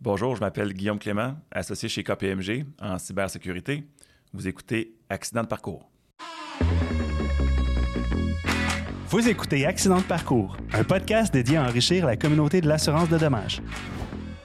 [0.00, 3.82] Bonjour, je m'appelle Guillaume Clément, associé chez KPMG en cybersécurité.
[4.32, 5.90] Vous écoutez Accident de parcours.
[9.08, 13.18] Vous écoutez Accident de parcours, un podcast dédié à enrichir la communauté de l'assurance de
[13.18, 13.60] dommages.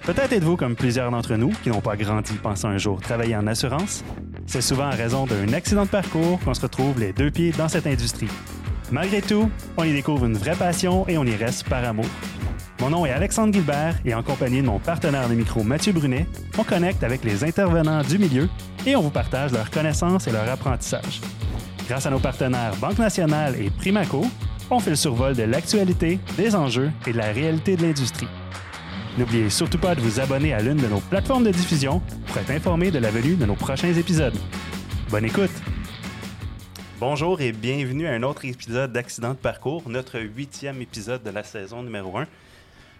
[0.01, 3.45] Peut-être êtes-vous comme plusieurs d'entre nous qui n'ont pas grandi pensant un jour travailler en
[3.45, 4.03] assurance.
[4.47, 7.67] C'est souvent en raison d'un accident de parcours qu'on se retrouve les deux pieds dans
[7.67, 8.27] cette industrie.
[8.91, 12.09] Malgré tout, on y découvre une vraie passion et on y reste par amour.
[12.83, 16.27] Mon nom est Alexandre Gilbert et en compagnie de mon partenaire de micro Mathieu Brunet,
[16.57, 18.49] on connecte avec les intervenants du milieu
[18.85, 21.21] et on vous partage leurs connaissances et leur apprentissage.
[21.87, 24.25] Grâce à nos partenaires Banque Nationale et Primaco,
[24.69, 28.27] on fait le survol de l'actualité, des enjeux et de la réalité de l'industrie.
[29.17, 32.51] N'oubliez surtout pas de vous abonner à l'une de nos plateformes de diffusion pour être
[32.51, 34.37] informé de la venue de nos prochains épisodes.
[35.09, 35.51] Bonne écoute!
[36.99, 41.43] Bonjour et bienvenue à un autre épisode d'Accident de parcours, notre huitième épisode de la
[41.43, 42.27] saison numéro 1.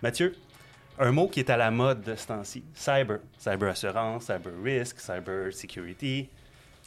[0.04, 0.36] Mathieu,
[1.00, 3.20] un mot qui est à la mode de ce temps-ci, cyber.
[3.38, 6.28] Cyber assurance, cyber risk, cyber security.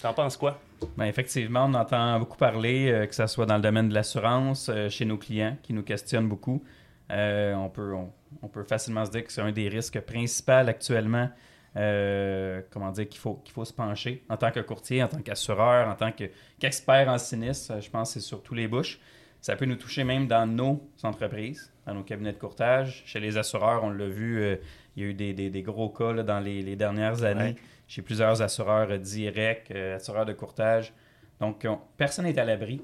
[0.02, 0.60] T'en penses quoi?
[0.98, 4.68] Bien, effectivement, on entend beaucoup parler, euh, que ce soit dans le domaine de l'assurance,
[4.68, 6.62] euh, chez nos clients qui nous questionnent beaucoup.
[7.10, 7.94] Euh, on, peut,
[8.42, 11.30] on, peut facilement se dire que c'est un des risques principaux actuellement,
[11.74, 15.88] comment dire, qu'il faut, qu'il faut se pencher en tant que courtier, en tant qu'assureur,
[15.88, 17.80] en tant qu'expert en sinistre.
[17.80, 19.00] Je pense que c'est sur tous les bouches.
[19.40, 23.02] Ça peut nous toucher même dans nos entreprises dans nos cabinets de courtage.
[23.06, 24.56] Chez les assureurs, on l'a vu, euh,
[24.96, 27.56] il y a eu des, gros cas dans les, dernières années
[27.86, 30.92] chez plusieurs assureurs euh, directs, euh, assureurs de courtage.
[31.40, 32.82] Donc, personne n'est à l'abri.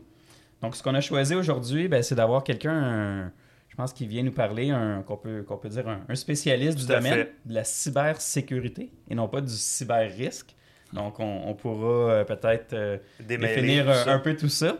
[0.60, 3.32] Donc, ce qu'on a choisi aujourd'hui, ben, c'est d'avoir quelqu'un,
[3.68, 4.70] je pense, qui vient nous parler,
[5.06, 9.40] qu'on peut, qu'on peut dire un, spécialiste du domaine de la cybersécurité et non pas
[9.40, 10.54] du cyber-risque.
[10.92, 14.76] Donc, on, pourra peut-être définir un, peu tout ça.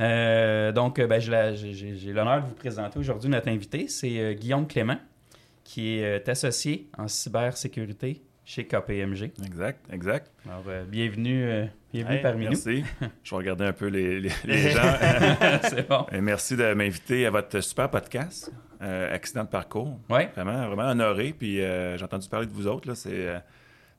[0.00, 3.88] Euh, donc, ben, j'ai l'honneur de vous présenter aujourd'hui notre invité.
[3.88, 4.98] C'est euh, Guillaume Clément,
[5.64, 9.32] qui est euh, associé en cybersécurité chez KPMG.
[9.44, 10.30] Exact, exact.
[10.46, 12.50] Alors, bienvenue, bienvenue parmi nous.
[12.52, 12.84] Merci.
[13.22, 14.96] Je vais regarder un peu les, les, gens.
[15.62, 16.06] C'est bon.
[16.12, 18.50] Et merci de m'inviter à votre super podcast,
[18.80, 19.98] Accident de parcours.
[20.08, 20.22] Oui.
[20.34, 21.34] Vraiment, vraiment honoré.
[21.38, 22.88] Puis j'ai entendu parler de vous autres.
[22.88, 23.42] Là, c'est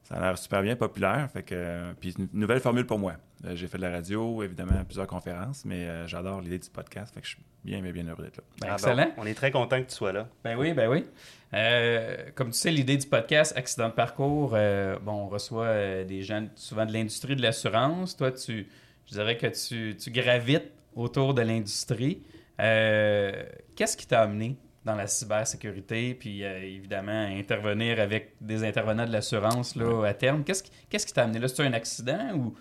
[0.09, 1.29] ça a l'air super bien populaire.
[1.31, 3.13] Fait que, puis une nouvelle formule pour moi.
[3.45, 7.13] Euh, j'ai fait de la radio, évidemment, plusieurs conférences, mais euh, j'adore l'idée du podcast.
[7.13, 8.43] Fait que je suis bien, bien, bien heureux d'être là.
[8.61, 9.11] Ben, excellent.
[9.17, 10.27] on est très content que tu sois là.
[10.43, 11.05] Ben oui, ben oui.
[11.53, 16.47] Euh, comme tu sais, l'idée du podcast Accident de parcours, bon, on reçoit des gens
[16.55, 18.17] souvent de l'industrie de l'assurance.
[18.17, 18.67] Toi, tu,
[19.05, 22.23] je dirais que tu, tu gravites autour de l'industrie.
[22.57, 29.11] Qu'est-ce qui t'a amené dans la cybersécurité, puis euh, évidemment intervenir avec des intervenants de
[29.11, 30.43] l'assurance là, à terme.
[30.43, 31.47] Qu'est-ce qui qu'est-ce qui t'a amené là?
[31.47, 32.55] C'était un accident ou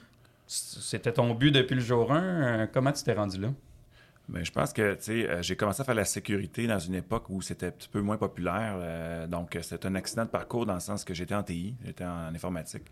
[0.46, 2.22] c'était ton but depuis le jour 1?
[2.22, 3.48] Euh, comment tu t'es rendu là?
[4.28, 7.40] Bien, je pense que euh, j'ai commencé à faire la sécurité dans une époque où
[7.40, 9.28] c'était un petit peu moins populaire.
[9.28, 12.34] donc, c'était un accident de parcours dans le sens que j'étais en TI, j'étais en
[12.34, 12.84] informatique.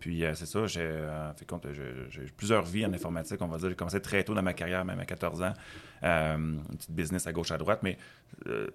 [0.00, 1.66] Puis euh, c'est ça, j'ai euh, compte,
[2.10, 3.70] j'ai plusieurs vies en informatique, on va dire.
[3.70, 5.54] J'ai commencé très tôt dans ma carrière, même à 14 ans.
[6.02, 7.80] Euh, une petite business à gauche, à droite.
[7.82, 7.96] Mais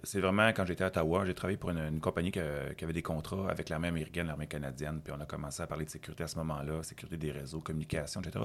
[0.02, 3.48] c'est vraiment quand j'étais à Ottawa, j'ai travaillé pour une, compagnie qui, avait des contrats
[3.48, 5.00] avec l'armée américaine, l'armée canadienne.
[5.02, 8.20] Puis on a commencé à parler de sécurité à ce moment-là, sécurité des réseaux, communication,
[8.20, 8.44] etc.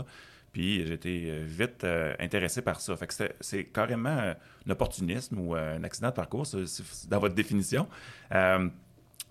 [0.54, 1.86] Puis j'étais vite
[2.20, 2.96] intéressé par ça.
[2.96, 6.46] Fait que c'est carrément un opportunisme ou un accident de parcours,
[7.10, 7.88] dans votre définition.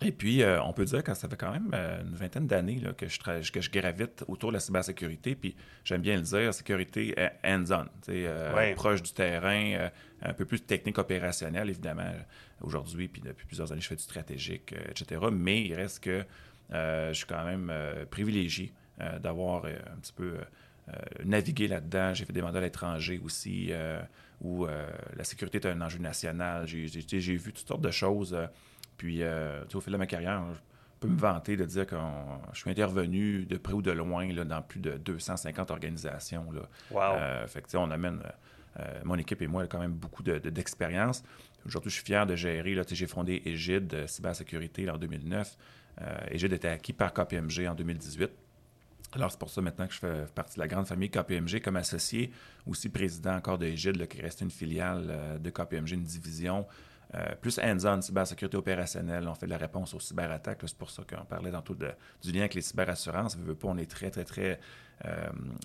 [0.02, 2.82] Et puis, euh, on peut dire que ça fait quand même euh, une vingtaine d'années
[2.98, 5.34] que, je que je gravite autour de la cybersécurité.
[5.34, 9.88] Puis, j'aime bien le dire, sécurité hands-on, euh, proche du terrain,
[10.22, 12.12] un peu plus technique opérationnelle, évidemment,
[12.60, 13.08] aujourd'hui.
[13.08, 15.20] Puis, depuis plusieurs années, je fais du stratégique, etc.
[15.32, 16.24] Mais il reste que
[16.70, 17.72] je suis quand même
[18.10, 18.72] privilégié
[19.20, 20.34] d'avoir un petit peu
[21.24, 22.12] navigué là-dedans.
[22.12, 23.72] J'ai fait des mandats à l'étranger aussi,
[24.42, 26.66] où la sécurité est un enjeu national.
[26.66, 28.36] J'ai vu toutes sortes de choses
[28.96, 30.60] puis, euh, au fil de ma carrière, je
[31.00, 31.96] peux me vanter de dire que
[32.52, 36.50] je suis intervenu de près ou de loin là, dans plus de 250 organisations.
[36.52, 36.62] Là.
[36.90, 37.18] Wow.
[37.18, 38.22] Euh, fait que, on amène,
[38.80, 41.22] euh, mon équipe et moi, quand même beaucoup d'expérience.
[41.66, 42.80] Aujourd'hui, je suis fier de gérer.
[42.88, 45.56] J'ai fondé Égide Cybersécurité en 2009.
[46.30, 48.30] Égide était acquis par KPMG en 2018.
[49.12, 51.76] Alors, c'est pour ça maintenant que je fais partie de la grande famille KPMG comme
[51.76, 52.30] associé,
[52.66, 56.66] aussi président encore de Égide, qui reste une filiale de KPMG, une division
[57.14, 59.26] euh, plus hands-on, cybersécurité opérationnelle.
[59.28, 60.58] On fait de la réponse aux cyberattaques.
[60.66, 61.90] C'est pour ça qu'on parlait tantôt de,
[62.22, 63.36] du lien avec les cyberassurances.
[63.36, 64.58] Pas, on est très, très, très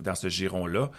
[0.01, 0.91] dans ce giron-là.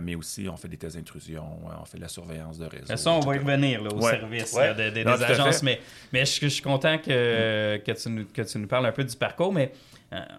[0.00, 1.44] mais aussi, on fait des tests d'intrusion,
[1.80, 2.96] on fait de la surveillance de réseau.
[2.96, 5.62] ça, on va y revenir au service des agences.
[5.62, 5.80] Mais,
[6.10, 9.14] mais je, suis content que, que, tu nous, que tu nous parles un peu du
[9.14, 9.52] parcours.
[9.52, 9.93] Mais euh,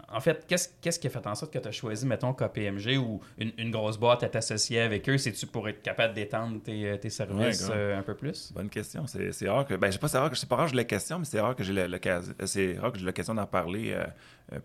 [0.10, 3.22] en fait, qu'est-ce qui a fait en sorte que tu as choisi, mettons, KPMG ou
[3.38, 5.18] une, grosse boîte à t'associer avec eux?
[5.18, 8.52] C'est-tu pour être capable d'étendre tes, euh, services euh, un peu plus?
[8.54, 9.06] Bonne question.
[9.08, 9.76] C'est rare que.
[9.76, 10.38] Ben, je sais pas, c'est rare que.
[10.38, 12.34] C'est pas rare que j'ai la question, mais c'est rare que j'ai l'occasion.
[12.46, 13.96] C'est rare que j'ai l'occasion d'en parler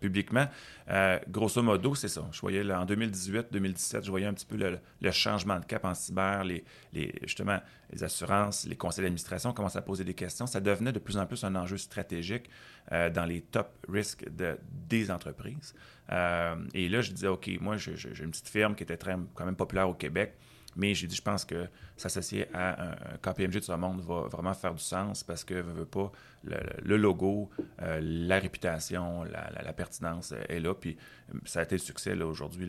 [0.00, 0.46] publiquement.
[1.28, 2.28] grosso modo, c'est ça.
[2.32, 6.44] Je voyais en 2018-2017, je voyais un petit peu le, changement de cap en cyber,
[6.44, 7.58] les, les, justement,
[7.92, 10.46] les assurances, les conseils d'administration commençaient à poser des questions.
[10.46, 12.48] Ça devenait de plus en plus un enjeu stratégique
[12.90, 14.58] dans les top risques de,
[14.88, 15.74] des entreprises.
[16.12, 17.92] Euh, et là, je disais, OK, moi, j'ai
[18.22, 20.34] une petite firme qui était très, quand même populaire au Québec.
[20.76, 24.54] Mais j'ai dit, je pense que s'associer à un, KPMG de ce monde va vraiment
[24.54, 26.12] faire du sens parce que, veut, veut pas,
[26.44, 27.50] le, logo,
[27.82, 30.74] euh, la réputation, la, pertinence est là.
[30.74, 30.96] Puis
[31.44, 32.68] ça a été le succès aujourd'hui.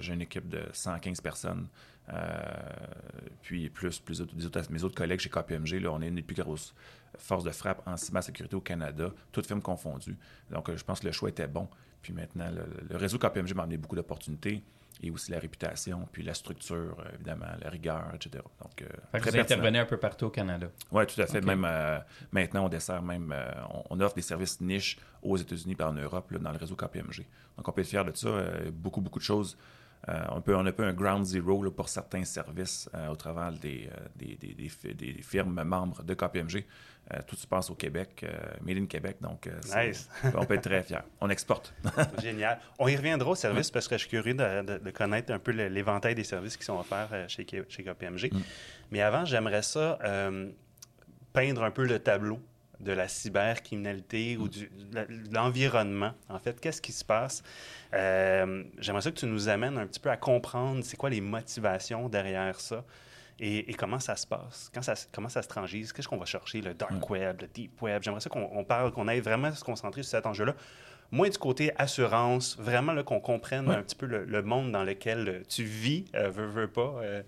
[0.00, 1.68] J'ai une équipe de 115 personnes.
[2.10, 2.40] Euh,
[3.42, 4.22] puis plus, plus
[4.70, 6.74] mes autres collègues chez KPMG, là, on est une des plus grosses
[7.18, 10.16] forces de frappe en cybersécurité au Canada, toutes firmes confondues.
[10.50, 11.68] Donc, je pense que le choix était bon.
[12.02, 14.62] Puis maintenant, le, réseau KPMG m'a amené beaucoup d'opportunités
[15.00, 18.42] et aussi la réputation, puis la structure, euh, évidemment, la rigueur, etc.
[18.62, 20.68] Donc, euh, très vous intervenez un peu partout au Canada.
[20.90, 21.40] Oui, tout à fait.
[21.40, 21.98] Même euh,
[22.32, 23.34] maintenant, on dessert même,
[23.90, 27.26] on, offre des services niches aux États-Unis et en Europe dans le réseau KPMG.
[27.56, 28.28] Donc, on peut être fier de ça.
[28.72, 29.56] beaucoup, beaucoup de choses.
[30.06, 33.90] On, peut, on a un peu un ground zero pour certains services au travers des,
[34.16, 36.64] des, des, des, firmes membres de KPMG.
[37.14, 38.28] Euh, tout se passe au Québec, euh,
[38.60, 39.92] Made in Québec, donc euh,
[40.34, 40.98] on peut être très fiers.
[41.22, 41.72] On exporte.
[42.22, 42.60] Génial.
[42.78, 46.14] On y reviendra au service parce que je suis curieux de, connaître un peu l'éventail
[46.14, 48.30] des services qui sont offerts chez, chez KPMG.
[48.30, 48.40] Mm.
[48.90, 49.98] Mais avant, j'aimerais ça
[51.32, 52.40] peindre un peu le tableau
[52.80, 54.68] de la cybercriminalité ou de
[55.32, 56.12] l'environnement.
[56.28, 57.42] En fait, qu'est-ce qui se passe?
[57.92, 62.08] J'aimerais ça que tu nous amènes un petit peu à comprendre c'est quoi les motivations
[62.08, 62.84] derrière ça.
[63.40, 64.70] Et, comment ça se passe?
[64.74, 65.92] Quand ça, comment ça se transgise?
[65.92, 66.60] Qu'est-ce qu'on va chercher?
[66.60, 68.02] Le dark web, le deep web?
[68.02, 70.56] J'aimerais ça qu'on parle, qu'on aille vraiment se concentrer sur cet enjeu-là.
[71.12, 75.42] Moins du côté assurance, vraiment qu'on comprenne un petit peu le, monde dans lequel euh,
[75.48, 76.96] tu vis, euh, veux, veux pas.
[77.02, 77.22] Euh.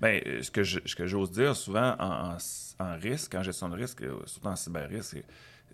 [0.00, 2.36] Bien, ce que j'ose dire souvent en,
[2.80, 5.22] risque, en gestion de risque, surtout en cyber-risque,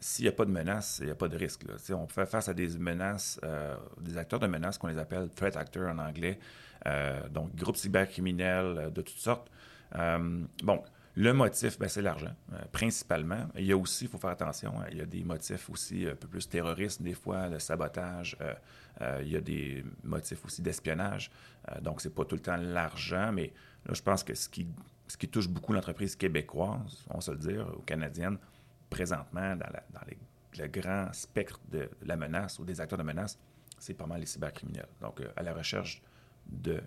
[0.00, 1.62] s'il n'y a pas de menace, il n'y a pas de risque.
[1.64, 1.74] Là.
[1.96, 3.40] On faire face à des menaces,
[4.00, 6.38] des acteurs de menaces qu'on les appelle threat actors en anglais,
[6.86, 9.48] euh, donc groupes cybercriminels euh, de toutes sortes.
[9.94, 10.82] Euh, bon,
[11.14, 12.34] le motif, ben, c'est l'argent,
[12.72, 13.46] principalement.
[13.56, 16.06] Il y a aussi, il faut faire attention, hein, il y a des motifs aussi
[16.08, 18.36] un peu plus terroristes, des fois, le sabotage.
[19.20, 21.30] il y a des motifs aussi d'espionnage.
[21.82, 23.52] donc, c'est pas tout le temps l'argent, mais
[23.84, 24.66] là, je pense que ce qui,
[25.12, 28.38] ce qui touche beaucoup l'entreprise québécoise, on se le dire, ou canadienne,
[28.88, 30.00] présentement, dans, dans
[30.58, 33.38] le grand spectre de la menace ou des acteurs de menace,
[33.78, 34.88] c'est pas mal les cybercriminels.
[35.02, 36.00] Donc, à la recherche
[36.46, 36.80] de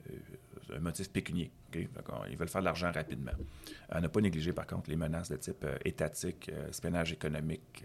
[0.72, 1.52] euh, motif pécunier.
[1.76, 3.32] Ils veulent faire de l'argent rapidement.
[3.90, 7.84] À ne pas négliger, par contre, les menaces de type euh, étatique, euh, espionnage économique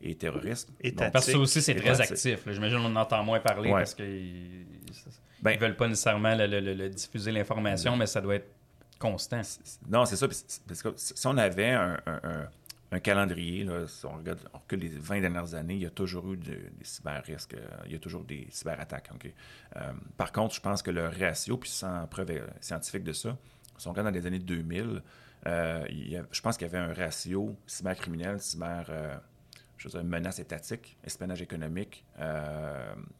[0.00, 0.72] et terroriste.
[1.12, 2.40] parce que ça aussi, c'est très actif.
[2.50, 7.30] J'imagine qu'on en entend moins parler parce qu'ils ne ben veulent pas nécessairement le, diffuser
[7.30, 8.50] l'information, mais ça doit être
[8.98, 9.42] constant.
[9.88, 10.28] Non, c'est ça.
[10.28, 11.76] Parce que si on avait
[12.92, 13.66] un calendrier.
[13.88, 14.40] Si on regarde
[14.72, 17.98] les 20 dernières années, il y a toujours eu des cyber-risques, euh, il y a
[17.98, 19.08] toujours des cyberattaques.
[19.10, 19.34] attaques
[19.76, 23.36] euh, par contre, je pense que le ratio, puis sans preuve euh, scientifique de ça,
[23.78, 25.02] si on regarde dans les années 2000,
[25.44, 28.86] je pense qu'il y avait un ratio cybercriminel, cyber,
[29.76, 32.04] je veux dire, menace étatique, espionnage économique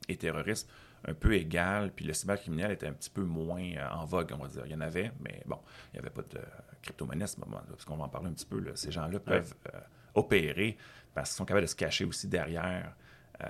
[0.08, 0.68] et terroriste
[1.06, 3.62] un peu égal, puis le cybercriminel était un petit peu moins
[3.92, 4.62] en vogue, on va dire.
[4.66, 5.58] Il y en avait, mais bon,
[5.92, 6.40] il n'y avait pas de
[6.82, 8.62] crypto-monnaie à ce moment-là, parce qu'on va en parler un petit peu.
[8.74, 9.78] Ces gens-là peuvent euh,
[10.14, 10.76] opérer
[11.14, 12.94] parce qu'ils sont capables de se cacher aussi derrière
[13.42, 13.46] euh,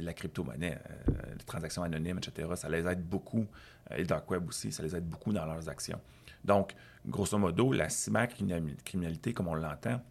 [0.00, 0.78] la crypto-monnaie,
[1.08, 2.48] euh, les transactions anonymes, etc.
[2.56, 3.46] Ça les aide beaucoup.
[3.90, 6.00] et le dark web aussi, ça les aide beaucoup dans leurs actions.
[6.44, 6.74] Donc,
[7.06, 10.02] grosso modo, la cybercriminalité, comme on l'entend,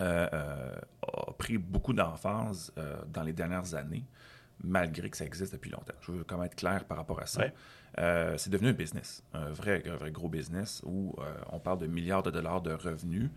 [0.00, 0.80] a
[1.36, 2.72] pris beaucoup d'emphase
[3.08, 4.04] dans les dernières années,
[4.62, 5.94] malgré que ça existe depuis longtemps.
[6.00, 7.44] Je veux quand même être clair par rapport à ça.
[7.98, 11.86] Euh, c'est devenu un business, un vrai, vrai gros business où euh, on parle de
[11.86, 13.30] milliards de dollars de revenus.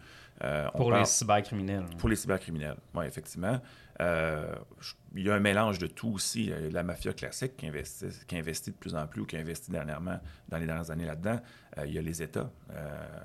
[0.44, 1.86] Euh, pour les cybercriminels.
[1.98, 3.60] Pour les cybercriminels, oui, effectivement.
[4.00, 6.52] il y a un mélange de tout aussi.
[6.72, 10.20] La mafia classique qui investit, qui investit de plus en plus ou qui investit dernièrement
[10.50, 11.40] dans les dernières années là-dedans.
[11.86, 12.50] il y a les États.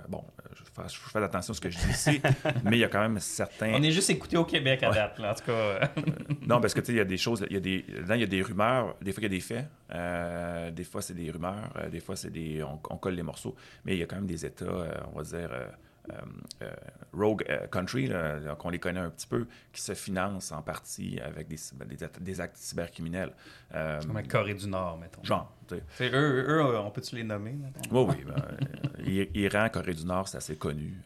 [0.09, 2.21] bon, je fais, je fais, attention à ce que je dis ici,
[2.65, 3.73] mais il y a quand même certains.
[3.75, 5.91] On est juste écouté au Québec à date, en tout cas.
[6.47, 8.15] non, parce que tu sais, il y a des choses, il y a des, là,
[8.15, 9.67] il y a des rumeurs, des fois il y a des faits,
[10.77, 13.95] des fois c'est des rumeurs, euh, des fois c'est des, on, colle les morceaux, mais
[13.95, 16.71] il y a quand même des États, euh, on va dire, euh,
[17.13, 18.11] rogue country,
[18.59, 21.57] qu'on les connaît un petit peu, qui se financent en partie avec des,
[22.21, 23.33] des, actes cybercriminels.
[23.71, 25.23] Comme la Corée du Nord, mettons.
[25.23, 25.55] Genre,
[25.91, 27.55] C'est eux, eux, on peut-tu les nommer?
[27.93, 28.25] Oui, oui.
[28.25, 31.01] Ben, Iran, Corée du Nord, c'est assez connu,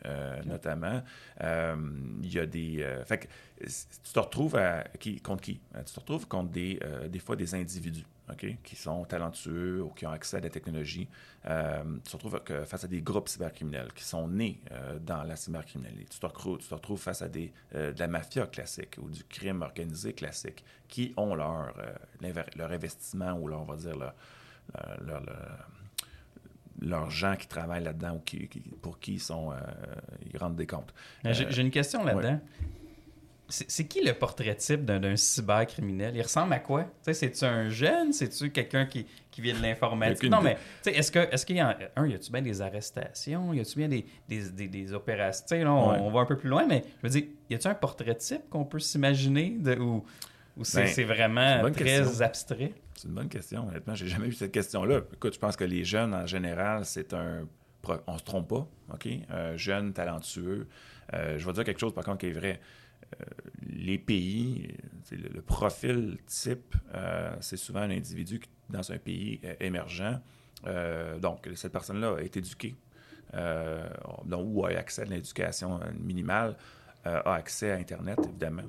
[0.47, 1.03] notamment.
[1.41, 2.87] Il y a des...
[3.05, 3.27] fait que,
[3.67, 5.61] tu te retrouves à, qui, contre qui?
[5.85, 6.81] Tu te retrouves contre des,
[7.11, 8.07] des fois des individus
[8.63, 11.09] qui sont talentueux ou qui ont accès à la technologie,
[11.47, 15.37] euh, tu te retrouves face à des groupes cybercriminels qui sont nés euh, dans la
[15.37, 16.07] cybercriminalité.
[16.11, 19.11] Tu te, retrouves, tu te retrouves face à des, euh, de la mafia classique ou
[19.11, 21.75] du crime organisé classique qui ont leur,
[22.57, 25.23] leur investissement ou leur, on va dire, leur,
[26.81, 28.49] leurs gens qui travaillent là-dedans ou qui,
[28.81, 29.53] pour qui ils, sont,
[30.33, 30.95] ils rendent des comptes.
[31.25, 32.41] J'ai une question là-dedans.
[33.69, 36.17] C'est qui le portrait type d'un cybercriminel?
[36.17, 36.87] Il ressemble à quoi?
[37.03, 38.13] C'est-tu un jeune?
[38.13, 40.31] C'est-tu quelqu'un qui, qui, vient de l'informatique?
[40.31, 40.57] Non, mais
[40.87, 41.11] est-ce
[41.47, 43.53] qu'il est y a un, y a-tu bien des arrestations?
[43.53, 45.57] Y a-tu bien des, des, des, opérations?
[45.57, 48.17] Là, on, va un peu plus loin, mais je veux dire, y a-tu un portrait
[48.17, 50.05] type qu'on peut s'imaginer ou,
[50.57, 52.73] ou c'est ben, vraiment très abstrait?
[52.95, 53.69] C'est une bonne question.
[53.69, 55.01] Honnêtement, j'ai jamais eu cette question-là.
[55.13, 57.47] Écoute, je pense que les jeunes, en général, c'est un.
[58.07, 59.09] On se trompe pas, OK?
[59.31, 60.67] Euh, jeunes, talentueux.
[61.13, 62.61] Euh, je vais dire quelque chose, par contre, qui est vrai.
[63.21, 63.25] Euh,
[63.67, 64.77] les pays,
[65.11, 70.21] le, profil type, euh, c'est souvent un individu qui, dans un pays euh, émergent.
[71.21, 72.75] donc, cette personne-là est éduquée
[74.25, 76.57] donc, ou a accès à l'éducation minimale,
[77.05, 78.63] a accès à Internet, évidemment,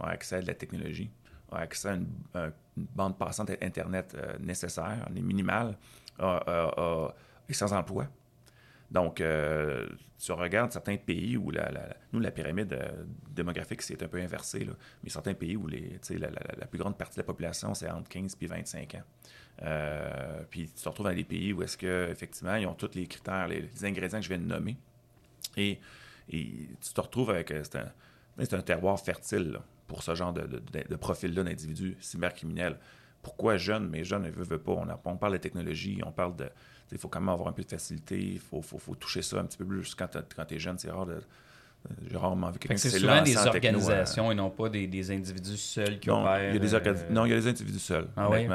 [0.00, 1.10] a accès à de la technologie,
[1.50, 5.78] a accès à une, bande passante Internet nécessaire, minimale,
[6.20, 8.08] est sans emploi.
[8.92, 11.70] Donc, euh, tu regardes certains pays où la,
[12.12, 14.68] nous, la pyramide euh, démographique s'est un peu inversée,
[15.02, 18.10] mais certains pays où les, la, la, plus grande partie de la population, c'est entre
[18.10, 19.02] 15 et 25 ans.
[19.62, 23.06] Euh, puis tu te retrouves dans des pays où est-ce qu'effectivement, ils ont tous les
[23.06, 24.76] critères, les, ingrédients que je viens de nommer.
[25.56, 25.80] Et,
[26.28, 27.52] tu te retrouves avec...
[27.62, 32.78] C'est un, un, terroir fertile pour ce genre de, de, profil-là d'individus cybercriminels.
[33.22, 33.88] Pourquoi jeunes?
[33.88, 34.72] Mais jeunes, ne veulent pas.
[34.72, 36.50] On, on parle de technologie, on parle de
[36.92, 38.62] il faut quand même avoir un peu de facilité, il faut,
[38.98, 39.94] toucher ça un petit peu plus.
[39.94, 40.08] Quand
[40.46, 41.20] tu es jeune, c'est rare de.
[42.08, 45.98] J'ai rarement vu quelqu'un qui C'est souvent des organisations et non pas des, individus seuls
[45.98, 48.06] qui non, Il y a des euh, Non, il y a des individus seuls.
[48.16, 48.46] Ah oui,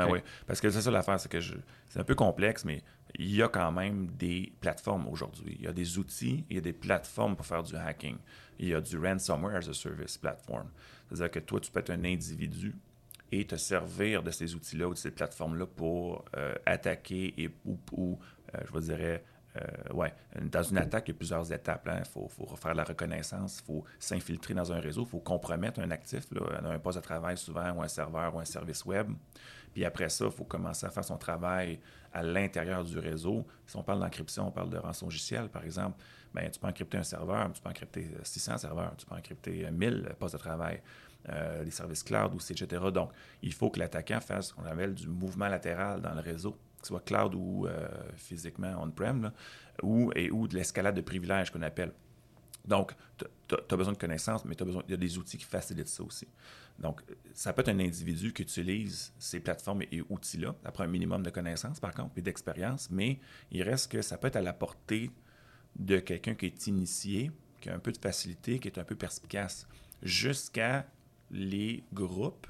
[0.46, 2.82] Parce que c'est ça l'affaire, c'est que c'est un peu complexe, mais
[3.15, 5.58] il y a quand même des plateformes aujourd'hui.
[5.60, 8.17] Il y a des outils, il y a des plateformes pour faire du hacking.
[8.60, 10.67] Il y a du ransomware as a service platform.
[11.10, 12.75] C'est-à-dire que toi, tu peux être un individu
[13.31, 18.19] et te servir de ces outils-là ou de ces plateformes-là pour euh, attaquer et, ou,
[18.53, 19.24] euh, je vous dirais,
[19.57, 21.89] euh, ouais, dans une attaque, il y a plusieurs étapes.
[21.98, 25.79] Il faut, faut, faire la reconnaissance, il faut s'infiltrer dans un réseau, il faut compromettre
[25.79, 29.10] un actif, là, un poste de travail souvent, ou un serveur, ou un service web.
[29.74, 31.79] Puis après ça, il faut commencer à faire son travail
[32.13, 33.46] à l'intérieur du réseau.
[33.65, 35.98] Si on parle d'encryption, on parle de rançongiciel, par exemple,
[36.34, 40.15] bien, tu peux encrypter un serveur, tu peux encrypter 600 serveurs, tu peux encrypter 1000
[40.19, 40.81] postes de travail.
[41.29, 42.86] Euh, les services cloud aussi, etc.
[42.93, 46.51] Donc, il faut que l'attaquant fasse ce qu'on appelle du mouvement latéral dans le réseau,
[46.51, 49.31] que ce soit cloud ou euh, physiquement on-prem,
[49.84, 51.91] ou, ou de l'escalade de privilèges qu'on appelle.
[52.63, 56.03] Donc, tu as besoin de connaissances, mais il y a des outils qui facilitent ça
[56.03, 56.27] aussi.
[56.79, 57.01] Donc,
[57.34, 61.29] ça peut être un individu qui utilise ces plateformes et outils-là, après un minimum de
[61.29, 63.19] connaissances, par contre, et d'expérience, mais
[63.51, 65.12] il reste que ça peut être à la portée
[65.77, 68.96] de quelqu'un qui est initié, qui a un peu de facilité, qui est un peu
[68.96, 69.67] perspicace,
[70.03, 70.86] jusqu'à
[71.31, 72.48] les groupes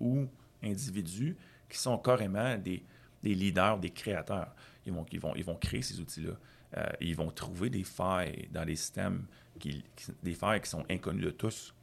[0.00, 0.26] ou
[0.62, 1.36] individus
[1.68, 2.82] qui sont carrément des,
[3.22, 4.54] leaders, des créateurs.
[4.86, 6.32] Ils vont, ils vont, ils vont créer ces outils-là.
[6.76, 9.26] Euh, ils vont trouver des failles dans les systèmes,
[9.58, 9.84] qui,
[10.22, 11.74] des failles qui sont inconnues de tous,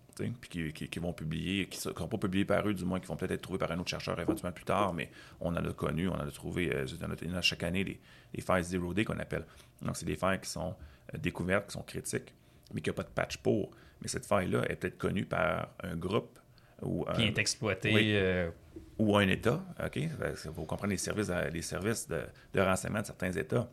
[0.41, 3.15] puis qui, vont publier, qui ne seront pas publiées par eux, du moins, qui vont
[3.15, 5.09] peut-être être trouvées par un autre chercheur éventuellement plus tard, mais
[5.39, 6.85] on en a connu, on en a trouvé, euh,
[7.31, 9.45] on a, chaque année des, failles zero day qu'on appelle.
[9.81, 10.75] Donc, c'est des failles qui sont
[11.13, 12.33] euh, découvertes, qui sont critiques,
[12.73, 13.71] mais qui n'ont pas de patch pour
[14.01, 16.39] mais cette faille-là est peut-être connue par un groupe
[16.81, 17.91] ou qui est exploité.
[17.95, 18.49] Euh,
[18.97, 19.99] ou un État, OK?
[20.45, 23.69] Vous comprenez les services, les services de, renseignement de certains États.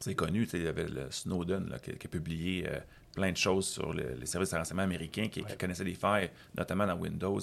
[0.00, 2.78] C'est connu, il y avait le Snowden qui, a publié euh,
[3.14, 6.96] plein de choses sur les services de renseignement américains qui, connaissaient des failles, notamment dans
[6.96, 7.38] Windows,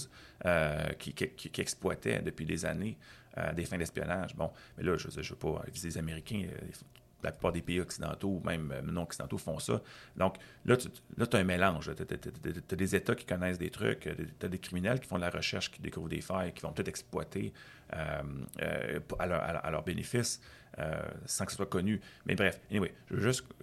[0.45, 1.13] euh, qui,
[1.61, 2.97] exploitaient depuis des années
[3.55, 4.35] des fins d'espionnage.
[4.35, 6.43] Bon, mais là, je ne veux pas viser les Américains
[7.23, 9.81] la plupart des pays occidentaux ou même euh, non occidentaux font ça.
[10.15, 11.91] Donc là, tu as un mélange.
[11.95, 15.21] Tu as, des États qui connaissent des trucs, tu as des criminels qui font de
[15.21, 17.53] la recherche, qui découvrent des failles, qui vont peut-être exploiter
[17.93, 18.21] euh,
[18.61, 20.41] euh, à, leur, bénéfice
[21.25, 21.99] sans que ce soit connu.
[22.25, 22.93] Mais bref, anyway,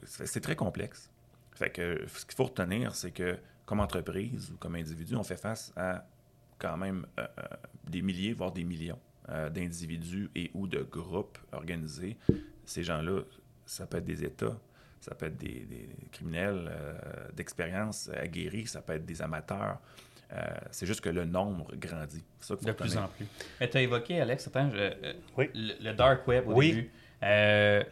[0.05, 1.11] c'est très complexe.
[1.55, 5.39] Fait que ce qu'il faut retenir, c'est que comme entreprise ou comme individu, on fait
[5.39, 6.05] face à
[6.59, 7.07] quand même
[7.89, 8.99] des milliers, voire des millions
[9.51, 12.19] d'individus et ou de groupes organisés.
[12.67, 13.23] Ces gens-là
[13.67, 14.59] ça peut être des États,
[15.01, 15.67] ça peut être des,
[16.13, 19.79] criminels euh, d'expérience aguerris, ça peut être des amateurs.
[20.33, 22.25] Euh, c'est juste que le nombre grandit.
[22.41, 23.27] Ça de plus en plus.
[23.61, 25.51] Mais tu as évoqué, Alex, attends, euh, oui.
[25.55, 26.91] le, dark web au début.
[27.23, 27.83] Euh,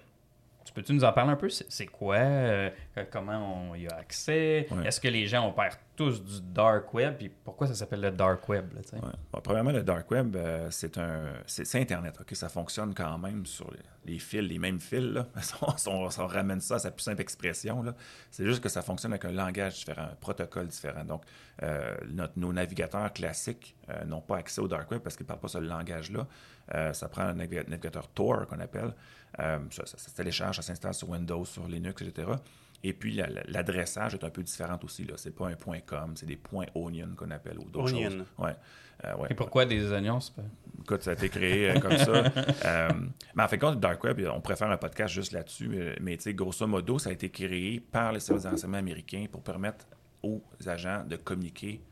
[0.74, 1.48] peux-tu nous en parler un peu?
[1.48, 2.16] C'est quoi?
[2.16, 2.70] Euh,
[3.10, 4.66] comment on y a accès?
[4.84, 7.16] Est-ce que les gens opèrent tous du dark web?
[7.16, 8.66] Puis pourquoi ça s'appelle le dark web?
[9.42, 12.16] premièrement, le dark web, euh, c'est un c'est Internet.
[12.20, 12.34] ok?
[12.34, 13.70] Ça fonctionne quand même sur
[14.04, 15.14] les, fils, les mêmes fils.
[15.14, 15.28] Là.
[15.86, 17.84] on, ramène ça à sa plus simple expression.
[18.30, 21.04] C'est juste que ça fonctionne avec un langage différent, un protocole différent.
[21.04, 21.22] Donc,
[21.62, 21.94] euh,
[22.36, 23.76] nos navigateurs classiques
[24.06, 26.26] n'ont pas accès au dark web parce qu'ils ne parlent pas ce langage-là.
[26.70, 28.94] Ça prend un navigateur Tor qu'on appelle.
[29.40, 32.32] Euh, ça, ça, se télécharge, ça s'installe sur Windows, sur Linux, etc.
[32.82, 35.06] Et puis, l'adressage est un peu différent aussi.
[35.16, 38.24] Ce n'est pas un point .com, c'est des points .onion qu'on appelle ou d'autres choses.
[38.38, 38.54] Ouais.
[39.04, 40.18] Euh, Et pourquoi des oignons?
[40.82, 42.24] Écoute, ça a été créé euh, comme ça.
[43.34, 45.68] mais en fait, quand le Dark Web, on préfère un podcast juste là-dessus.
[45.68, 49.42] Mais, mais grosso modo, ça a été créé par les services de renseignement américains pour
[49.42, 49.86] permettre
[50.22, 51.82] aux agents de communiquer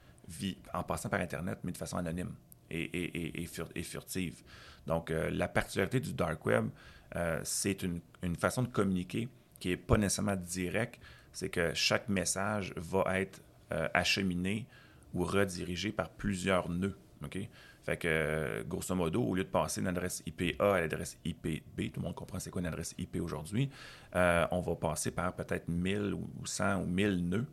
[0.72, 2.32] en passant par Internet, mais de façon anonyme
[2.72, 4.42] et, et, furtive.
[4.86, 6.68] Donc, la particularité du Dark Web,
[7.16, 8.00] euh, c'est une,
[8.36, 9.28] façon de communiquer
[9.60, 11.00] qui n'est pas nécessairement directe.
[11.32, 13.40] C'est que chaque message va être
[13.72, 14.66] euh, acheminé
[15.14, 16.96] ou redirigé par plusieurs nœuds.
[17.24, 17.38] OK?
[17.84, 21.64] Fait que, grosso modo, au lieu de passer d'une adresse IP A à l'adresse IP
[21.76, 23.70] B, tout le monde comprend c'est quoi une adresse IP aujourd'hui,
[24.14, 27.46] euh, on va passer par peut-être 1000 ou 100 ou 1000 nœuds,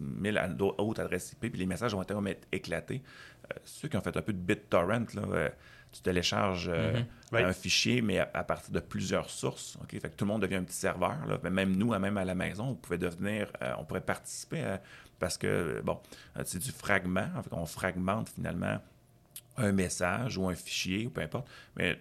[0.00, 3.02] 1000 autres adresses IP, puis les messages vont être éclatés.
[3.64, 5.50] Ceux qui ont fait un peu de BitTorrent, là,
[5.92, 7.02] tu télécharges euh,
[7.32, 7.44] mhm.
[7.44, 9.76] un fichier, mais à, partir de plusieurs sources.
[9.82, 9.90] ok?
[9.92, 11.16] Fait que tout le monde devient un petit serveur.
[11.26, 11.50] Là.
[11.50, 14.76] Même nous, même à la maison, on pouvait devenir, euh, on pourrait participer
[15.18, 15.98] parce que, bon,
[16.36, 17.28] euh, c'est du fragment.
[17.36, 18.78] En fait, on fragmente finalement
[19.56, 21.48] un message ou un fichier, ou peu importe.
[21.76, 21.98] Mais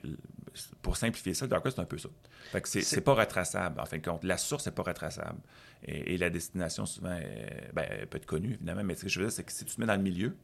[0.82, 2.10] pour simplifier ça, Docker, c'est un peu ça.
[2.52, 4.24] Fait que c'est pas retraçable, en fin de compte.
[4.24, 5.40] La source n'est pas retraçable.
[5.84, 7.18] Et, la destination, souvent,
[7.74, 8.84] ben, peut être connue, évidemment.
[8.84, 10.36] Mais ce que je veux dire, c'est que si tu te mets dans le milieu,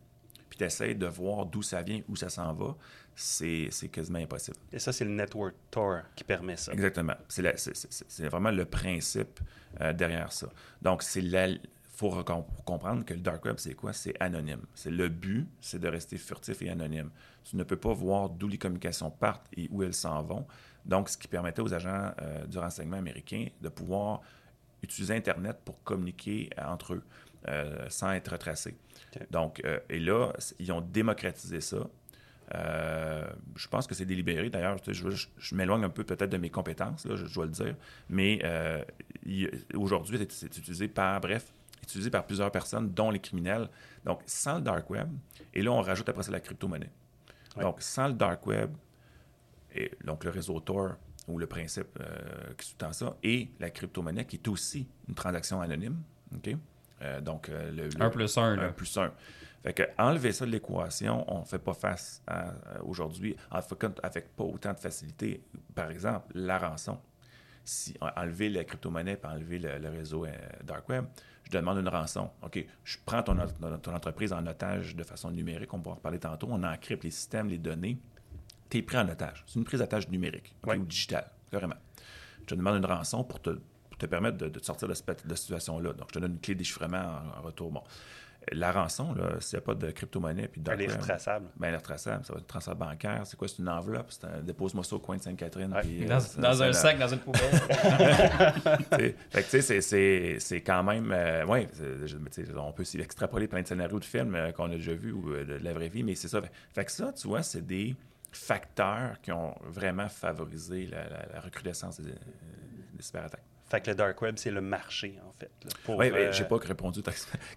[0.54, 2.76] puis tu essaies de voir d'où ça vient, où ça s'en va,
[3.16, 4.56] c'est quasiment impossible.
[4.72, 6.72] Et ça, c'est le Network Tor qui permet ça.
[6.72, 7.16] Exactement.
[7.28, 9.40] C'est vraiment le principe
[9.82, 10.48] euh, derrière ça.
[10.80, 11.60] Donc, c'est il
[11.96, 12.12] faut
[12.66, 13.94] comprendre que le dark web, c'est quoi?
[13.94, 14.62] C'est anonyme.
[14.76, 17.10] C'est le but, c'est de rester furtif et anonyme.
[17.44, 20.46] Tu ne peux pas voir d'où les communications partent et où elles s'en vont.
[20.86, 24.22] Donc, ce qui permettait aux agents euh, du renseignement américain de pouvoir
[24.84, 27.04] utiliser Internet pour communiquer entre eux
[27.48, 28.76] euh, sans être retracés.
[29.30, 31.88] Donc, et là, ils ont démocratisé ça.
[32.56, 34.50] Euh, je pense que c'est délibéré.
[34.50, 37.76] D'ailleurs, je, m'éloigne un peu peut-être de mes compétences, là, je, dois le dire.
[38.10, 38.84] Mais euh,
[39.76, 43.70] aujourd'hui, c'est utilisé par, bref, utilisé par plusieurs personnes, dont les criminels.
[44.06, 45.10] Donc, sans le dark web,
[45.54, 46.92] et là, on rajoute après ça la crypto-monnaie.
[47.60, 48.72] Donc, sans le dark web,
[49.76, 50.96] et donc le réseau Tor,
[51.28, 55.62] ou le principe euh, qui sous-tend ça, et la crypto-monnaie, qui est aussi une transaction
[55.62, 56.02] anonyme.
[57.04, 57.24] OK?
[57.24, 58.58] donc, le, 1 plus 1.
[58.60, 59.12] 1 plus 1.
[59.64, 62.52] Fait que enlever ça de l'équation, on ne fait pas face euh,
[62.84, 65.42] aujourd'hui avec pas autant de facilité.
[65.74, 67.00] Par exemple, la rançon.
[67.64, 70.32] Si enlever la crypto-monnaie et enlever le, réseau euh,
[70.66, 71.06] Dark Web,
[71.46, 72.30] je demande une rançon.
[72.42, 73.38] OK, je prends ton,
[73.82, 77.12] ton, entreprise en otage de façon numérique, on va en reparler tantôt, on encrypte les
[77.12, 77.98] systèmes, les données.
[78.70, 79.46] Tu es pris en otage.
[79.48, 81.78] C'est une prise d'otage numérique ou digitale, carrément.
[82.42, 83.52] Je te demande une rançon pour te,
[84.08, 85.94] permettre de, sortir de cette, situation-là.
[85.94, 87.72] Donc, je te donne une clé de déchiffrement en, en retour.
[87.72, 87.84] Bon
[88.52, 91.48] la rançon, s'il n'y a pas de crypto-monnaie puis Elle est retraçable.
[91.56, 92.26] Ben, elle est retraçable.
[92.26, 93.22] Ça va être un transfert bancaire.
[93.26, 93.48] C'est quoi?
[93.48, 94.12] C'est une enveloppe?
[94.44, 95.74] Dépose-moi ça au coin de Sainte-Catherine.
[95.74, 97.42] Euh, dans, un sac, dans une poubelle.
[99.30, 101.12] fait que, tu sais, c'est quand même.
[101.12, 101.68] Euh, oui,
[102.58, 105.30] on peut s'y extrapoler plein de scénarios de films euh, qu'on a déjà vus ou
[105.30, 106.42] de, la vraie vie, mais c'est ça.
[106.74, 107.96] Fait, que ça, tu vois, c'est des
[108.32, 113.44] facteurs qui ont vraiment favorisé la, recrudescence des, des cyberattaques.
[113.74, 115.50] Fait que le dark web, c'est le marché, en fait.
[115.88, 117.02] oui, mais euh, j'ai pas répondu.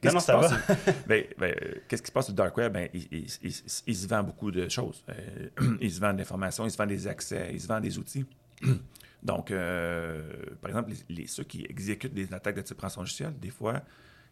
[0.03, 0.49] Non, non, ça va.
[1.07, 1.55] Ben, ben,
[1.87, 2.73] qu'est-ce qui se passe le dark web?
[2.73, 5.05] Ben, il, se vend beaucoup de choses.
[5.11, 5.51] Euh,
[5.83, 8.25] il se vend de l'information, il se vend des accès, il se vend des outils.
[9.23, 10.23] Donc, euh,
[10.63, 13.83] par exemple, les, ceux qui exécutent des attaques de type rançon logiciel, des fois,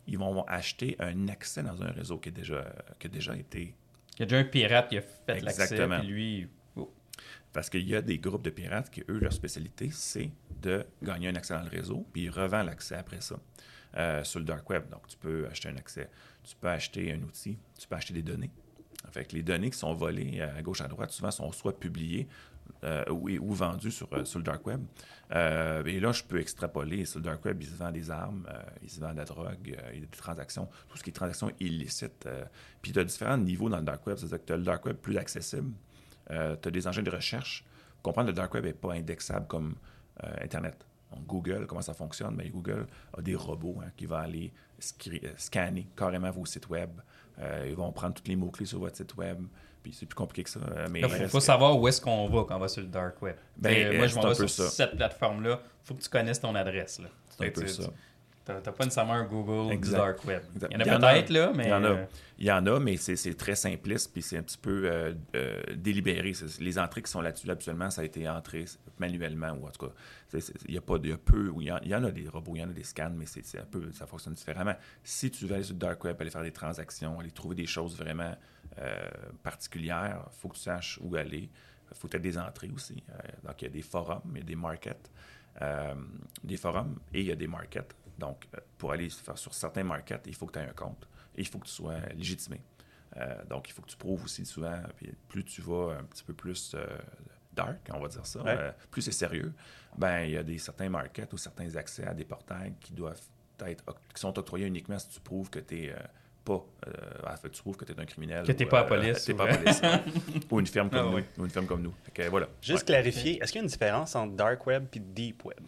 [0.06, 2.64] ils vont acheter un accès dans un réseau qui, est déjà,
[2.98, 3.74] qui a déjà été...
[4.14, 6.48] Il y a déjà un pirate qui a fait l'accès, puis lui...
[7.54, 11.28] Parce qu'il y a des groupes de pirates qui, eux, leur spécialité, c'est de gagner
[11.28, 13.36] un accès dans le réseau, puis ils revendent l'accès après ça
[13.96, 14.88] euh, sur le dark web.
[14.90, 16.10] Donc, tu peux acheter un accès,
[16.42, 18.50] tu peux acheter un outil, tu peux acheter des données.
[19.12, 22.26] Fait que les données qui sont volées à gauche, à droite, souvent sont soit publiées
[22.82, 24.82] euh, ou, vendues sur, euh, le dark web.
[25.30, 27.04] et là, je peux extrapoler.
[27.04, 28.48] Sur le dark web, ils se vendent des armes,
[28.82, 32.26] ils se vendent de la drogue, a des transactions, tout ce qui est transactions illicites.
[32.82, 34.16] puis tu as différents niveaux dans le dark web.
[34.16, 35.70] C'est-à-dire que tu as le dark web plus accessible,
[36.30, 37.64] euh, tu as des engins de recherche.
[38.02, 39.74] Comprendre que le dark web n'est pas indexable comme
[40.22, 40.86] euh, Internet.
[41.10, 42.36] Donc, Google, comment ça fonctionne?
[42.36, 44.52] Bien, Google a des robots hein, qui vont aller
[45.08, 46.90] euh, scanner carrément vos sites web
[47.40, 49.44] Euh, ils vont prendre tous les mots-clés sur votre site web.
[49.82, 50.60] Puis c'est plus compliqué que ça.
[50.88, 53.34] Mais Il faut, savoir où est-ce qu'on va quand on va sur le dark web.
[53.56, 54.68] Ben, moi, je m'en vais sur ça.
[54.68, 55.60] cette plateforme-là.
[55.82, 57.00] faut que tu connaisses ton adresse.
[57.28, 57.82] C'est un peu tu- ça.
[58.44, 59.96] T'as pas nécessairement un Google du Exact.
[59.98, 60.42] dark web.
[60.54, 60.72] Exact.
[60.72, 61.64] Il y en a peut-être, là, mais.
[61.64, 61.88] Il y en a.
[61.88, 62.04] euh,
[62.38, 65.14] Il y en a, mais c'est c'est très simpliste, puis c'est un petit peu euh,
[65.34, 66.32] euh, délibéré.
[66.60, 68.64] Les entrées qui sont là-dessus, habituellement, ça a été entré
[68.98, 69.92] manuellement, ou en tout cas,
[70.68, 72.10] il y a pas, il y a peu, il y, en, il y en a
[72.10, 74.74] des robots, il y en a des scans, mais c'est un peu, ça fonctionne différemment.
[75.02, 77.66] Si tu veux aller sur le dark web, aller faire des transactions, aller trouver des
[77.66, 78.36] choses vraiment
[78.80, 78.94] euh,
[79.42, 81.48] particulières, il faut que tu saches où aller.
[81.90, 83.02] Il faut que tu aies des entrées aussi.
[83.44, 85.10] Donc, il y a des forums, il y a des markets,
[86.42, 87.94] des forums et il y a des markets.
[88.18, 91.08] Donc, euh, pour aller faire sur certains markets, il faut que tu aies un compte
[91.36, 92.60] et il faut que tu sois légitimé.
[93.16, 96.24] Euh, donc, il faut que tu prouves aussi souvent, puis plus tu vas un petit
[96.24, 96.84] peu plus euh,
[97.52, 98.56] dark, on va dire ça, Ouais.
[98.58, 99.52] euh, plus c'est sérieux,
[99.96, 103.20] ben il y a des certains markets ou certains accès à des portails qui doivent
[103.64, 105.94] être qui sont octroyés uniquement si tu prouves que tu n'es
[106.44, 108.44] pas, euh, tu prouves que tu es un criminel.
[108.44, 110.00] Que t'es ou, pas à police, t'es ou- pas à police, ouais.
[110.50, 111.16] ou une firme comme Ah, nous.
[111.16, 111.24] oui.
[111.38, 111.94] Ou une firme comme nous.
[112.12, 112.48] Que, voilà.
[112.60, 112.86] Juste Ouais.
[112.86, 115.60] clarifier, est-ce qu'il y a une différence entre dark web et deep web?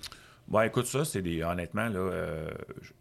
[0.48, 1.42] Bon, écoute, ça, c'est des.
[1.42, 2.50] Honnêtement, là, euh,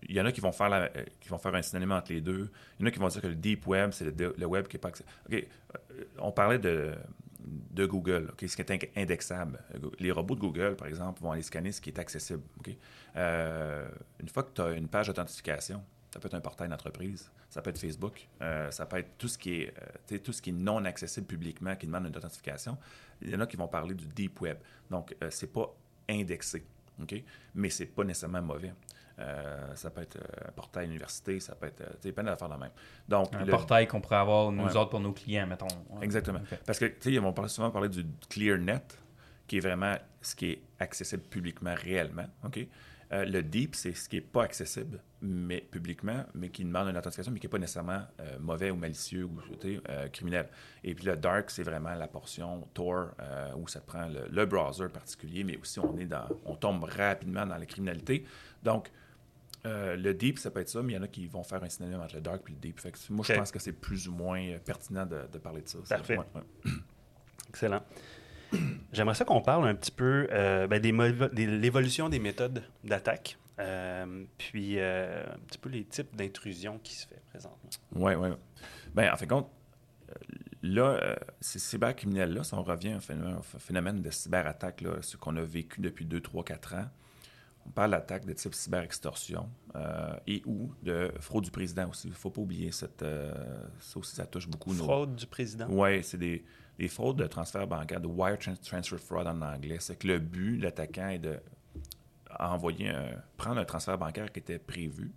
[0.10, 2.12] il y en a qui vont faire la- euh, qui vont faire un synonyme entre
[2.12, 2.49] les deux.
[2.79, 4.67] Il y en a qui vont dire que le deep web, c'est le, le web
[4.67, 5.10] qui n'est pas accessible.
[5.27, 5.34] OK.
[5.36, 6.95] euh, On parlait de,
[7.39, 9.60] de Google, ce qui est in- indexable.
[9.99, 12.41] Les robots de Google, par exemple, vont aller scanner ce qui est accessible.
[13.15, 13.88] Euh,
[14.19, 17.62] une fois que tu as une page d'authentification, ça peut être un portail d'entreprise, ça
[17.62, 19.73] peut être Facebook, euh, ça peut être tout ce qui est,
[20.12, 22.75] euh, tout ce qui est non accessible publiquement, qui demande une authentification.
[23.21, 24.58] Il y en a qui vont parler du deep web.
[24.89, 25.71] Donc, euh, c'est pas
[26.10, 26.65] indexé,
[27.01, 27.15] ok,
[27.55, 28.73] mais c'est pas nécessairement mauvais.
[29.17, 32.23] Euh, ça peut être euh, un portail université, ça peut être, euh, tu sais, plein
[32.25, 32.71] d'affaires de même.
[33.08, 34.75] Donc, Un le- portail qu'on pourrait avoir, nous Ouais.
[34.75, 35.67] autres, pour nos clients, mettons.
[35.89, 36.03] Ouais.
[36.03, 36.41] Exactement.
[36.65, 38.81] Parce que, tu sais, ils vont parler- souvent parler du ClearNet,
[39.47, 42.25] qui est vraiment ce qui est accessible publiquement réellement.
[42.43, 42.60] OK?
[43.11, 46.97] Euh, le Deep, c'est ce qui n'est pas accessible mais publiquement, mais qui demande une
[46.97, 50.49] authentification, mais qui n'est pas nécessairement euh, mauvais ou malicieux ou euh, criminel.
[50.83, 53.09] Et puis le Dark, c'est vraiment la portion Tor
[53.57, 57.45] où ça prend le, le browser particulier, mais aussi on est dans, on tombe rapidement
[57.45, 58.25] dans la criminalité.
[58.61, 58.91] Donc,
[59.63, 61.69] le deep, ça peut être ça, mais il y en a qui vont faire un
[61.69, 62.79] synonyme entre le dark et le deep.
[62.79, 65.67] Fait que moi, je pense que c'est plus ou moins pertinent de, de parler de
[65.67, 65.79] ça.
[65.85, 65.95] ça.
[65.95, 66.19] Parfait.
[67.49, 67.81] Excellent.
[68.93, 70.91] J'aimerais ça qu'on parle un petit peu euh, ben, des
[71.33, 76.93] des- l'évolution des méthodes d'attaque, euh, puis euh, un petit peu les types d'intrusion qui
[76.95, 77.69] se fait présentement.
[77.95, 78.29] Oui, oui.
[78.93, 79.49] Ben, en fin de compte,
[80.63, 85.81] là, ces cybercriminels-là, si on revient au phénomène, de cyberattaque, là, ce qu'on a vécu
[85.81, 86.85] depuis 2, 3, 4 ans,
[87.67, 89.49] on parle d'attaque de type cyberextorsion
[90.27, 92.07] et ou de fraude du président aussi.
[92.07, 93.03] Il ne faut pas oublier cette,
[93.79, 94.83] ça aussi, ça touche beaucoup nos...
[94.83, 95.65] Fraude du président.
[95.69, 96.45] Oui, c'est des,
[96.77, 99.77] des fraudes de transfert bancaire, de wire trans- transfer fraud en anglais.
[99.79, 101.39] C'est que le but, l'attaquant, est de
[102.39, 105.11] envoyer un- prendre un transfert bancaire qui était prévu,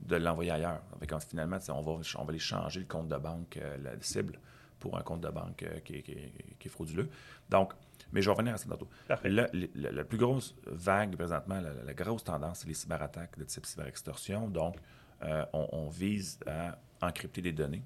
[0.00, 0.82] de l'envoyer ailleurs.
[1.28, 4.38] Finalement, on va, on va aller changer le compte de banque, euh, la cible,
[4.80, 7.08] pour un compte de banque euh, qui, est- qui est- qui est frauduleux.
[7.48, 7.72] Donc,
[8.12, 8.88] mais je vais revenir à ça tantôt.
[9.24, 13.64] Le- la plus grosse vague présentement, la, la grosse tendance, c'est les cyberattaques de type
[13.64, 14.48] cyberextorsion.
[14.48, 14.76] Donc,
[15.22, 17.82] euh, on, on vise à encrypter des données,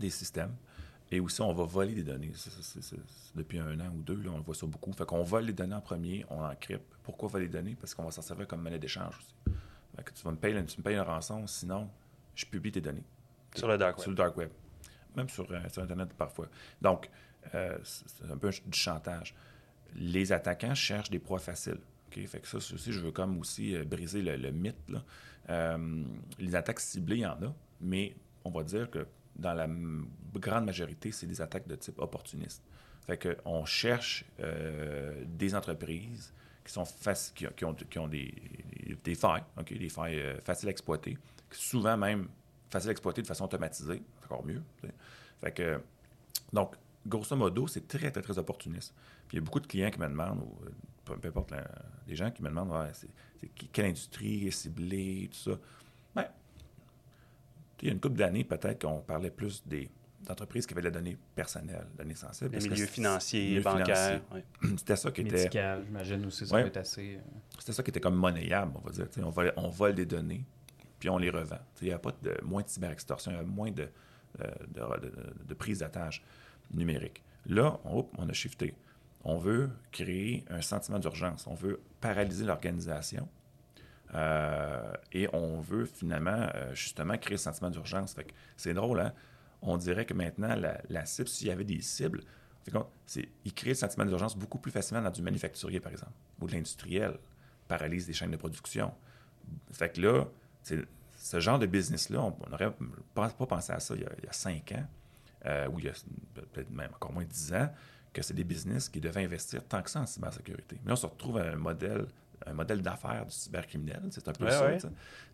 [0.00, 0.54] des systèmes,
[1.10, 2.32] et aussi on va voler des données.
[2.34, 2.96] C'est
[3.34, 4.92] depuis un an ou deux, là, on voit ça beaucoup.
[4.92, 6.94] Fait qu'on vole les données en premier, on encrypte.
[7.02, 7.76] Pourquoi voler les données?
[7.78, 9.34] Parce qu'on va s'en servir comme monnaie d'échange aussi.
[9.96, 11.90] Fait que tu, vas me payer, tu me payes une rançon, sinon
[12.34, 13.04] je publie tes données.
[13.54, 14.18] Sur le dark Sur web.
[14.18, 14.50] le dark web.
[15.16, 16.46] Même sur, euh, sur Internet parfois.
[16.80, 17.10] Donc,
[17.54, 19.34] euh, c'est un peu du chantage.
[19.96, 21.80] Les attaquants cherchent des proies faciles.
[22.06, 22.24] OK?
[22.26, 24.88] Fait que ça, c'est aussi, je veux comme aussi euh, briser le, le mythe.
[24.88, 25.02] là.
[25.48, 26.04] Euh,
[26.38, 29.06] les attaques ciblées, il y en a, mais on va dire que
[29.40, 29.66] dans la
[30.34, 32.62] grande majorité, c'est des attaques de type opportuniste.
[33.06, 36.32] Fait que on cherche euh, des entreprises
[36.64, 36.84] qui sont
[37.34, 38.32] qui, ont- qui ont, qui ont des,
[39.14, 39.72] failles, OK?
[39.76, 41.16] des failles euh, faciles à exploiter,
[41.50, 42.28] souvent même
[42.70, 44.62] faciles à exploiter de façon automatisée, encore mieux.
[45.40, 45.80] Fait que,
[46.52, 46.76] donc,
[47.06, 48.94] grosso modo, c'est très, très, très opportuniste.
[49.32, 51.52] Il y a beaucoup de clients qui me demandent, ou euh, peu, importe,
[52.06, 53.08] des gens qui me demandent, c'est,
[53.72, 55.58] quelle industrie est ciblée, tout ça.
[57.82, 59.90] Il y a une couple d'années, peut-être qu'on parlait plus des
[60.22, 62.54] d'entreprises qui avaient des données personnelles, données sensibles.
[62.54, 64.20] Les milieux financiers, milieux bancaires.
[64.34, 64.44] ouais.
[64.76, 66.62] C'était ça qui était Médical, j'imagine aussi, ça Ouais.
[66.62, 67.16] peut être assez.
[67.16, 67.20] euh,
[67.58, 69.06] c'était ça qui était comme monnayable, on va dire.
[69.24, 70.44] On vole, on vole des données,
[70.98, 71.58] puis on les revend.
[71.80, 73.88] Il n'y a pas de moins de cyberextorsion, il y a moins de,
[74.42, 76.22] euh, de, de- de prise d'attache
[76.70, 77.22] numérique.
[77.46, 78.74] Là, on, hop, on a shifté.
[79.24, 81.46] On veut créer un sentiment d'urgence.
[81.46, 83.26] On veut paralyser l'organisation.
[84.14, 88.16] Euh, et on veut finalement, euh, justement, créer ce sentiment d'urgence.
[88.56, 89.12] C'est drôle, hein?
[89.62, 90.54] On dirait que maintenant,
[90.88, 92.22] la, cible, s'il y avait des cibles,
[92.64, 92.72] fait
[93.06, 96.46] c'est- ils créent le sentiment d'urgence beaucoup plus facilement dans du manufacturier, par exemple, ou
[96.46, 97.18] de l'industriel,
[97.68, 98.92] paralyse des chaînes de production.
[99.96, 100.24] Là,
[100.62, 102.74] ce genre de business-là, on n'aurait
[103.14, 104.86] pas, pensé à ça il y a, cinq ans,
[105.46, 105.92] euh, ou il y a
[106.34, 107.70] peut-être même encore moins dix ans,
[108.12, 110.80] que c'est des business qui devaient investir tant que ça en cybersécurité.
[110.84, 112.06] Mais on se retrouve à un modèle
[112.46, 114.70] un modèle d'affaires du cybercriminel, c'est un peu ça,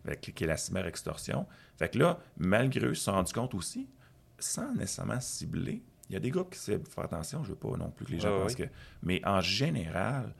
[0.05, 1.45] avec, qui est la cyber-extorsion.
[1.77, 3.87] Fait que là, malgré eux, ils se sont rendus compte aussi,
[4.39, 7.59] sans nécessairement cibler, il y a des groupes qui ciblent, faire attention, je ne veux
[7.59, 8.63] pas non plus que les gens pensent que...
[9.03, 10.33] Mais en général,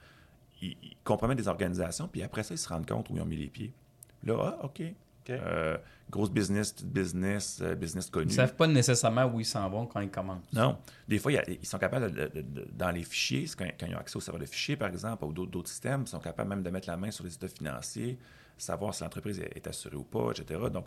[0.62, 3.36] ils, compromettent des organisations, puis après ça, ils se rendent compte où ils ont mis
[3.36, 3.72] les pieds.
[4.24, 4.82] Là, ah, OK.
[5.30, 5.76] Euh,
[6.10, 8.26] grosse business, business, euh, business connu.
[8.26, 10.52] Ils ne savent pas nécessairement où ils s'en vont quand ils commencent.
[10.52, 10.78] Non.
[11.06, 14.40] Des fois, ils sont capables, de, dans les fichiers, quand, ils ont accès au serveur
[14.40, 17.10] de fichiers, par exemple, ou d'autres systèmes, ils sont capables même de mettre la main
[17.10, 18.18] sur les états financiers,
[18.56, 20.60] savoir si l'entreprise est assurée ou pas, etc.
[20.72, 20.86] Donc,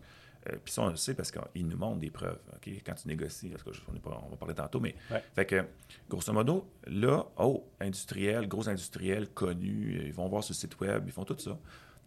[0.49, 2.39] euh, puis ça, on le sait parce qu'ils nous montrent des preuves.
[2.86, 4.95] Quand tu négocies, parce que on, pas, on, va parler tantôt, mais
[5.36, 5.65] fait que,
[6.10, 11.04] grosso modo, là, oh, industriel, gros industriel, connu, ils vont voir sur le site web,
[11.06, 11.58] ils font tout ça.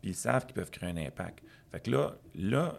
[0.04, 1.42] Puis ils savent qu'ils peuvent créer un impact.
[1.72, 2.76] Fait que là, là,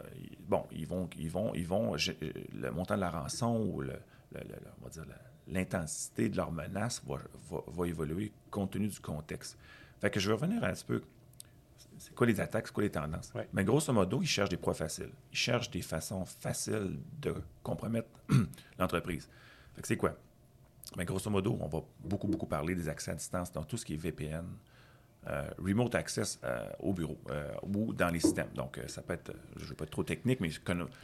[0.48, 3.96] bon, ils vont, ils vont, ils vont, le montant de la rançon ou le,
[4.36, 5.06] on va dire
[5.48, 7.18] l'intensité de leur menace va,
[7.50, 9.58] va, va, évoluer compte tenu du contexte.
[10.00, 11.02] Fait que je vais revenir un petit peu
[11.98, 13.34] c'est quoi les attaques, c'est quoi les tendances?
[13.54, 15.10] Mais grosso modo, ils cherchent des proies faciles.
[15.32, 17.34] Ils cherchent des façons faciles de
[17.64, 18.10] compromettre
[18.78, 19.28] l'entreprise.
[19.82, 20.16] c'est quoi?
[20.96, 23.86] Mais grosso modo, on va beaucoup, beaucoup parler des accès à distance dans tout ce
[23.86, 24.46] qui est VPN,
[25.58, 28.50] remote access euh, au bureau euh, ou dans les systèmes.
[28.56, 30.50] Donc, ça peut être, je ne veux pas être trop technique, mais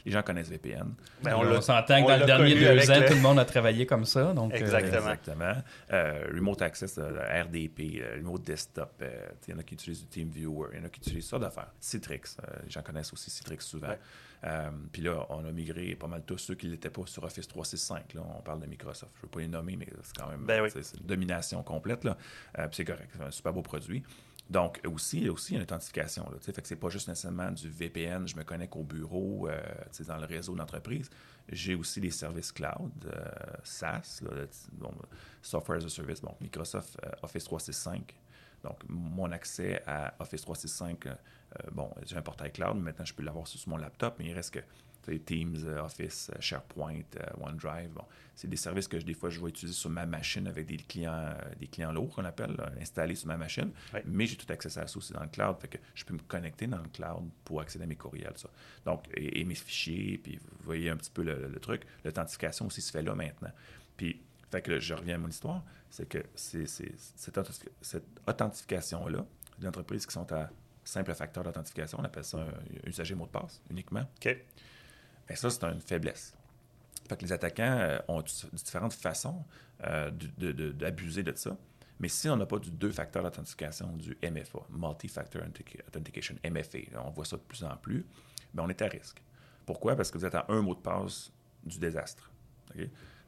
[0.04, 0.94] les gens connaissent VPN.
[1.22, 4.04] Ben, on, s'entend que dans les derniers deux ans, tout le monde a travaillé comme
[4.04, 4.32] ça.
[4.32, 5.12] Donc, exactement.
[5.12, 5.54] exactement.
[5.90, 9.02] remote access, RDP, remote desktop.
[9.46, 11.72] Il y en a qui utilisent TeamViewer, il y en a qui utilisent ça d'affaires.
[11.80, 13.94] Citrix, les gens connaissent aussi Citrix souvent.
[14.44, 17.46] Euh, puis là, on a migré pas mal tous ceux qui n'étaient pas sur Office
[17.46, 18.14] 365.
[18.14, 19.12] Là, on parle de Microsoft.
[19.14, 22.04] Je ne veux pas les nommer, mais c'est quand même ben une domination complète.
[22.04, 22.16] Là.
[22.58, 23.10] Euh, puis c'est correct.
[23.16, 24.02] C'est un super beau produit.
[24.50, 26.24] Donc, aussi, il y a aussi une authentification.
[26.24, 29.62] Là, fait que c'est pas juste nécessairement du VPN, je me connecte au bureau, euh,
[30.06, 31.08] dans le réseau d'entreprise.
[31.48, 32.92] J'ai aussi des services cloud,
[33.62, 34.20] SaaS,
[35.40, 38.14] Software as a Service, bon, Microsoft Office 365.
[38.62, 43.04] Donc, mon accès à Office 365, euh, euh, bon, j'ai un portail cloud, mais maintenant
[43.04, 44.60] je peux l'avoir sur mon laptop, mais il reste que
[45.26, 47.02] Teams, euh, Office, SharePoint,
[47.40, 48.04] OneDrive, bon,
[48.36, 51.34] c'est des services que des fois je vais utiliser sur ma machine avec des clients,
[51.58, 53.72] des clients lourds qu'on appelle, installés sur ma machine,
[54.04, 56.20] mais j'ai tout accès à ça aussi dans le cloud, fait que je peux me
[56.20, 58.48] connecter dans le cloud pour accéder à mes courriels, ça.
[58.86, 62.80] Donc, et, mes fichiers, puis vous voyez un petit peu le, le truc, l'authentification aussi
[62.80, 63.50] se fait là maintenant.
[63.96, 67.38] Puis, fait que je reviens à mon histoire, c'est que c'est, cette,
[68.28, 69.24] authentification-là,
[69.58, 70.50] les entreprises qui sont à
[70.84, 74.02] simple facteur d'authentification, on appelle ça un usager mot de passe uniquement.
[74.02, 74.36] OK.
[75.26, 76.36] Ben, ça, c'est une faiblesse.
[77.08, 79.42] Fait que les attaquants euh, ont différentes façons
[79.84, 81.56] euh, d'abuser de, ça.
[81.98, 85.40] Mais si on n'a pas du deux facteurs d'authentification, du MFA, Multi-Factor
[85.88, 88.04] Authentication, MFA, on voit ça de plus en plus,
[88.52, 89.22] bien, on est à risque.
[89.64, 89.96] Pourquoi?
[89.96, 91.32] Parce que vous êtes à un mot de passe
[91.64, 92.30] du désastre.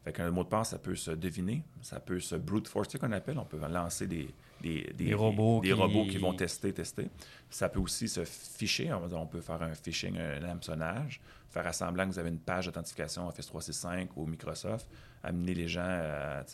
[0.05, 3.13] Fait qu'un mot de passe, ça peut se deviner, ça peut se brute forcer qu'on
[3.13, 3.39] appelle.
[3.39, 4.29] On peut lancer des,
[4.61, 5.73] des, robots, des qui...
[5.73, 7.09] robots qui vont tester, tester.
[7.49, 8.93] Ça peut aussi se ficher.
[8.93, 13.27] On, peut faire un phishing, un hameçonnage, faire semblant que vous avez une page d'authentification
[13.27, 14.87] Office 365 ou Microsoft,
[15.25, 16.45] amener les gens à,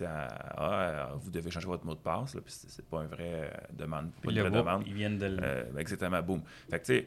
[0.57, 3.51] ah, vous devez changer votre mot de passe, là, puis c'est pas un vrai euh,
[3.73, 4.11] demande.
[4.23, 4.85] Pas une vraie demande.
[4.87, 5.39] Ils viennent de le...
[5.43, 6.43] Euh, exactement, boum.
[6.71, 7.07] Fait que, tu sais,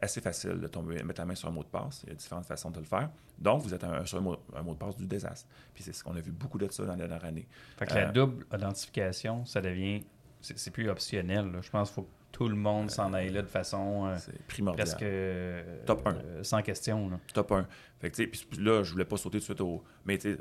[0.00, 2.02] assez facile de tomber, mettre la main sur un mot de passe.
[2.04, 3.10] Il y a différentes façons de le faire.
[3.38, 5.48] Donc, vous êtes un, sur un mot, de passe du désastre.
[5.74, 7.46] Puis c'est ce qu'on a vu beaucoup de ça dans la dernière année.
[7.76, 10.02] Fait que la euh, double authentification, ça devient...
[10.40, 11.50] C'est plus optionnel.
[11.62, 14.16] Je pense qu'il faut tout le monde s'en aille là de façon euh,
[14.48, 14.88] primordial.
[14.88, 16.42] presque euh, Top 1.
[16.42, 17.08] sans question.
[17.08, 17.20] Là.
[17.32, 17.66] Top 1.
[18.04, 19.82] Fait que, puis là, je voulais pas sauter tout de suite au.
[20.04, 20.36] Mais tu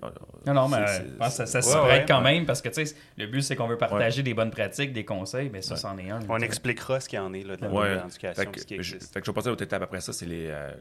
[0.46, 2.70] Non, non, mais je pense que ça, ça se prête quand même parce que
[3.18, 6.10] le but, c'est qu'on veut partager des bonnes pratiques, des conseils, mais ça, c'en est
[6.10, 6.20] un.
[6.28, 8.00] On expliquera ce qu'il y en est là, de la ouais.
[8.10, 10.48] Fait que, je, fait que je vais passer à l'autre étape après ça, c'est les,
[10.50, 10.72] euh,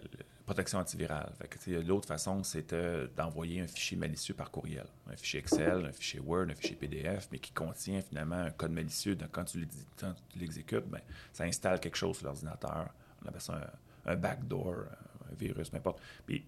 [0.45, 1.33] protections antivirales.
[1.41, 2.75] Fait que l'autre façon, c'est
[3.17, 4.87] d'envoyer un fichier malicieux par courriel.
[5.09, 8.73] Un fichier Excel, un fichier Word, un fichier PDF, mais qui contient finalement un code
[8.73, 9.15] malicieux.
[9.15, 9.67] Donc, quand tu
[10.37, 11.01] l'exécutes, ben,
[11.33, 12.89] ça installe quelque chose sur l'ordinateur.
[13.25, 13.71] On appelle ça
[14.05, 14.75] un, backdoor,
[15.31, 16.01] un virus, n'importe.
[16.27, 16.45] Puis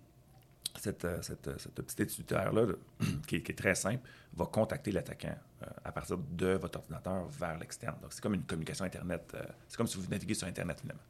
[0.80, 2.66] cette, euh, cette, euh, cette petite étudiaire-là,
[3.26, 7.96] qui, est très simple, va contacter l'attaquant euh, à partir de votre ordinateur vers l'externe.
[8.02, 9.36] Donc, c'est comme une communication Internet.
[9.68, 11.02] c'est comme si vous naviguez sur Internet, finalement.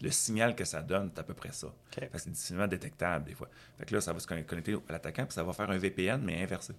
[0.00, 1.68] Le signal que ça donne, c'est à peu près ça.
[1.90, 3.48] Parce que c'est difficilement détectable, des fois.
[3.78, 6.22] Fait que là, ça va se connecter à l'attaquant, puis ça va faire un VPN,
[6.22, 6.74] mais inversé.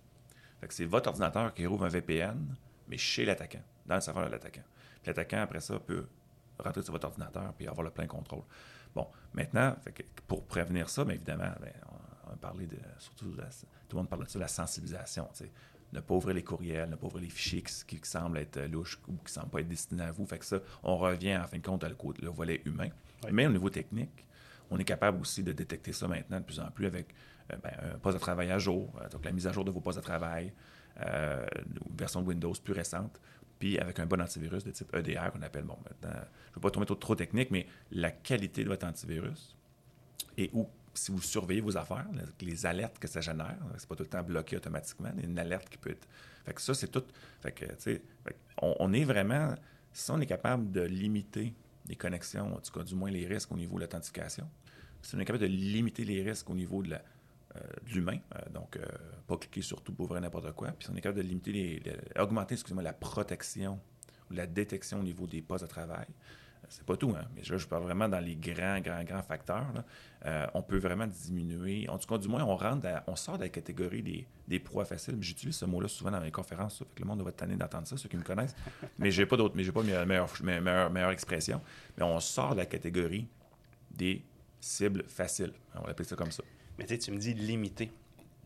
[0.61, 2.55] Fait que c'est votre ordinateur qui rouvre un VPN,
[2.87, 4.63] mais chez l'attaquant, dans le serveur de l'attaquant.
[5.01, 6.05] Puis l'attaquant, après ça, peut
[6.57, 8.43] rentrer sur votre ordinateur puis avoir le plein contrôle.
[8.95, 9.75] Bon, maintenant,
[10.27, 11.73] pour prévenir ça, bien évidemment, ben,
[12.39, 15.27] on, parler de, surtout, tout le monde parle de ça, la sensibilisation.
[15.91, 19.13] Ne pas ouvrir les courriels, ne pas ouvrir les fichiers qui, semblent être louches ou
[19.13, 20.25] qui ne semblent pas être destinés à vous.
[20.25, 22.89] Fait que ça, on revient en fin de compte à le, volet humain.
[23.31, 24.25] Mais au niveau technique,
[24.69, 27.07] on est capable aussi de détecter ça maintenant de plus en plus avec
[27.51, 29.71] euh, ben, un poste de travail à jour, euh, donc la mise à jour de
[29.71, 30.53] vos postes de travail,
[31.01, 33.19] euh, une version de Windows plus récente,
[33.57, 36.61] puis avec un bon antivirus de type EDR qu'on appelle, bon, maintenant, je ne veux
[36.61, 39.57] pas tomber trop, trop technique, mais la qualité de votre antivirus
[40.37, 42.07] et où si vous surveillez vos affaires,
[42.41, 45.29] les alertes que ça génère, c'est pas tout le temps bloqué automatiquement, il y a
[45.29, 46.07] une alerte qui peut être.
[46.45, 47.03] Fait que ça, c'est tout.
[47.41, 47.65] Fait que,
[48.61, 49.55] on, est vraiment.
[49.93, 51.53] Si on est capable de limiter
[51.87, 54.47] les connexions, en tout cas, du moins les risques au niveau de l'authentification,
[55.01, 57.59] si on est capable de limiter les risques au niveau de euh,
[57.93, 58.85] l'humain, euh, donc euh,
[59.27, 61.51] pas cliquer sur tout pour ouvrir n'importe quoi, puis si on est capable de limiter
[61.51, 63.79] les, les augmenter, la protection
[64.29, 66.07] ou la détection au niveau des postes de travail,
[66.69, 69.65] c'est pas tout, hein, mais là, je parle vraiment dans les grands, grands, grands facteurs.
[70.25, 71.89] Euh, on peut vraiment diminuer.
[71.89, 74.85] En tout cas, du moins, on rentre on sort de la catégorie des, des proies
[74.85, 75.17] faciles.
[75.19, 76.77] J'utilise ce mot-là souvent dans mes conférences.
[76.77, 78.55] Ça, fait que le monde va être tanné d'entendre ça, ceux qui me connaissent.
[78.99, 80.05] mais j'ai pas mais pas meilleure,
[80.43, 81.59] meilleure, meilleure, expression.
[81.97, 83.27] Mais on sort de la catégorie
[83.89, 84.23] des
[84.59, 85.53] cibles faciles.
[85.75, 86.43] On va appeler ça comme ça.
[86.77, 87.91] Mais tu me dis limité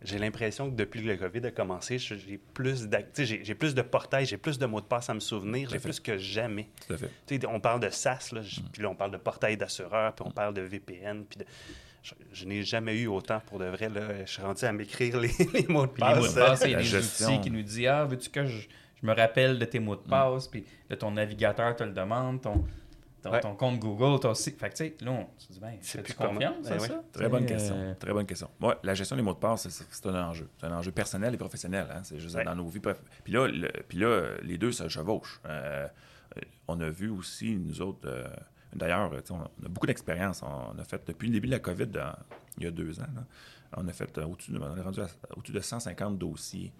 [0.04, 2.88] j'ai l'impression que depuis que le COVID a commencé, j'ai plus,
[3.18, 6.00] j'ai plus de portails, j'ai plus de mots de passe à me souvenir, j'ai plus
[6.00, 6.70] que jamais.
[6.88, 7.46] Tout à fait.
[7.48, 8.70] on parle de SaaS, là, mm.
[8.72, 10.34] puis là, on parle de portail d'assureur, puis on mm.
[10.34, 11.46] parle de VPN, puis de...
[12.34, 13.88] Je, n'ai jamais eu autant pour de vrai.
[13.88, 14.26] Là.
[14.26, 15.30] Je suis rendu à m'écrire les,
[15.70, 16.16] mots de passe.
[16.16, 18.46] Les mots de passe, il y a des outils qui nous disent Ah, veux-tu que
[18.46, 18.68] je,
[19.02, 20.10] me rappelle de tes mots de mm.
[20.10, 22.66] passe, puis de ton navigateur te le demande, ton
[23.24, 24.60] ton, compte Google, ton site.
[24.60, 27.04] Fait que, tu sais, là, on se dit, ben, c'est confiance, c'est ben ça?
[27.12, 27.76] Très bonne question.
[27.76, 28.50] Euh, Très bonne question.
[28.62, 30.50] Ouais, la gestion des mots de passe, c'est un enjeu.
[30.58, 31.88] C'est un enjeu personnel et professionnel.
[31.92, 32.02] Hein?
[32.04, 32.80] C'est juste dans nos vies.
[32.80, 33.48] Puis là,
[33.88, 35.40] puis là, les deux se chevauchent.
[35.46, 35.88] Euh,
[36.68, 38.28] on a vu aussi, nous autres, euh,
[38.76, 40.42] d'ailleurs, on a beaucoup d'expérience.
[40.44, 41.90] On a fait, depuis le début de la COVID,
[42.58, 43.06] il y a deux ans,
[43.76, 45.00] on a fait au-dessus de, on est rendu
[45.36, 46.74] au-dessus de 150 dossiers.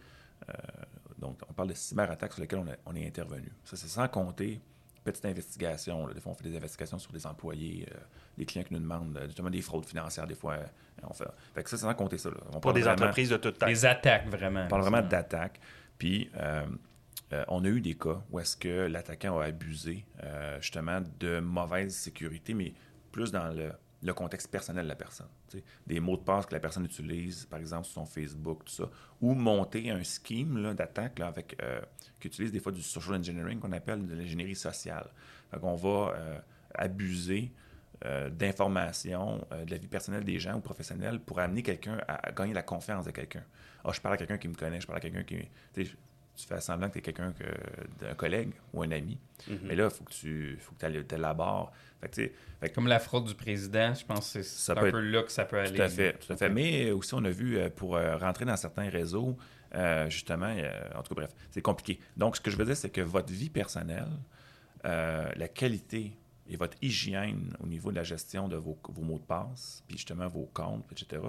[1.18, 3.52] donc, on parle de cyberattaques sur lesquelles on, on est intervenu.
[3.64, 4.62] Ça, c'est sans compter
[5.04, 6.08] petite investigation.
[6.08, 7.98] Des fois, on fait des investigations sur des employés, euh,
[8.38, 10.28] des clients qui nous demandent euh, justement des fraudes financières.
[10.28, 10.66] Des fois, euh,
[11.04, 11.26] on fait.
[11.54, 12.30] fait que ça, c'est sans compter ça.
[12.54, 13.74] On Pour des entreprises de toute taille.
[13.74, 14.66] Des attaques, vraiment.
[14.66, 15.60] On parle vraiment d'attaques.
[15.98, 16.30] Puis,
[17.48, 20.06] on a eu des cas où est-ce que l'attaquant a abusé
[20.60, 22.74] justement de mauvaise sécurité, mais
[23.12, 23.72] plus dans le
[24.04, 25.28] le contexte personnel de la personne.
[25.88, 28.90] Des mots de passe que la personne utilise, par exemple, sur son Facebook, tout ça.
[29.22, 31.82] Ou monter un scheme d'attaque avec euh,
[32.20, 35.08] qui utilise des fois du social engineering qu'on appelle de l'ingénierie sociale.
[35.62, 36.40] On va euh,
[36.76, 37.52] abuser
[38.06, 42.54] euh, d'informations de la vie personnelle des gens ou professionnels pour amener quelqu'un à, gagner
[42.54, 43.44] la confiance de quelqu'un.
[43.86, 45.38] Ah, je parle à quelqu'un qui me connaît, je parle à quelqu'un qui
[46.36, 47.34] tu fais semblant que tu es quelqu'un
[48.00, 49.20] d'un collègue ou un ami.
[49.48, 49.60] Mm-hmm.
[49.64, 51.72] Mais là, il faut que tu faut que élabores.
[52.12, 55.46] Fait Comme la fraude du président, je pense que c'est un peu là que ça
[55.46, 55.76] peut aller.
[55.76, 56.14] Tout à fait.
[56.14, 56.50] Tout à fait.
[56.50, 59.38] Mais aussi, on a vu, euh, pour euh, rentrer dans certains réseaux,
[59.76, 60.54] euh, justement,
[60.96, 62.00] en tout cas, bref, c'est compliqué.
[62.18, 64.12] Donc, ce que je veux dire, c'est que votre vie personnelle,
[64.84, 66.18] la qualité
[66.48, 69.98] et votre hygiène au niveau de la gestion de vos, vos mots de passe, puis
[69.98, 71.22] justement vos comptes, etc.,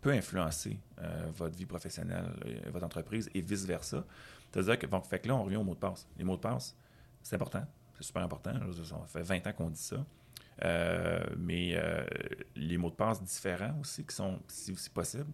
[0.00, 0.78] peut influencer
[1.34, 2.24] votre vie professionnelle,
[2.72, 4.06] votre entreprise et vice-versa.
[4.50, 6.08] C'est-à-dire que, bon, fait que là, on revient aux mots de passe.
[6.16, 6.76] Les mots de passe,
[7.22, 8.52] c'est important, c'est super important.
[8.72, 10.04] Ça fait 20 ans qu'on dit ça.
[10.62, 12.04] Euh, mais euh,
[12.56, 15.30] les mots de passe différents aussi, qui sont, si, aussi possible,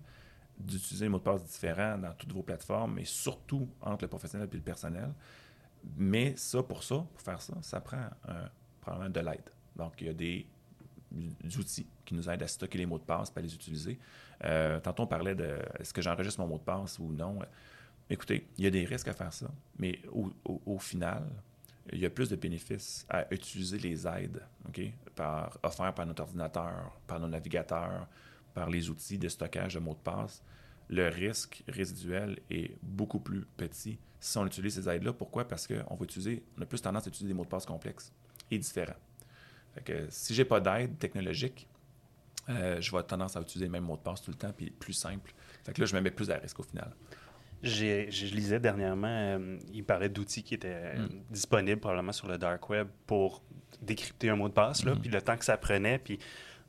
[0.58, 4.48] d'utiliser les mots de passe différents dans toutes vos plateformes, et surtout entre le professionnel
[4.50, 5.12] et le personnel.
[5.96, 8.08] Mais ça, pour ça, pour faire ça, ça prend
[8.80, 9.50] probablement de l'aide.
[9.76, 10.46] Donc, il y a des,
[11.58, 13.98] outils qui nous aident à stocker les mots de passe à les utiliser.
[14.44, 17.38] Euh, tantôt, on parlait de est-ce que j'enregistre mon mot de passe ou non?
[18.08, 21.24] Écoutez, il y a des risques à faire ça, mais au, final,
[21.92, 24.42] il y a plus de bénéfices à utiliser les aides
[25.16, 28.06] par, offertes par notre ordinateur, par nos navigateurs,
[28.54, 30.40] par les outils de stockage de mots de passe.
[30.88, 35.12] Le risque résiduel est beaucoup plus petit si on utilise ces aides-là.
[35.12, 35.46] Pourquoi?
[35.46, 38.12] Parce qu'on on a plus tendance à utiliser des mots de passe complexes
[38.52, 38.94] et différents.
[39.74, 41.68] Fait que si j'ai pas d'aide technologique,
[42.48, 44.52] euh, je vais avoir tendance à utiliser les mêmes mots de passe tout le temps,
[44.56, 45.34] puis plus simple.
[45.64, 46.92] Fait là, je me mets plus à risque au final
[47.62, 51.22] je lisais dernièrement, euh, il parlait d'outils qui étaient euh, hmm.
[51.30, 53.42] disponibles probablement sur le dark web pour
[53.82, 55.00] décrypter un mot de passe, là, hmm.
[55.00, 56.18] puis le temps que ça prenait, puis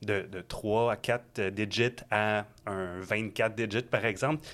[0.01, 4.45] de, de 3 à 4 digits à un 24 digits, par exemple.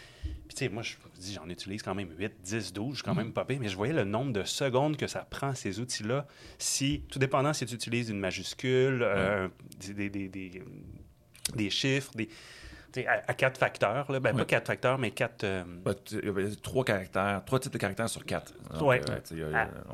[0.48, 3.04] Puis, tu sais, moi, je dis, j'en utilise quand même 8, 10, 12, je suis
[3.04, 3.34] quand même hmm.
[3.34, 7.04] pas pire, mais je voyais le nombre de secondes que ça prend, ces outils-là, si,
[7.10, 9.48] tout dépendant si tu utilises une majuscule, euh,
[9.80, 10.63] des, des, des,
[11.56, 12.30] des, chiffres, des
[13.08, 14.12] à, quatre facteurs.
[14.12, 14.19] Là.
[14.19, 15.43] Ben, Pas quatre facteurs, mais quatre.
[15.43, 15.63] Euh,
[16.62, 18.53] trois caractères, trois types de caractères sur quatre.
[18.82, 18.97] Oui.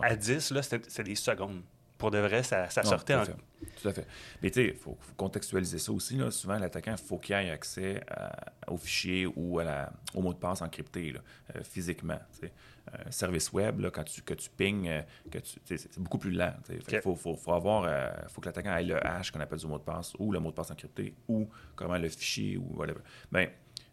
[0.01, 1.61] à, dix, là, c'est des secondes.
[1.97, 3.25] pour de vrai, ça, ça Non, sortait tout à en...
[3.25, 3.35] fait.
[3.81, 4.07] Tout à fait.
[4.41, 6.15] Mais tu sais, il faut, faut contextualiser ça aussi.
[6.15, 6.31] Là.
[6.31, 8.31] Souvent, l'attaquant, il faut qu'il ait accès à-
[8.71, 11.19] au fichier ou à la, au mot de passe encrypté là,
[11.55, 12.19] euh, physiquement.
[13.09, 16.31] Service web, là, quand tu, que tu pings, euh, que tu, c'est c'est beaucoup plus
[16.31, 16.53] lent.
[16.69, 17.01] Ok.
[17.01, 19.77] faut, faut, faut avoir, euh, faut que l'attaquant ait le hash qu'on appelle du mot
[19.77, 23.01] de passe ou le mot de passe encrypté ou comment le fichier ou whatever.
[23.31, 23.49] Ben,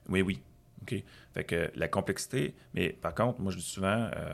[0.09, 0.43] oui, oui.
[0.83, 0.95] OK?
[1.33, 4.33] Fait que la complexité, mais par contre, moi, je dis souvent euh,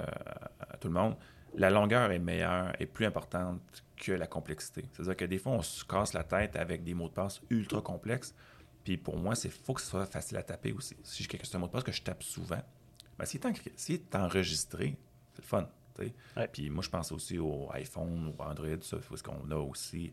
[0.60, 1.16] à tout le monde,
[1.54, 3.60] la longueur est meilleure et plus importante
[3.96, 4.84] que la complexité.
[4.92, 7.80] C'est-à-dire que des fois, on se casse la tête avec des mots de passe ultra
[7.80, 8.34] complexes.
[8.84, 10.96] Puis pour moi, il faut que ce soit facile à taper aussi.
[11.02, 12.60] Si j'ai c'est un mot de passe que je tape souvent,
[13.18, 13.40] ben, s'il,
[13.94, 14.96] est en- enregistré,
[15.34, 15.68] c'est le fun.
[15.98, 16.48] Ouais.
[16.52, 20.10] Puis moi, je pense aussi au iPhone ou Android, ça, parce qu'on a aussi.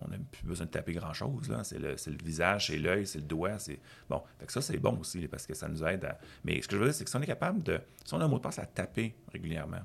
[0.00, 1.48] On n'a plus besoin de taper grand-chose.
[1.48, 1.64] là.
[1.64, 3.58] C'est le, c'est le visage, c'est l'œil, c'est le doigt.
[3.58, 3.80] C'est...
[4.08, 6.18] Bon, fait que ça, c'est bon aussi parce que ça nous aide à.
[6.44, 7.80] Mais ce que je veux dire, c'est que si on est capable de.
[8.04, 9.80] Si on a un mot de passe à taper régulièrement,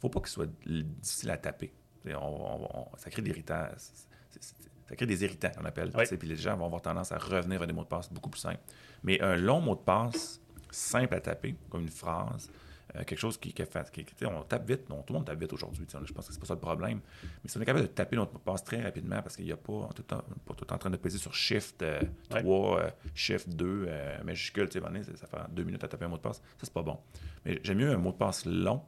[0.00, 1.72] faut pas qu'il soit difficile à taper.
[2.04, 3.66] T'sais, on- on- on- ça crée des irritants.
[3.78, 4.06] c'est-
[4.38, 4.54] c'est-
[4.88, 5.90] ça crée des irritants, on appelle.
[6.18, 8.40] Puis les gens vont avoir tendance à revenir à des mots de passe beaucoup plus
[8.40, 8.60] simples.
[9.02, 10.40] Mais un long mot de passe
[10.72, 12.50] simple à taper, comme une phrase,
[12.96, 13.90] euh, quelque chose qui, qui fait.
[13.90, 15.86] qui- on tape vite, non, tout le monde tape vite aujourd'hui.
[15.88, 17.00] Je pense que c'est pas ça le problème.
[17.42, 19.44] Mais si on est capable de taper notre mot de passe très rapidement, parce qu'il
[19.44, 21.34] n'y a pas, on est tout le temps, pas tout en train de peser sur
[21.34, 22.00] Shift euh,
[22.32, 22.40] Ouais.
[22.42, 26.08] 3, euh, Shift 2, euh, majuscule, tu sais, ça fait deux minutes à taper un
[26.08, 26.38] mot de passe.
[26.38, 26.98] Ça, c'est pas bon.
[27.44, 28.82] Mais j'aime mieux un mot de passe long,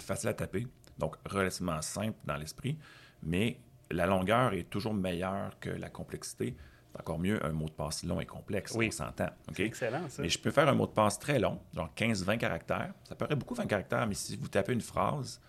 [0.00, 0.66] facile à taper,
[0.98, 2.78] donc relativement simple dans l'esprit,
[3.22, 3.58] mais
[3.90, 6.56] la longueur est toujours meilleure que la complexité.
[6.98, 8.86] Encore mieux un mot de passe long et complexe, Oui.
[8.88, 9.28] on s'entend.
[9.58, 10.22] Excellent, ça.
[10.22, 12.94] Mais je peux faire un mot de passe très long, genre 15-20 caractères.
[13.04, 15.40] Ça paraît beaucoup 20 caractères, mais si vous tapez une phrase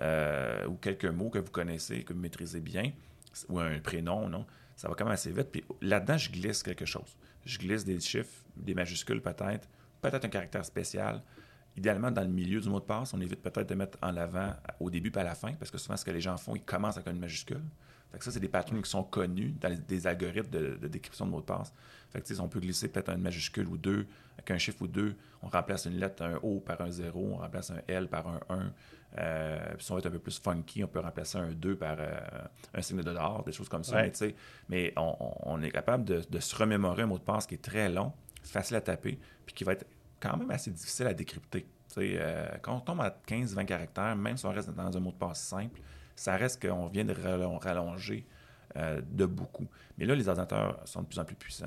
[0.00, 2.92] euh, ou quelques mots que vous connaissez, que vous maîtrisez bien,
[3.48, 5.50] ou un prénom, non, ça va quand même assez vite.
[5.52, 7.16] Puis là-dedans, je glisse quelque chose.
[7.44, 9.68] Je glisse des chiffres, des majuscules peut-être,
[10.02, 11.22] peut-être un caractère spécial.
[11.76, 14.54] Idéalement, dans le milieu du mot de passe, on évite peut-être de mettre en avant
[14.80, 16.62] au début pas à la fin, parce que souvent, ce que les gens font, ils
[16.64, 17.62] commencent avec une majuscule.
[18.12, 20.88] Fait que ça, c'est des patterns qui sont connus dans les- des algorithmes de, de
[20.88, 21.72] décryption de mots de passe.
[22.10, 25.16] Fait que, on peut glisser peut-être une majuscule ou deux, avec un chiffre ou deux.
[25.42, 28.40] On remplace une lettre, un O par un 0, on remplace un L par un
[28.48, 28.72] 1.
[29.18, 31.76] Euh, puis si on veut être un peu plus funky, on peut remplacer un 2
[31.76, 32.18] par euh,
[32.74, 33.96] un signe de dollar, des choses comme ça.
[33.96, 34.12] Ouais.
[34.68, 37.88] Mais, on, est capable de, de se remémorer un mot de passe qui est très
[37.88, 39.86] long, facile à taper, puis qui va être
[40.20, 41.66] quand même assez difficile à décrypter.
[41.98, 45.16] Euh, quand on tombe à 15-20 caractères, même si on reste dans un mot de
[45.16, 45.80] passe simple,
[46.16, 48.26] ça reste qu'on vient de rallon- rallonger
[48.76, 49.68] euh, de beaucoup.
[49.98, 51.66] Mais là, les ordinateurs sont de plus en plus puissants.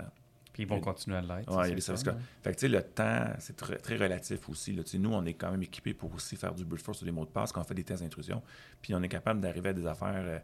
[0.51, 1.49] Puis ils vont continuer à l'être.
[1.55, 2.17] Ouais, c'est il y a des ça, services hein.
[2.43, 4.73] Fait que, tu sais, le temps, c'est très, très relatif aussi.
[4.73, 4.83] Là.
[4.95, 7.25] Nous, on est quand même équipés pour aussi faire du brute force sur les mots
[7.25, 8.41] de passe quand on fait des tests d'intrusion.
[8.81, 10.13] Puis on est capable d'arriver à des affaires.
[10.15, 10.39] euh,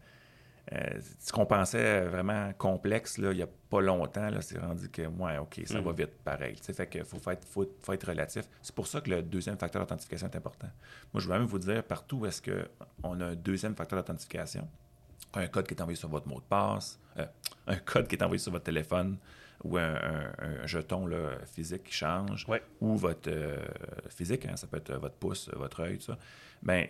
[1.20, 5.38] ce qu'on pensait vraiment complexe là, il n'y a pas longtemps, c'est rendu que, ouais,
[5.38, 5.84] OK, ça Mm.
[5.84, 6.56] va vite, pareil.
[6.56, 8.46] Tu sais, fait que faut, faut être, faut, faut être relatif.
[8.62, 10.70] C'est pour ça que le deuxième facteur d'authentification est important.
[11.14, 14.68] Moi, je veux même vous dire, partout où est-ce qu'on a un deuxième facteur d'authentification,
[15.36, 17.26] un code qui est envoyé sur votre mot de passe, euh,
[17.68, 19.18] un code qui est envoyé sur votre téléphone
[19.64, 22.62] ou un, un- un jeton là, physique qui change, Ouais.
[22.82, 23.58] ou votre euh,
[24.10, 26.18] physique, hein, ça peut être euh, votre pouce, euh, votre œil, tout ça,
[26.64, 26.88] ben,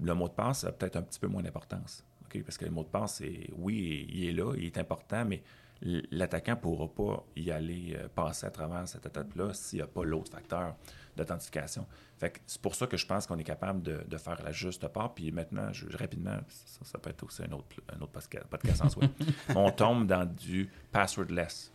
[0.00, 2.04] le mot de passe a peut-être un petit peu moins d'importance.
[2.44, 5.42] Parce que le mot de passe, c'est, oui, il est là, il est important, mais
[5.82, 9.86] l'attaquant ne pourra pas y aller euh, passer à travers cette étape-là s'il n'y a
[9.86, 10.74] pas l'autre facteur
[11.16, 11.86] d'authentification.
[12.18, 15.12] C'est pour ça que je pense qu'on est capable de, de faire la juste part.
[15.14, 18.82] Puis maintenant, je- rapidement, ça, ça peut être aussi un autre, un autre podca- podcast
[18.82, 19.04] en soi.
[19.54, 21.72] On tombe dans du passwordless,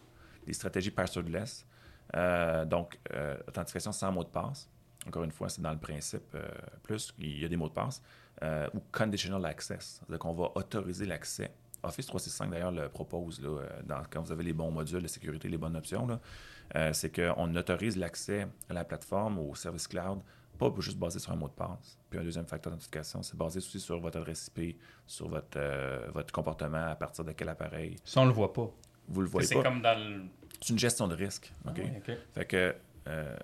[0.48, 1.66] des stratégies passwordless.
[2.16, 4.68] Euh, donc, euh, authentification sans mot de passe.
[5.08, 6.36] Encore une fois, c'est dans le principe
[6.84, 8.02] plus, il y a des mots de passe.
[8.44, 10.00] Euh, ou conditional access.
[10.00, 11.52] C'est-à-dire qu'on va autoriser l'accès.
[11.84, 15.08] Office 365, d'ailleurs, le propose là, euh, dans- quand vous avez les bons modules de
[15.08, 16.20] sécurité, les bonnes options.
[16.76, 20.20] euh, c'est qu'on autorise l'accès à la plateforme, au service cloud,
[20.58, 22.00] pas juste basé sur un mot de passe.
[22.10, 26.08] Puis un deuxième facteur d'authentification, c'est basé aussi sur votre adresse IP, sur votre, euh,
[26.14, 27.98] votre comportement, à partir de quel appareil.
[28.06, 28.72] Ça, on le voit pas.
[29.10, 29.64] Vous le voyez C'est pas.
[29.64, 30.22] comme dans le.
[30.62, 31.52] C'est une gestion de risque.
[31.68, 31.82] OK?
[31.84, 32.12] Ah.
[32.34, 32.76] Fait que,
[33.08, 33.36] euh,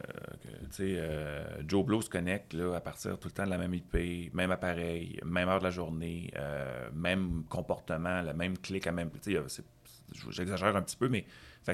[0.79, 4.33] euh, Joe Blow se connecte là, à partir tout le temps de la même IP,
[4.33, 9.09] même appareil, même heure de la journée, euh, même comportement, le même clic à même.
[10.29, 11.25] J'exagère un petit peu, mais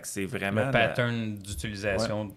[0.03, 0.61] c'est vraiment.
[0.61, 2.33] Le la- pattern d'utilisation de,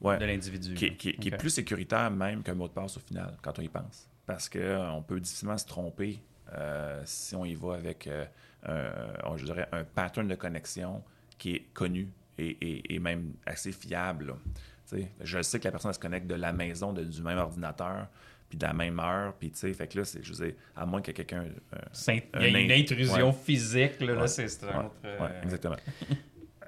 [0.00, 0.18] Ouais.
[0.18, 0.74] de l'individu.
[0.74, 1.40] qui, est- qui est- qui est Ok.
[1.40, 4.08] plus sécuritaire même qu'un mot de passe au final, quand on y pense.
[4.26, 6.20] Parce qu'on peut difficilement se tromper
[7.04, 8.08] si on y va avec,
[8.66, 11.02] un, je dirais, un pattern de connexion
[11.36, 12.08] qui est connu
[12.38, 14.26] et, et- et même assez fiable.
[14.28, 14.34] là.
[15.20, 18.06] Je sais que la personne elle se connecte de la maison, de- du même ordinateur,
[18.48, 20.54] puis de la même heure, puis tu sais, fait que là, c'est, je veux dire,
[20.76, 21.44] à moins que quelqu'un...
[21.44, 21.78] euh,
[22.34, 23.36] Il y a une in- intrusion ouais.
[23.44, 24.28] physique, là, là, Ouais.
[24.28, 24.70] c'est Ouais.
[25.04, 25.76] euh, ouais, exactement.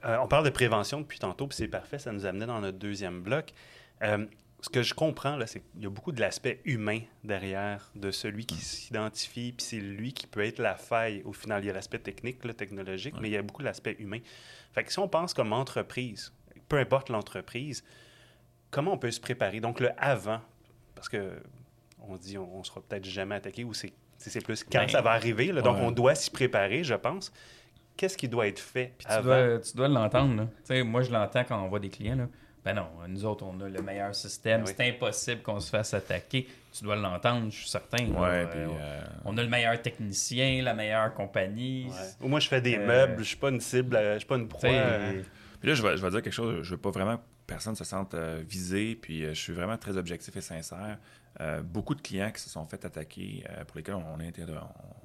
[0.05, 2.79] Euh, on parle de prévention depuis tantôt, puis c'est parfait, ça nous amenait dans notre
[2.79, 3.53] deuxième bloc.
[4.05, 4.25] Euh,
[4.61, 8.13] ce que je comprends, là, c'est qu'il y a beaucoup de l'aspect humain derrière de
[8.13, 11.23] celui qui s'identifie, puis c'est lui qui peut être la faille.
[11.25, 13.67] Au final, il y a l'aspect technique, le technologique, mais il y a beaucoup de
[13.67, 14.21] l'aspect humain.
[14.75, 16.33] Fait que si on pense comme entreprise,
[16.69, 17.83] peu importe l'entreprise,
[18.77, 19.61] comment on peut se préparer?
[19.61, 20.41] Donc, le avant,
[20.95, 21.33] parce que
[22.07, 23.95] on dit on, ne sera peut-être jamais attaqué, ou c'est
[24.45, 25.51] plus quand ben, ça va arriver.
[25.51, 27.33] Donc, on doit s'y préparer, je pense.
[27.97, 29.21] Qu'est-ce qui doit être fait avant?
[29.21, 30.49] Tu dois, tu dois l'entendre.
[30.85, 32.17] Moi, je l'entends quand on voit des clients.
[32.17, 32.29] Là.
[32.63, 34.67] Ben non, nous autres, on a le meilleur système.
[34.67, 36.47] C'est impossible qu'on se fasse attaquer.
[36.73, 38.05] Tu dois l'entendre, je suis certain.
[38.09, 41.89] Ouais, puis, euh, On a le meilleur technicien, la meilleure compagnie.
[42.21, 44.49] Moi, je fais des euh, meubles, je suis pas une cible, je suis pas une
[44.49, 44.69] proie.
[45.61, 46.63] Puis là, je vais, je vais, dire quelque chose.
[46.63, 48.97] Je veux pas vraiment personne se sente euh, visé.
[48.97, 50.99] Puis je suis vraiment très objectif et sincère.
[51.65, 54.17] beaucoup de clients qui se sont fait attaquer, pour lesquels on,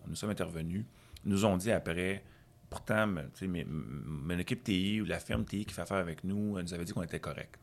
[0.08, 0.86] nous sommes intervenus,
[1.26, 2.24] nous ont dit après
[2.70, 6.86] pourtant, mon équipe TI ou la firme TI qui fait affaire avec nous nous avait
[6.86, 7.60] dit qu'on était correct.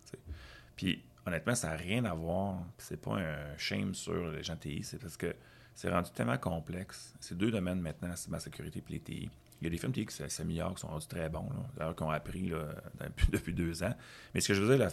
[0.77, 2.59] Puis honnêtement, ça n'a rien à voir.
[2.77, 5.35] C'est pas un shame sur les gens TI, c'est parce que
[5.75, 7.15] c'est rendu tellement complexe.
[7.21, 9.31] C'est deux domaines maintenant, c'est ma sécurité et les TI.
[9.61, 12.03] Il y a des firmes TI qui s'améliorent, qui sont rendus très bons, d'ailleurs, qui
[12.03, 12.69] ont appris là,
[13.33, 13.95] depuis, deux ans.
[14.35, 14.91] Mais ce que je veux dire, la,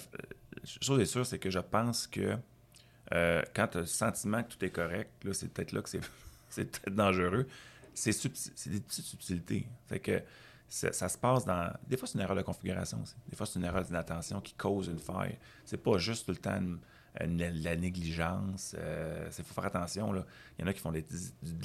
[0.81, 2.37] chose est sûre, c'est que je pense que
[3.13, 6.01] euh, quand tu as le sentiment que tout est correct, c'est peut-être là que c'est,
[6.49, 7.47] c'est peut-être dangereux
[7.95, 9.67] c'est des petites subtilités.
[9.87, 10.21] Fait que
[10.67, 11.71] ça, se passe dans.
[11.87, 13.15] Des fois, c'est une erreur de configuration aussi.
[13.29, 15.37] Des fois, c'est une erreur d'inattention qui cause une faille.
[15.63, 16.59] C'est pas juste tout le temps
[17.19, 18.75] la négligence.
[18.77, 20.11] Il euh, faut faire attention.
[20.11, 20.25] Là.
[20.57, 21.01] Il y en a qui font de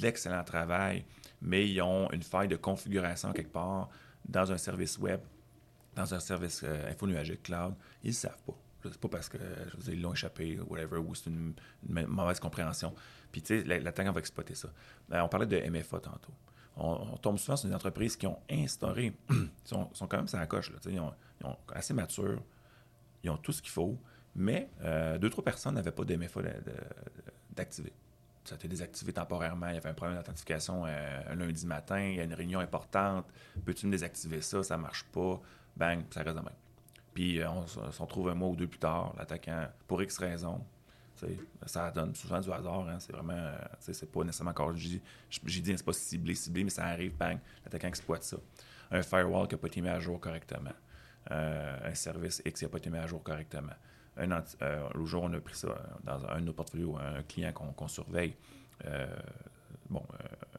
[0.01, 1.03] l'excellent travail,
[1.41, 3.89] mais ils ont une faille de configuration quelque part
[4.27, 5.19] dans un service web,
[5.95, 7.73] dans un service euh, infonuagique cloud.
[8.03, 8.55] Ils ne savent pas.
[8.83, 9.37] C'est pas parce que
[9.79, 12.93] je ils l'ont échappé, whatever, ou c'est une, mauvaise compréhension.
[13.31, 14.69] Puis, tu sais, l'attaquant va exploiter ça.
[15.07, 16.33] Ben, on parlait de MFA tantôt.
[16.77, 20.71] On, tombe souvent sur des entreprises qui ont instauré, ils sont, quand même ça coche,
[20.71, 21.13] là, ils, ont,
[21.73, 22.41] assez matures,
[23.23, 23.99] ils ont tout ce qu'il faut,
[24.35, 26.41] mais euh, deux, trois personnes n'avaient pas d'MFA
[27.51, 27.93] d'activer.
[28.51, 29.69] Ça a été désactivé temporairement.
[29.69, 32.01] Il y avait un problème d'authentification euh, un lundi matin.
[32.01, 33.25] Il y a une réunion importante.
[33.63, 34.61] Peux-tu me désactiver ça?
[34.61, 35.39] Ça ne marche pas.
[35.77, 36.53] Bang, ça reste de même.
[37.13, 40.17] Puis euh, on, on, se retrouve un mois ou deux plus tard, l'attaquant, pour X
[40.17, 40.65] raisons,
[41.65, 42.89] ça donne souvent du hasard.
[42.89, 43.31] Hein, c'est vraiment.
[43.31, 44.75] Euh, c'est pas nécessairement encore.
[44.75, 44.99] J'ai
[45.61, 48.35] dit, c'est pas ciblé, ciblé, mais ça arrive, bang, l'attaquant exploite ça.
[48.91, 50.73] Un firewall qui n'a pas été mis à jour correctement.
[51.29, 53.71] Un service X qui n'a pas été mis à jour correctement.
[54.17, 57.53] Un euh, le jour, on a pris ça dans un de nos portfolios, un client
[57.53, 58.35] qu'on surveille.
[59.89, 60.03] bon,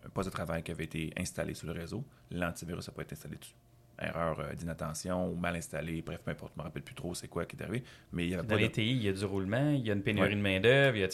[0.05, 2.05] un poste de travail qui avait été installé sur le réseau.
[2.31, 3.55] L'antivirus n'a pas été installé dessus
[4.03, 7.15] erreur euh, d'inattention ou mal installé, bref, peu importe, je ne me rappelle plus trop
[7.15, 7.83] c'est quoi qui est arrivé.
[8.13, 9.95] Mais il y avait Dans les TI, il y a du roulement, il y a
[9.95, 11.09] une pénurie de main-d'œuvre, il, y a,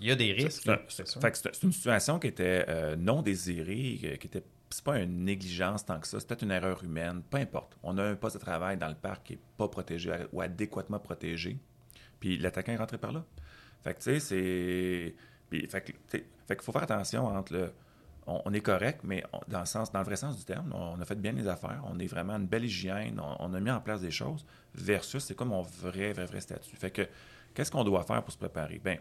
[0.00, 0.68] il y a des risques.
[0.88, 4.44] C'est une situation qui était euh, non désirée, qui était
[4.74, 7.76] c'est pas une négligence tant que ça, c'est peut-être une erreur humaine, peu importe.
[7.84, 10.98] On a un poste de travail dans le parc qui n'est pas protégé ou adéquatement
[10.98, 11.58] protégé,
[12.18, 13.24] puis l'attaquant est rentré par là.
[13.82, 15.14] Fait que, tu sais,
[15.50, 15.68] c'est...
[15.68, 17.72] Fait qu'il faut faire attention entre le
[18.26, 21.04] on, est correct, mais dans, le sens, dans le vrai sens du terme, on, a
[21.04, 24.00] fait bien les affaires, on est vraiment une belle hygiène, on, a mis en place
[24.00, 26.74] des choses, versus c'est comme mon vrai, vrai, vrai statut.
[26.74, 27.06] Fait que,
[27.52, 28.80] qu'est-ce qu'on doit faire pour se préparer?
[28.82, 28.96] Bien,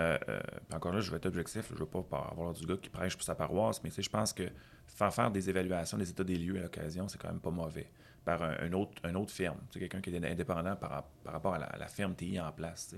[0.00, 0.40] euh, euh,
[0.72, 3.14] encore là, je vais être objectif, je ne veux pas avoir du gars qui prêche
[3.14, 4.44] pour sa paroisse, mais je pense que
[4.86, 7.90] faire faire des évaluations des états des lieux à l'occasion, c'est quand même pas mauvais.
[8.24, 12.14] Par un, autre, un autre firme, quelqu'un qui est indépendant par, rapport à la, firme
[12.14, 12.94] TI en place,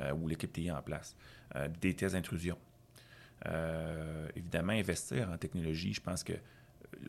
[0.00, 1.14] euh, ou l'équipe TI en place.
[1.80, 2.56] des tests d'intrusion.
[4.34, 6.32] Évidemment, investir en technologie, je pense que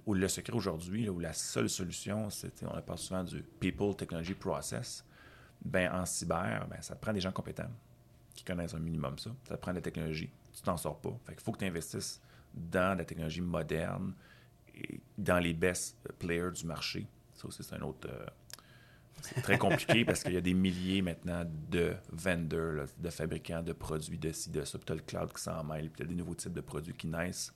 [0.06, 5.06] le secret aujourd'hui, ou la seule solution, c'est, on parle souvent du People Technology Process,
[5.64, 7.72] ben, en cyber, ben, ça te prend des gens compétents
[8.34, 9.32] qui connaissent un minimum ça.
[9.48, 10.30] Ça prend de la technologie.
[10.54, 11.18] Tu t'en sors pas.
[11.26, 12.22] Fait qu'il faut que tu investisses
[12.54, 14.14] dans la technologie moderne
[14.76, 17.08] et dans les best players du marché.
[17.34, 18.26] Ça aussi, c'est un autre, euh,
[19.22, 23.74] c'est très compliqué parce qu'il y a des milliers maintenant de vendors, de fabricants de
[23.74, 24.78] produits de ci, de ça.
[24.78, 26.62] Puis tu as le cloud qui s'en mêle, puis tu as des nouveaux types de
[26.62, 27.54] produits qui naissent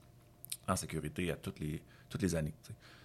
[0.67, 2.53] en sécurité à toutes les, toutes les années.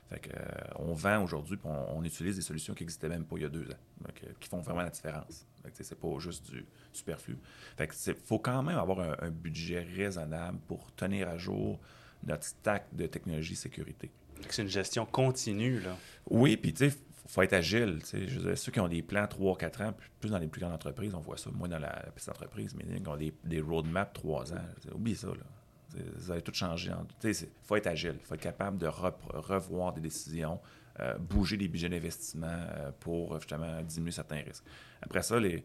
[0.08, 0.42] Fait que, euh,
[0.76, 3.48] on vend aujourd'hui, puis on, utilise des solutions qui n'existaient même pas il y a
[3.48, 5.46] deux ans, euh, qui font vraiment la différence.
[5.72, 7.38] C'est pas juste du superflu.
[7.76, 7.94] Fait que
[8.24, 11.80] faut quand même avoir un, un, budget raisonnable pour tenir à jour
[12.24, 14.10] notre stack de technologie sécurité.
[14.48, 15.96] C'est une gestion continue, là.
[16.28, 16.96] Oui, puis tu sais,
[17.26, 18.00] faut être agile.
[18.12, 21.20] Je ceux qui ont des plans 3-4 ans, plus dans les plus grandes entreprises, on
[21.20, 24.64] voit ça, moins dans la, petite entreprise, mais qui ont des, des roadmaps 3 ans.
[24.94, 25.28] Oublie ça.
[25.28, 26.00] Là.
[26.16, 26.92] Vous allez tout changer.
[27.22, 28.16] Il faut être agile.
[28.20, 30.60] Il faut être capable de revoir des décisions,
[31.00, 34.64] euh, bouger des budgets d'investissement euh, pour justement diminuer certains risques.
[35.00, 35.64] Après ça, les.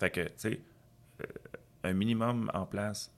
[0.00, 0.60] Fait que, tu
[1.20, 1.26] euh,
[1.84, 3.12] un minimum en place,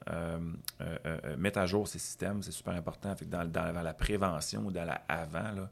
[1.38, 3.14] mettre à jour ces systèmes, c'est super important.
[3.14, 5.68] Fait dans, dans, la prévention ou dans la avant,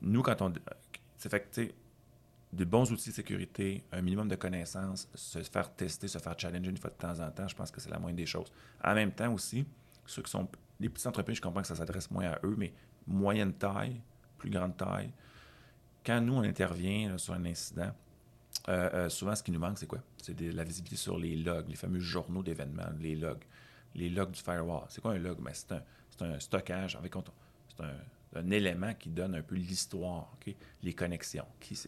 [0.00, 0.52] nous, quand on.
[1.16, 1.72] C'est fait que,
[2.52, 6.68] des bons outils de sécurité, un minimum de connaissances, se faire tester, se faire challenger
[6.68, 8.52] une fois de temps en temps, je pense que c'est la moindre des choses.
[8.84, 9.64] En même temps aussi,
[10.04, 10.48] ceux qui sont
[10.80, 12.74] les petites entreprises, je comprends que ça s'adresse moins à eux, mais
[13.06, 14.02] moyenne taille,
[14.42, 15.10] plus grande taille,
[16.04, 17.92] quand nous, on intervient sur un incident,
[18.68, 20.00] euh, euh, souvent, ce qui nous manque, c'est quoi?
[20.20, 23.44] C'est la visibilité sur les logs, les fameux journaux d'événements, les logs.
[23.94, 24.84] Les logs du firewall.
[24.88, 25.38] C'est quoi un log?
[25.40, 25.72] Ben, c'est
[26.22, 27.90] un, stockage avec c'est un,
[28.34, 30.32] un élément qui donne un peu l'histoire,
[30.82, 31.44] les connexions.
[31.60, 31.78] Qui,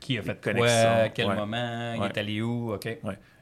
[0.00, 2.98] qui a fait quoi, à quel moment, il est allé où, OK?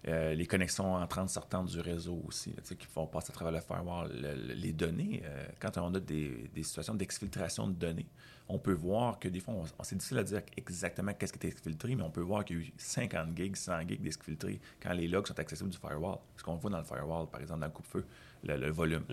[0.09, 4.11] Euh, les connexions entrantes, sortantes du réseau aussi, qui font passer à travers le firewall.
[4.57, 5.23] les données,
[5.61, 8.09] quand on a des, situations d'exfiltration de données,
[8.53, 11.51] on peut voir que des fois, on, c'est difficile à dire exactement qu'est-ce qui est
[11.51, 14.93] exfiltré, mais on peut voir qu'il y a eu 50 gigs, 100 gigs d'exfiltrés quand
[14.93, 16.19] les logs sont accessibles du firewall.
[16.37, 18.05] Ce qu'on voit dans le firewall, par exemple, dans le coupe-feu,
[18.43, 19.05] le, volume.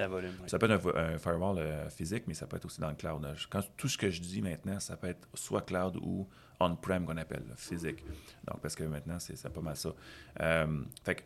[0.48, 3.26] Ça peut être un, firewall euh, physique, mais ça peut être aussi dans le cloud.
[3.50, 6.28] Quand, tout ce que je dis maintenant, ça peut être soit cloud ou
[6.60, 8.04] on-prem qu'on appelle, physique.
[8.48, 9.94] Donc, parce que maintenant, c'est pas mal ça.
[10.42, 11.22] Euh, fait que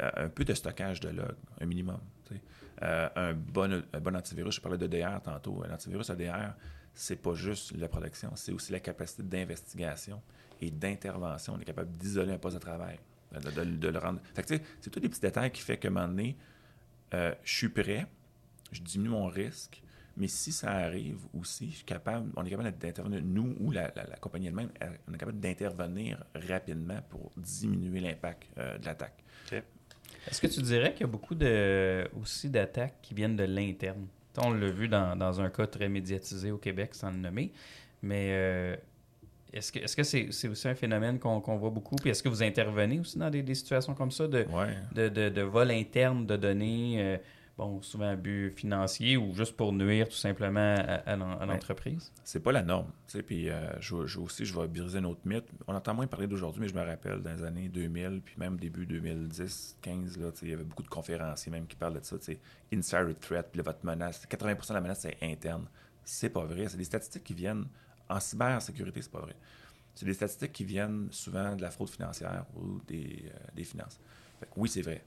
[0.00, 2.00] un peu de stockage de log, un minimum.
[2.80, 5.62] Un, bon, bon antivirus, je parlais de DR tantôt.
[5.68, 6.54] Un antivirus ADR,
[6.94, 10.20] c'est pas juste la production, c'est aussi la capacité d'investigation
[10.60, 11.54] et d'intervention.
[11.54, 12.98] On est capable d'isoler un poste de travail,
[13.32, 14.20] de, le rendre.
[14.34, 16.36] c'est tous des petits détails qui font qu'à un moment donné,
[17.14, 18.06] euh, je suis prêt,
[18.70, 19.82] je diminue mon risque,
[20.16, 23.88] mais si ça arrive aussi, je suis capable, on est capable d'intervenir, nous ou la,
[24.20, 29.24] compagnie elle-même, euh, on est capable d'intervenir rapidement pour diminuer l'impact euh, de l'attaque.
[30.30, 34.06] Est-ce que tu dirais qu'il y a beaucoup de, aussi d'attaques qui viennent de l'interne?
[34.38, 37.52] On l'a vu dans, un cas très médiatisé au Québec, sans le nommer,
[38.02, 38.78] mais
[39.52, 41.96] est-ce que est-ce que c'est, aussi un phénomène qu'on, voit beaucoup?
[41.96, 44.46] Puis est-ce que vous intervenez aussi dans des, situations comme ça de,
[44.94, 47.16] de, vol interne de données, euh,
[47.62, 52.12] bon, souvent à but financier ou juste pour nuire tout simplement à, l'entreprise?
[52.24, 52.90] C'est pas la norme.
[53.26, 55.46] Puis euh, je, aussi, je vais briser un autre mythe.
[55.66, 58.56] On entend moins parler d'aujourd'hui, mais je me rappelle dans les années 2000, puis même
[58.56, 62.16] début 2010, 15, là, il y avait beaucoup de conférenciers même qui parlent de ça.
[62.72, 65.66] Insider threat, puis votre menace, 80 de la menace, c'est interne.
[66.04, 66.68] C'est pas vrai.
[66.68, 67.66] C'est des statistiques qui viennent
[68.08, 69.36] en cybersécurité, c'est pas vrai.
[69.94, 74.00] C'est des statistiques qui viennent souvent de la fraude financière ou des, euh, finances.
[74.56, 75.04] oui, c'est vrai.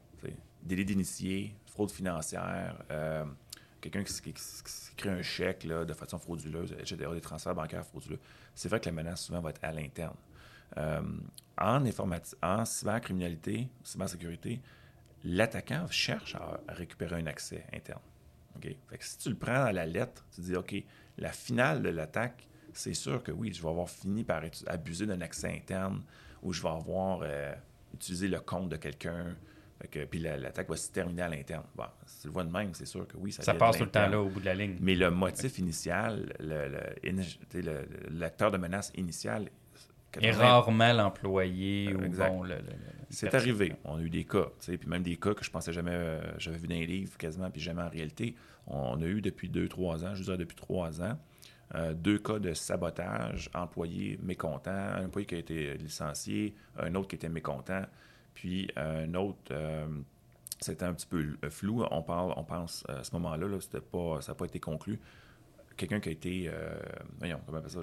[0.65, 3.26] Délit d'initié, fraude financière, euh,
[3.82, 4.34] quelqu'un qui,
[4.95, 8.19] crée un chèque de façon frauduleuse, etc., des transferts bancaires frauduleux.
[8.55, 10.15] C'est vrai que la menace souvent va être à l'interne.
[10.78, 11.01] Euh,
[11.57, 11.86] en,
[12.43, 14.61] en cybercriminalité, cybersécurité,
[15.26, 18.01] l'attaquant cherche à, récupérer un accès interne.
[18.99, 20.76] si tu le prends à la lettre, tu dis, OK,
[21.17, 25.19] la finale de l'attaque, c'est sûr que oui, je vais avoir fini par abuser d'un
[25.19, 26.03] accès interne
[26.41, 27.53] ou je vais avoir euh,
[27.93, 29.36] utilisé le compte de quelqu'un.
[29.80, 31.63] Puis l'attaque va se terminer à l'interne.
[31.76, 33.84] Bon, si tu le vois de même, c'est sûr que oui, ça Ça passe tout
[33.84, 34.78] le temps là au bout de la ligne.
[34.80, 36.34] Mais le motif initial,
[38.11, 39.49] l'acteur de menace initial.
[40.21, 42.57] est rarement l'employé ou bon, le,
[43.09, 43.73] C'est arrivé.
[43.84, 46.57] On a eu des cas, puis même des cas que je pensais jamais, euh, j'avais
[46.57, 48.36] vu dans les livres quasiment, puis jamais en réalité.
[48.67, 51.17] On a eu depuis deux, trois ans, je dirais depuis trois ans,
[51.76, 57.09] euh, deux cas de sabotage, employé mécontent, un employé qui a été licencié, un autre
[57.09, 57.84] qui était mécontent,
[58.36, 59.88] puis un autre, euh,
[60.59, 61.83] c'était un petit peu flou.
[61.89, 64.99] On parle, on pense à ce moment-là, -là, pas, ça n'a pas été conclu.
[65.75, 66.77] Quelqu'un qui a été, euh,
[67.17, 67.81] voyons, comment on appelle ça,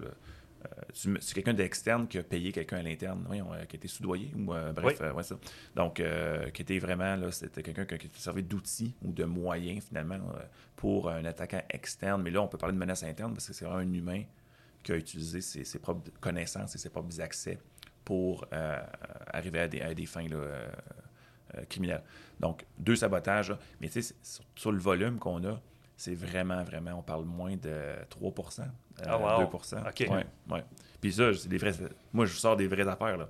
[0.64, 4.32] euh, c'est quelqu'un d'externe qui a payé quelqu'un à l'interne, euh, qui a été soudoyé,
[4.36, 5.36] ou euh, bref, ouais, ça.
[5.74, 6.02] Donc,
[6.52, 10.18] qui était vraiment, là, c'était quelqu'un qui, qui servi d'outil ou de moyen, finalement,
[10.76, 12.22] pour un attaquant externe.
[12.22, 14.22] Mais là, on peut parler de menace interne parce que c'est vraiment un humain
[14.82, 17.58] qui a utilisé ses, propres connaissances et ses propres accès
[18.04, 18.46] pour
[19.32, 20.26] arriver à des, fins
[21.68, 22.02] criminelles.
[22.40, 24.14] Donc, deux sabotages, mais tu sais,
[24.54, 25.60] sur, le volume qu'on a,
[25.96, 28.62] c'est vraiment, vraiment, on parle moins de 3%
[28.98, 29.38] 2 euh, ah,
[29.88, 30.06] OK.
[30.10, 30.64] Ouais, ouais.
[31.00, 31.72] Puis ça, c'est des vrais.
[32.12, 33.16] Moi, je sors des vraies affaires.
[33.16, 33.28] Là.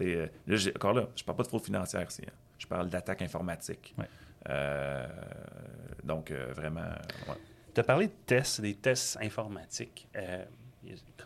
[0.00, 2.22] Euh, là encore là, je parle pas de fraude financière ici.
[2.26, 2.32] Hein.
[2.58, 3.94] Je parle d'attaque informatique.
[4.48, 5.06] Euh,
[6.02, 6.88] donc, vraiment.
[7.74, 10.08] Tu as parlé de tests, des tests informatiques.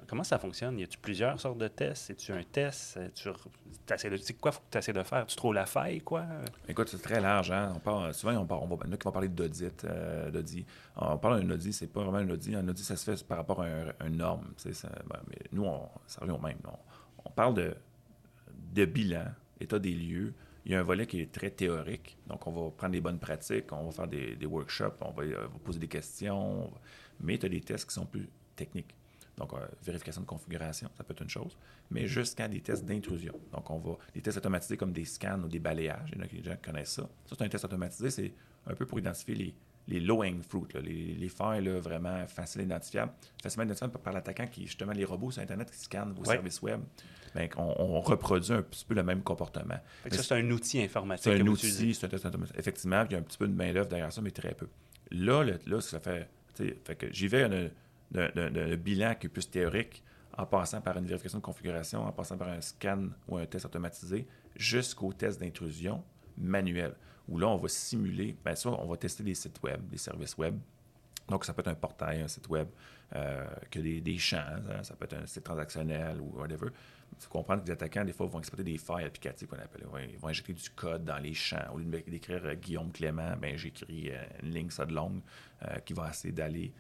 [0.07, 0.79] Comment ça fonctionne?
[0.79, 2.07] Y a-tu plusieurs sortes de tests?
[2.07, 2.99] C'est-tu un test?
[3.15, 5.27] Tu de, quoi faut tu de faire?
[5.27, 6.25] Tu trouves la faille, quoi?
[6.69, 7.51] Écoute, c'est très large.
[7.51, 7.73] Hein?
[7.77, 9.85] On parle, souvent, on, parle, on va, nous qui vont parler d'audit.
[9.85, 10.31] Euh,
[10.97, 12.55] on parle d'un audit, c'est pas vraiment un audit.
[12.55, 13.67] Un audit, ça se fait par rapport à
[14.01, 14.53] un, norme.
[14.65, 15.21] Ben,
[15.53, 16.59] nous, on, ça revient au même.
[17.25, 17.55] On, parle
[18.73, 19.27] de, bilan,
[19.61, 20.35] état des lieux.
[20.65, 22.19] Il y a un volet qui est très théorique.
[22.27, 25.49] Donc, on va prendre des bonnes pratiques, on va faire des, workshops, on va, euh,
[25.65, 26.71] poser des questions.
[27.21, 28.95] Mais tu as des tests qui sont plus techniques.
[29.39, 31.57] Donc, euh, vérification de configuration, ça peut être une chose,
[31.91, 33.35] mais jusqu'à des tests d'intrusion.
[33.53, 36.25] Donc, on va, des tests automatisés comme des scans ou des balayages, il y en
[36.25, 37.09] a qui connaissent ça.
[37.27, 38.33] Ça, c'est un test automatisé, c'est
[38.67, 39.55] un peu pour identifier
[39.89, 43.13] les low-hanging fruit, les, les, failles là, vraiment faciles identifiables.
[43.43, 46.81] Facilement identifiables par l'attaquant qui, justement, les robots sur Internet qui scannent vos services web.
[47.35, 49.79] Bien, on, reproduit un petit peu le même comportement.
[50.11, 51.25] ça, c'est un outil informatique.
[51.25, 54.13] C'est un outil, c'est un Effectivement, il y a un petit peu de main-d'œuvre derrière
[54.13, 54.69] ça, mais très peu.
[55.11, 56.29] Là, là, ça fait.
[56.55, 57.71] fait que j'y vais
[58.11, 60.03] d'un bilan qui est plus théorique
[60.39, 63.67] en passant par une vérification de configuration, en passant par un scan ou un test
[63.67, 66.03] automatisé, jusqu'au test d'intrusion
[66.37, 66.95] manuel,
[67.29, 70.37] où là, on va simuler, bien sûr, on va tester des sites web, des services
[70.39, 70.57] web.
[71.29, 72.69] Donc, ça peut être un portail, un site web,
[73.17, 76.69] euh, que des, champs, hein, ça peut être un site transactionnel ou whatever.
[77.13, 79.87] Il faut comprendre que les attaquants, des fois, vont exploiter des failles applicatives qu'on appelle.
[80.11, 81.67] Ils vont injecter du code dans les champs.
[81.75, 85.21] Au lieu d'écrire euh, Guillaume Clément, ben, j'écris euh, une ligne ça de longue
[85.85, 86.73] qui va essayer d'aller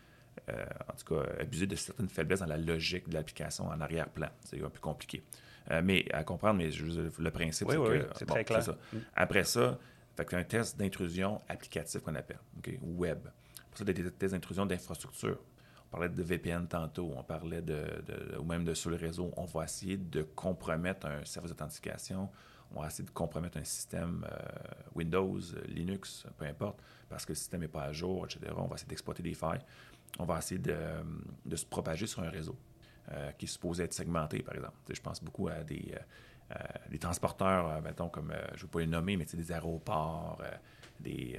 [0.49, 4.28] euh, en tout cas, abuser de certaines faiblesses dans la logique de l'application en arrière-plan.
[4.45, 5.22] C'est un peu compliqué.
[5.70, 8.09] Euh, mais à comprendre, mais le principe, c'est que...
[8.16, 8.62] c'est très clair.
[8.62, 8.72] Ça.
[8.93, 8.97] Mm.
[9.14, 9.78] Après ça,
[10.16, 12.39] c'est un test d'intrusion applicatif qu'on appelle,
[12.82, 13.18] web.
[13.70, 15.39] Pour ça, des tests d'intrusion d'infrastructure.
[15.89, 17.82] On parlait de VPN tantôt, on parlait de,
[18.39, 19.32] ou même de sur le réseau.
[19.36, 22.28] On va essayer de compromettre un service d'authentification,
[22.74, 24.36] on va essayer de compromettre un système euh,
[24.95, 26.78] Windows, Linux, peu importe,
[27.09, 28.53] parce que le système n'est pas à jour, etc.
[28.57, 29.62] On va essayer d'exploiter des failles
[30.19, 32.57] on va essayer de, se propager sur un réseau
[33.13, 34.77] euh, qui est supposé être segmenté, par exemple.
[34.91, 35.95] je pense beaucoup à des,
[36.51, 40.43] euh, transporteurs, euh, mettons, comme, je ne veux pas les nommer, mais des aéroports,
[41.01, 41.39] des,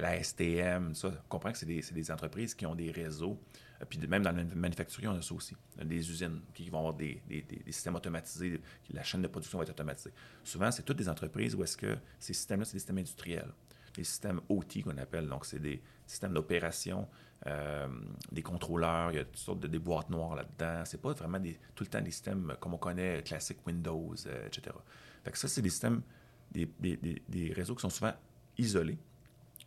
[0.00, 1.10] la STM, ça.
[1.28, 3.40] Que c'est des, entreprises qui ont des réseaux.
[3.88, 5.54] Puis même dans la manufacturier, on a ça aussi.
[5.82, 7.22] Des usines qui vont avoir des,
[7.66, 8.60] systèmes automatisés.
[8.90, 10.12] La chaîne de production va être automatisée.
[10.44, 13.52] Souvent, c'est toutes des entreprises où est-ce que ces systèmes-là, c'est des systèmes industriels.
[13.96, 15.28] Des systèmes OT qu'on appelle.
[15.28, 17.08] Donc, c'est des systèmes d'opération
[17.46, 17.86] euh,
[18.32, 20.82] des contrôleurs, il y a toutes sortes de boîtes noires là-dedans.
[20.84, 21.38] C'est pas vraiment
[21.74, 24.74] tout le temps des systèmes comme on connaît, classiques Windows, euh, etc.
[25.22, 26.02] Fait que ça, c'est des systèmes,
[26.50, 28.14] des, des, des, réseaux qui sont souvent
[28.58, 28.98] isolés.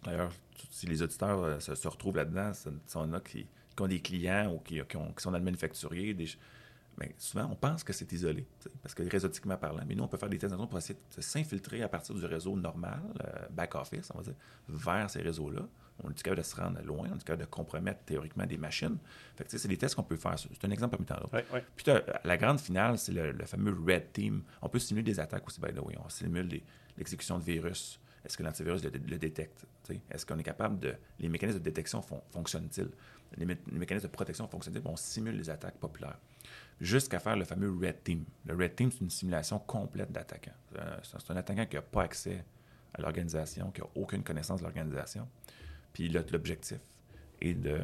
[0.04, 0.32] D'ailleurs,
[0.72, 4.52] si les auditeurs euh, se, retrouvent là-dedans, ce sont là qui, qui, ont des clients
[4.54, 6.28] ou qui, qui, sont dans le manufacturier, des,
[7.00, 8.46] mais souvent, on pense que c'est isolé,
[8.82, 9.84] parce que réseautiquement parlant.
[9.88, 12.58] Mais nous, on peut faire des tests pour essayer de s'infiltrer à partir du réseau
[12.58, 13.02] normal,
[13.52, 14.36] back-office, on va dire,
[14.68, 15.62] vers ces réseaux-là.
[16.04, 18.98] On est capable de se rendre loin, on est capable de compromettre théoriquement des machines?
[19.36, 20.38] Fait que, c'est des tests qu'on peut faire.
[20.38, 21.44] C'est un exemple parmi tant d'autres.
[21.76, 21.86] Puis
[22.24, 24.44] la grande finale, c'est le, fameux Red Team.
[24.62, 25.96] On peut simuler des attaques aussi, by the way.
[26.04, 26.62] On simule
[26.98, 28.00] l'exécution de virus.
[28.26, 29.66] Est-ce que l'antivirus le, détecte?
[30.10, 30.96] Est-ce qu'on est capable de...
[31.20, 32.90] Les mécanismes de détection fonctionnent-ils?
[33.38, 34.82] Les, mécanismes de protection fonctionnent-ils?
[34.86, 36.20] On simule les attaques populaires.
[36.80, 38.24] Jusqu'à faire le fameux Red Team.
[38.46, 40.52] Le Red Team, c'est une simulation complète d'attaquants.
[40.78, 42.44] Euh, c'est un attaquant qui n'a pas accès
[42.94, 45.28] à l'organisation, qui n'a aucune connaissance de l'organisation.
[45.92, 46.80] Puis l'objectif
[47.42, 47.82] est de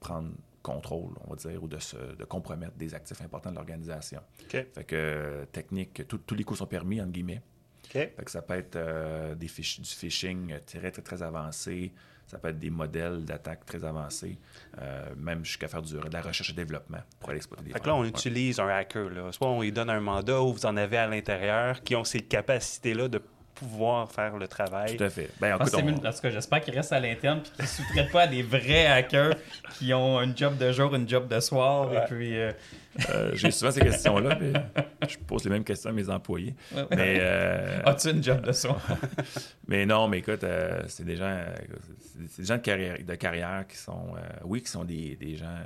[0.00, 0.30] prendre
[0.62, 4.20] contrôle, on va dire, ou de, se, de compromettre des actifs importants de l'organisation.
[4.72, 7.42] Fait que technique, tous les coups sont permis, entre guillemets.
[8.16, 11.92] Fait que ça peut être euh, des fiches, du phishing très, très, très avancé.
[12.26, 14.38] Ça peut être des modèles d'attaque très avancés,
[14.80, 17.80] euh, même jusqu'à faire du, de la recherche et développement pour aller exploiter des Fait
[17.80, 19.10] que là, on utilise un hacker.
[19.10, 19.30] Là.
[19.32, 22.20] Soit on lui donne un mandat ou vous en avez à l'intérieur qui ont ces
[22.20, 23.22] capacités-là de
[23.56, 24.96] pouvoir faire le travail.
[24.96, 25.30] Tout à fait.
[25.40, 25.98] Ben, écoute, on...
[25.98, 28.86] Parce que j'espère qu'il reste à l'interne et qu'il ne sous-traite pas à des vrais
[28.86, 29.34] hackers
[29.78, 31.92] qui ont un job de jour, une job de soir.
[31.92, 32.52] Et puis, euh,
[33.10, 34.52] euh, J'ai souvent ces questions-là, mais
[35.08, 36.54] je pose les mêmes questions à mes employés.
[36.90, 37.82] Mais, euh...
[37.86, 38.80] As-tu une job de soir?
[39.68, 41.44] mais non, mais écoute, euh, c'est des gens,
[42.28, 45.58] c'est des gens de carrière, de carrière qui sont, oui, qui sont des, des, gens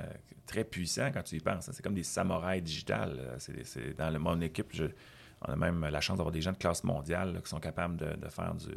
[0.47, 1.67] très puissants quand tu y penses.
[1.67, 1.71] Hein.
[1.75, 3.19] C'est comme des samouraïs digitales.
[3.37, 4.85] C'est dans le, mon équipe, je,
[5.47, 8.29] on a même la chance d'avoir des gens de classe mondiale qui sont capables de,
[8.29, 8.67] faire du,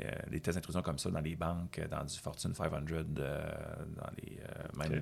[0.00, 4.10] euh, des tests d'intrusion comme ça dans les banques, dans du Fortune 500, euh, dans
[4.22, 5.00] les, euh, même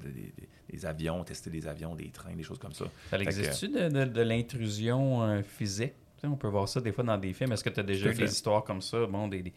[0.68, 2.84] des, avions, tester des avions, des trains, des choses comme ça.
[3.11, 5.94] Ça existe-tu de, l'intrusion physique?
[6.24, 7.50] on peut voir ça des fois dans des films.
[7.50, 9.07] Est-ce que tu as déjà eu des histoires comme ça?
[9.07, 9.53] Bon, des,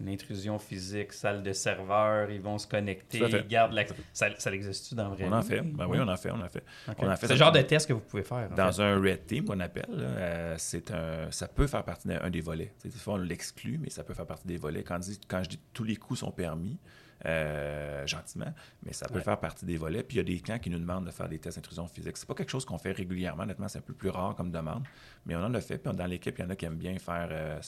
[0.00, 3.84] une intrusion physique, salle de serveur, ils vont se connecter, ils gardent la...
[4.12, 5.60] Ça, ça existe-tu dans vrai On en fait.
[5.60, 6.62] Ben oui, on en fait, on en fait.
[6.86, 8.48] fait c'est le genre de test que vous pouvez faire.
[8.50, 12.40] Dans un red team qu'on appelle, euh, c'est un, ça peut faire partie d'un des
[12.40, 12.72] volets.
[12.84, 14.82] Des fois, on l'exclut, mais ça peut faire partie des volets.
[14.82, 16.78] Quand, quand je dis tous les coups sont permis,
[17.26, 18.52] euh, gentiment,
[18.84, 20.04] mais ça peut faire partie des volets.
[20.04, 22.16] Puis il y a des clients qui nous demandent de faire des tests d'intrusion physique.
[22.16, 24.84] C'est pas quelque chose qu'on fait régulièrement, honnêtement, c'est un peu plus rare comme demande,
[25.26, 25.78] mais on en a fait.
[25.78, 27.28] Puis dans l'équipe, il y en a qui aiment bien faire.
[27.32, 27.60] Euh,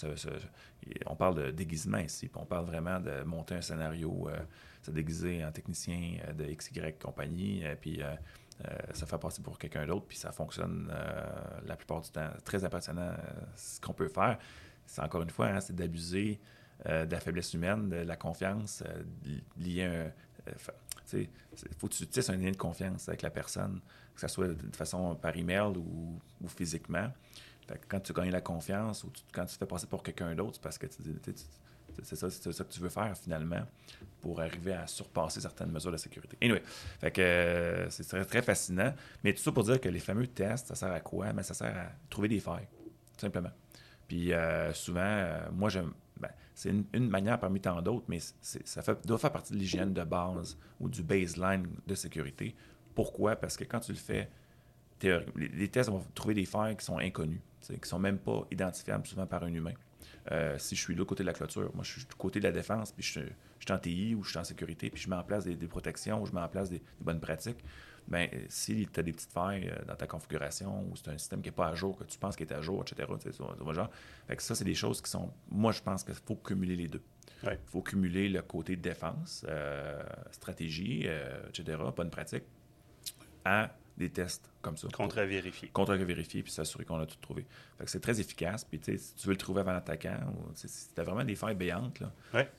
[1.06, 4.38] on parle de déguisement ici, puis on parle vraiment de monter un scénario, euh,
[4.82, 8.00] se déguiser en technicien de XY compagnie, puis.
[8.92, 10.92] ça fait passer pour quelqu'un d'autre, puis ça fonctionne
[11.66, 12.28] la plupart du temps.
[12.44, 13.14] Très impressionnant
[13.56, 14.38] ce qu'on peut faire.
[14.84, 16.40] C'est encore une fois, hein, c'est d'abuser
[16.86, 19.02] euh, de la faiblesse humaine, de la confiance, euh,
[19.58, 20.10] liée à un.
[21.12, 21.28] Il
[21.76, 23.80] faut que tu tisses un lien de confiance avec la personne,
[24.14, 27.12] que ce soit de façon par email ou, ou physiquement.
[27.88, 30.62] quand tu gagnes la confiance ou quand tu te fais passer pour quelqu'un d'autre, c'est
[30.62, 30.86] parce que
[32.02, 33.66] C'est ça, que tu veux faire finalement
[34.20, 36.36] pour arriver à surpasser certaines mesures de sécurité.
[36.40, 36.62] Anyway,
[37.00, 38.94] fait que euh, c'est très, fascinant.
[39.24, 41.32] Mais tout ça pour dire que les fameux tests, ça sert à quoi?
[41.32, 42.68] Mais ça sert à trouver des failles,
[43.14, 43.50] tout simplement.
[44.10, 45.92] Puis euh, souvent, euh, moi, j'aime.
[46.60, 50.58] C'est une, manière parmi tant d'autres, mais ça doit faire partie de l'hygiène de base
[50.78, 52.54] ou du baseline de sécurité.
[52.94, 53.34] Pourquoi?
[53.34, 54.28] Parce que quand tu le fais,
[55.36, 59.06] les, tests vont trouver des failles qui sont inconnues, qui ne sont même pas identifiables
[59.06, 59.72] souvent par un humain.
[60.32, 62.44] Euh, si je suis là côté de la clôture, moi je suis du côté de
[62.44, 65.16] la défense, puis je, suis en TI ou je suis en sécurité, puis je mets
[65.16, 67.64] en place des, protections ou je mets en place des, bonnes pratiques,
[68.10, 71.40] bien, si tu as des petites failles euh, dans ta configuration ou c'est un système
[71.40, 73.90] qui n'est pas à jour, que tu penses qu'il est à jour, etc., ça, genre.
[74.26, 75.32] Fait que ça, c'est des choses qui sont.
[75.50, 77.02] Moi, je pense qu'il faut cumuler les deux.
[77.42, 81.06] Il faut cumuler le côté défense, euh, stratégie,
[81.48, 82.44] etc., bonne pratique,
[83.46, 84.88] à des tests comme ça.
[84.92, 85.68] Contre-vérifier.
[85.72, 87.46] Contre-vérifier, puis s'assurer qu'on a tout trouvé.
[87.78, 88.64] Fait que c'est très efficace.
[88.64, 91.54] Puis, si tu veux le trouver avant l'attaquant, ou si tu as vraiment des failles
[91.54, 92.12] béantes, là,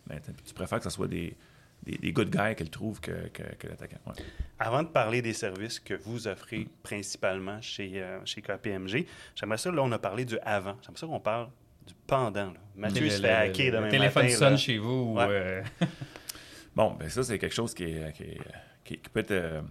[0.07, 1.35] ben, tu préfères que ce soit des,
[1.83, 3.97] des, good guys qu'elle trouve que, que, l'attaquant.
[4.59, 9.05] Avant de parler des services que vous offrez principalement chez, euh, chez KPMG,
[9.35, 10.77] j'aimerais ça, là, on a parlé du avant.
[10.81, 11.49] J'aimerais ça qu'on parle
[11.85, 12.45] du pendant.
[12.45, 12.59] Là.
[12.75, 15.17] Mathieu se fait hacker demain Le téléphone sonne chez vous.
[15.19, 15.63] Euh,
[16.75, 17.95] bon, ben ça, c'est quelque chose qui,
[18.83, 19.31] qui, peut être...
[19.31, 19.61] Euh,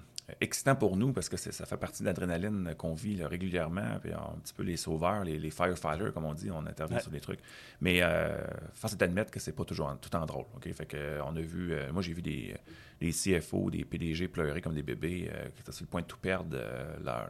[0.41, 3.99] excitant pour nous parce que ça fait partie de l'adrénaline qu'on vit régulièrement.
[4.01, 7.21] Puis un petit peu les sauveurs, les, firefighters, comme on dit, on intervient sur des
[7.21, 7.41] trucs.
[7.81, 8.37] Mais euh,
[8.75, 10.47] force est d'admettre que c'est pas toujours tout en drôle.
[10.57, 10.73] ok?
[10.73, 12.55] Fait que, euh, on a vu, euh, moi j'ai vu des,
[13.01, 16.19] des, CFO, des PDG pleurer comme des bébés qui étaient sur le point de tout
[16.19, 16.57] perdre
[17.03, 17.29] leur,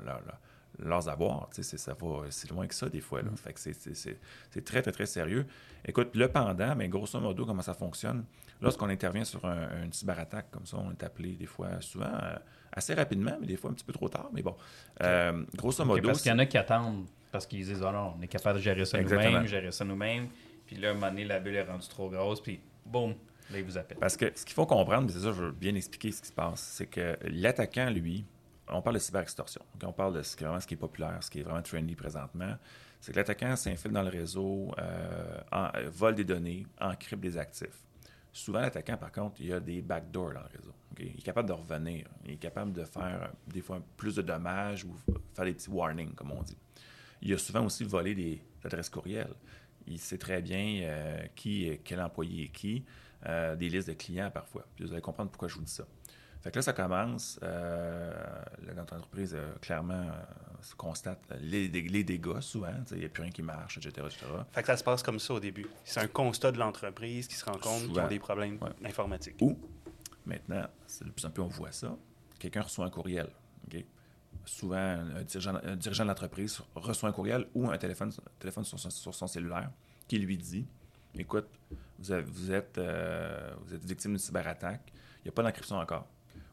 [0.79, 1.49] leurs avoirs.
[1.53, 3.23] Ça va, c'est loin que ça, des fois.
[3.23, 3.31] Là.
[3.31, 3.37] Mm.
[3.37, 5.47] Fait que c'est, très, très, très sérieux.
[5.85, 8.25] Écoute, le pendant, mais grosso modo, comment ça fonctionne?
[8.61, 12.13] Lorsqu'on intervient sur un, une cyberattaque comme ça, on est appelé des fois, souvent,
[12.73, 14.31] assez rapidement, mais des fois un petit peu trop tard.
[14.33, 14.57] Mais bon,
[15.03, 16.03] euh, grosso modo.
[16.03, 18.59] parce qu'il y en a qui attendent, parce qu'ils disent, oh non, on est capable
[18.59, 20.29] de gérer ça nous-mêmes, gérer ça nous-mêmes.
[20.67, 23.15] Puis là, à un moment donné, la bulle est rendue trop grosse, puis boum,
[23.51, 23.99] là, il vous appelle.
[23.99, 26.33] Parce que ce qu'il faut comprendre, c'est ça, je veux bien expliquer ce qui se
[26.33, 28.25] passe, c'est que l'attaquant, lui,
[28.69, 29.63] on parle de cyberextorsion.
[29.83, 31.95] on parle de ce qui, est, ce qui est populaire, ce qui est vraiment trendy
[31.95, 32.55] présentement.
[33.01, 37.85] C'est que l'attaquant s'infiltre dans le réseau, euh, vole des données, encrypte des actifs.
[38.33, 40.75] Souvent, l'attaquant, par contre, il y a des backdoors dans le réseau.
[41.01, 42.07] Il est capable de revenir.
[42.25, 44.95] Il est capable de faire des fois plus de dommages ou
[45.35, 46.57] faire des petits warnings, comme on dit.
[47.23, 49.35] Il a souvent aussi volé des adresses courriels.
[49.87, 52.85] Il sait très bien euh, qui, quel employé est qui,
[53.27, 54.67] euh, des listes de clients parfois.
[54.75, 55.85] Puis vous allez comprendre pourquoi je vous dis ça.
[56.43, 57.39] Fait que là, ça commence.
[57.43, 58.15] Euh,
[58.75, 60.07] notre entreprise, clairement,
[60.63, 62.73] se constate les, les dégâts souvent.
[62.93, 64.07] Il n'y a plus rien qui marche, etc.,
[64.51, 65.67] Fait que ça se passe comme ça au début.
[65.85, 69.37] C'est un constat de l'entreprise qui se rend compte qu'il y a des problèmes informatiques.
[69.43, 69.59] Ou
[70.27, 70.67] Maintenant,
[71.05, 71.97] de plus en plus on voit ça.
[72.39, 73.29] Quelqu'un reçoit un courriel.
[74.45, 75.23] Souvent, un
[75.77, 79.71] dirigeant, de l'entreprise reçoit un courriel ou un téléphone, téléphone sur, son, cellulaire
[80.09, 80.67] qui lui dit
[81.15, 81.47] Écoute,
[81.99, 82.13] vous,
[82.53, 84.93] êtes, euh, vous êtes victime d'une cyberattaque.
[85.19, 86.07] Il n'y a pas d'encryption encore.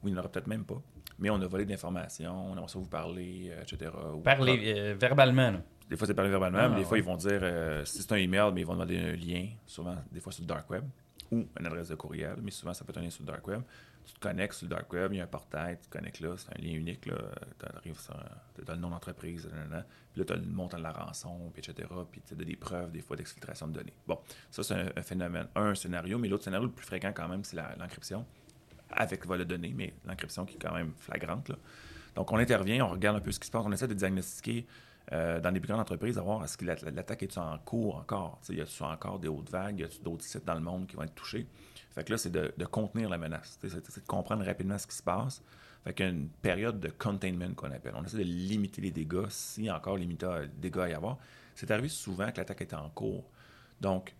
[0.04, 0.82] Oui, il n'y en aura peut-être même pas.
[1.20, 3.92] Mais on a volé de l'information, on aimerait ça vous parler, euh, etc.
[4.24, 5.62] Parler euh, verbalement.
[5.90, 7.42] Des fois, c'est parler verbalement, mais ah, des fois, ils vont dire
[7.86, 10.48] si c'est un email, mais ils vont demander un lien, souvent, des fois sur le
[10.48, 10.84] dark web
[11.32, 13.48] ou une adresse de courriel, mais souvent ça peut être un lien sur le dark
[13.48, 13.62] web.
[14.06, 16.22] Tu te connectes sur le dark web, il y a un portail, tu te connectes
[16.22, 20.34] là, c'est un lien unique, tu arrives tu as le nom d'entreprise, puis là tu
[20.34, 23.18] as le montant de la rançon, puis etc., puis tu as des preuves des fois
[23.18, 23.94] d'exfiltration de données.
[24.08, 24.20] Bon,
[24.50, 27.58] ça c'est un, phénomène, un scénario, mais l'autre scénario le plus fréquent quand même, c'est
[27.58, 28.26] l'encryption,
[28.90, 31.50] avec vol de données, mais l'encryption qui est quand même flagrante.
[31.50, 31.58] Là.
[32.16, 34.66] Donc on intervient, on regarde un peu ce qui se passe, on essaie de diagnostiquer
[35.14, 38.42] euh, dans les plus grandes entreprises, à voir est-ce que l'attaque est en cours encore?
[38.50, 39.80] Y a-t-il encore des hautes vagues?
[39.80, 41.48] Y a-t-il d'autres sites dans le monde qui vont être touchés?
[41.92, 43.58] Fait que là, c'est de, contenir la menace.
[43.62, 45.42] C'est de comprendre rapidement ce qui se passe.
[45.84, 47.94] Fait qu'il y a une période de containment qu'on appelle.
[47.96, 49.28] On essaie de limiter les dégâts,
[49.70, 51.18] a encore des dégâts à y avoir.
[51.56, 53.24] C'est arrivé souvent que l'attaque est en cours.
[53.80, 54.14] Donc,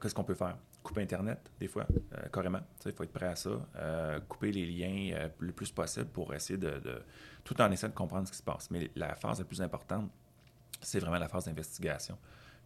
[0.00, 0.58] qu'est-ce qu'on peut faire?
[0.82, 2.60] Couper Internet, des fois, euh, carrément.
[2.84, 3.50] Il faut être prêt à ça.
[3.76, 6.80] Euh, couper les liens le plus possible pour essayer de,
[7.42, 8.70] tout en essayant de comprendre ce qui se passe.
[8.70, 10.10] Mais la phase la plus importante,
[10.80, 12.18] c'est vraiment la phase d'investigation.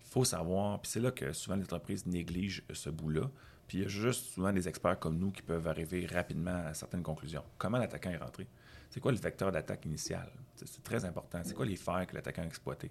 [0.04, 3.30] Il faut savoir, puis c'est là que souvent les entreprises négligent ce bout-là.
[3.68, 6.74] Puis il y a juste souvent des experts comme nous qui peuvent arriver rapidement à
[6.74, 7.44] certaines conclusions.
[7.56, 8.48] Comment l'attaquant est rentré?
[8.90, 10.28] C'est quoi le vecteur d'attaque initial?
[10.56, 11.40] C'est très important.
[11.44, 12.90] C'est quoi les failles que l'attaquant a exploitées?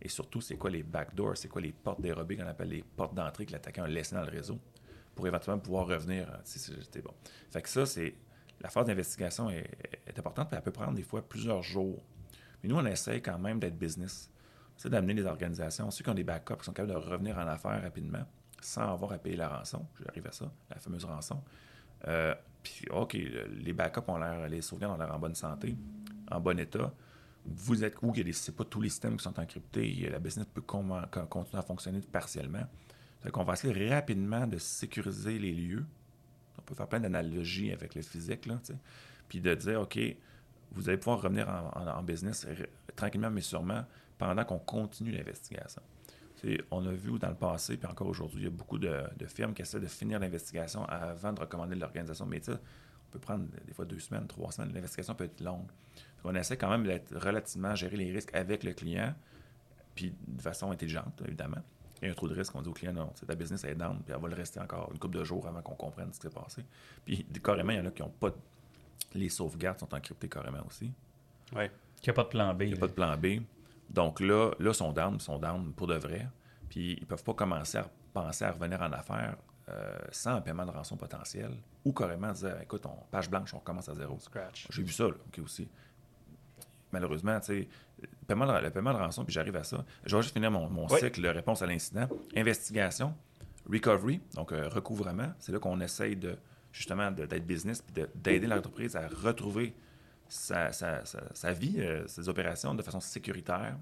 [0.00, 1.36] Et surtout, c'est quoi les backdoors?
[1.36, 4.22] C'est quoi les portes dérobées qu'on appelle les portes d'entrée que l'attaquant a laissées dans
[4.22, 4.58] le réseau
[5.14, 7.12] pour éventuellement pouvoir revenir si c'était bon?
[7.50, 8.14] Fait que ça, c'est
[8.60, 9.66] la phase d'investigation est,
[10.06, 12.02] est, importante, puis elle peut prendre des fois plusieurs jours.
[12.62, 14.30] Mais nous, on essaie quand même d'être business
[14.80, 17.46] c'est d'amener les organisations, ceux qui ont des backups, qui sont capables de revenir en
[17.46, 18.24] affaires rapidement,
[18.62, 19.84] sans avoir à payer la rançon.
[20.02, 21.42] J'arrive à ça, la fameuse rançon.
[22.08, 25.76] Euh, puis, OK, les backups ont l'air, les sauvegardes ont l'air en bonne santé,
[26.30, 26.94] en bon état.
[27.44, 28.14] Vous êtes où?
[28.14, 30.08] Ce n'est pas tous les systèmes qui sont encryptés.
[30.10, 32.66] La business peut continuer à fonctionner partiellement.
[33.22, 35.84] Fait qu'on va essayer rapidement de sécuriser les lieux.
[36.58, 38.58] On peut faire plein d'analogies avec le physique, là.
[39.28, 39.98] Puis de dire, OK,
[40.72, 42.46] vous allez pouvoir revenir en, business
[42.96, 43.84] tranquillement, mais sûrement,
[44.20, 45.80] pendant qu'on continue l'investigation.
[46.70, 49.54] On a vu dans le passé, puis encore aujourd'hui, il y a beaucoup de, firmes
[49.54, 52.26] qui essaient de finir l'investigation avant de recommander l'organisation.
[52.26, 54.74] Mais ça, on peut prendre des fois deux semaines, trois semaines.
[54.74, 55.68] L'investigation peut être longue.
[56.24, 59.14] on essaie quand même d'être relativement gérer les risques avec le client,
[59.94, 61.62] puis de façon intelligente, évidemment.
[62.02, 63.74] Il y a un trop de risque, on dit au client, non, ta business est
[63.74, 66.20] down, puis elle va le rester encore une couple de jours avant qu'on comprenne ce
[66.20, 66.62] qui s'est passé.
[67.06, 68.30] Puis carrément, il y en a qui n'ont pas.
[69.14, 70.92] Les sauvegardes sont encryptées carrément aussi.
[71.56, 71.64] Oui.
[72.00, 72.62] Qu'il n'y a pas de plan B.
[72.62, 73.26] Il n'y a pas de plan B.
[73.90, 76.28] Donc là, là, ils sont down, ils sont down pour de vrai.
[76.68, 79.36] Puis ils ne peuvent pas commencer à penser à revenir en affaires
[79.68, 81.52] euh, sans un paiement de rançon potentiel
[81.84, 84.18] ou carrément dire écoute, on, page blanche, on recommence à zéro.
[84.18, 84.66] Scratch.
[84.70, 85.68] J'ai vu ça, là, aussi.
[86.92, 87.68] Malheureusement, tu sais,
[88.00, 89.84] le paiement, de, le paiement de rançon, puis j'arrive à ça.
[90.04, 92.08] Je vais juste finir mon, cycle de réponse à l'incident.
[92.36, 93.14] Investigation,
[93.70, 95.32] recovery, donc euh, recouvrement.
[95.38, 96.36] C'est là qu'on essaye de
[96.72, 99.74] justement d'être business puis d'aider l'entreprise à retrouver
[100.30, 103.76] sa, vie, euh, ses opérations de façon sécuritaire.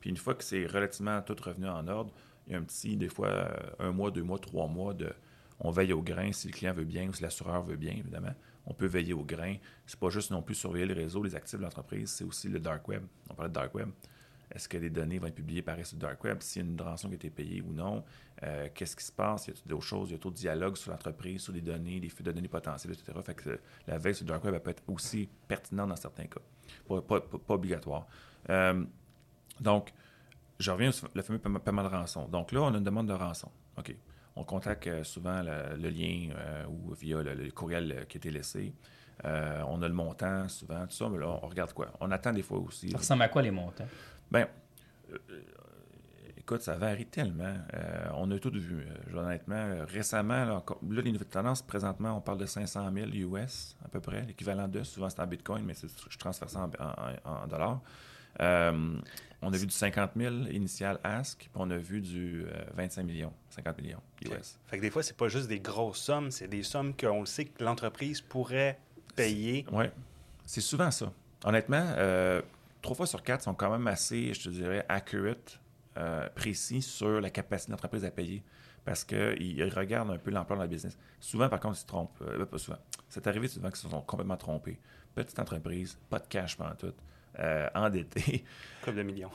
[0.00, 2.12] Puis une fois que c'est relativement tout revenu en ordre,
[2.46, 5.12] il y a un petit, des fois, euh, un mois, deux mois, trois mois de.
[5.60, 8.34] On veille au grain si le client veut bien ou si l'assureur veut bien, évidemment.
[8.66, 9.56] On peut veiller au grain.
[9.86, 12.58] C'est pas juste non plus surveiller le réseau, les actifs de l'entreprise, c'est aussi le
[12.58, 13.04] dark web.
[13.30, 13.90] On parlait de dark web.
[14.54, 16.38] Est-ce que les données vont être publiées par sur dark web?
[16.40, 18.04] S'il y a une rançon qui a été payée ou non?
[18.42, 19.46] Euh, qu'est-ce qui se passe?
[19.46, 20.10] Il y a d'autres choses?
[20.10, 22.92] Il y a d'autres dialogues sur l'entreprise, sur les données, les flux de données potentielles,
[22.92, 23.18] etc.
[23.24, 26.40] Fait que la veille sur le dark web peut être aussi pertinente dans certains cas.
[26.86, 28.06] Pas, obligatoire.
[28.50, 28.84] Euh,
[29.60, 29.92] donc,
[30.58, 32.28] je reviens sur le fameux paiement de rançon.
[32.28, 33.50] Donc là, on a une demande de rançon.
[33.78, 33.94] OK.
[34.36, 36.30] On contacte euh, souvent le, lien
[36.68, 38.74] ou via le, courriel qui a été laissé.
[39.24, 41.88] on a le montant souvent, tout ça, mais là, on regarde quoi?
[42.00, 42.90] On attend des fois aussi.
[42.90, 43.86] Ça ressemble à quoi les montants?
[44.32, 44.48] Bien,
[45.12, 45.18] euh,
[46.38, 47.54] écoute, ça varie tellement.
[47.74, 49.84] Euh, on a tout vu, euh, honnêtement.
[49.86, 54.00] récemment, là, là, les nouvelles tendances, présentement, on parle de 500 000 US, à peu
[54.00, 55.74] près, l'équivalent de, souvent c'est en Bitcoin, mais
[56.08, 56.66] je transfère ça
[57.24, 57.82] en, dollars.
[58.40, 63.34] on a vu du 50 000 initial ask, puis on a vu du 25 millions,
[63.50, 64.58] 50 millions US.
[64.66, 67.26] Fait que des fois, c'est pas juste des grosses sommes, c'est des sommes qu'on le
[67.26, 68.78] sait que l'entreprise pourrait
[69.14, 69.66] payer.
[69.70, 69.84] Oui,
[70.46, 71.12] c'est souvent ça.
[71.44, 71.84] Honnêtement,
[72.82, 75.60] trois fois sur quatre sont quand même assez, je te dirais, accurate,
[75.96, 78.42] euh, précis sur la capacité de l'entreprise à payer.
[78.84, 80.98] Parce qu'ils regardent un peu l'emploi de la business.
[81.20, 82.20] Souvent, par contre, ils se trompent.
[82.22, 82.78] Euh, pas souvent.
[83.08, 84.80] C'est arrivé souvent qu'ils se sont complètement trompés.
[85.14, 86.92] Petite entreprise, pas de cash pendant tout,
[87.38, 88.44] euh, endetté.
[88.84, 89.30] Comme 2 millions.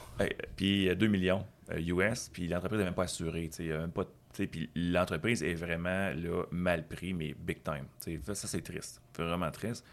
[0.58, 1.45] puis 2 millions
[1.78, 3.50] US, puis l'entreprise n'est même pas assurée.
[3.60, 7.86] Même pas, puis l'entreprise est vraiment là, mal pris, mais big time.
[8.24, 9.02] Ça, c'est triste.
[9.18, 9.86] Vraiment triste.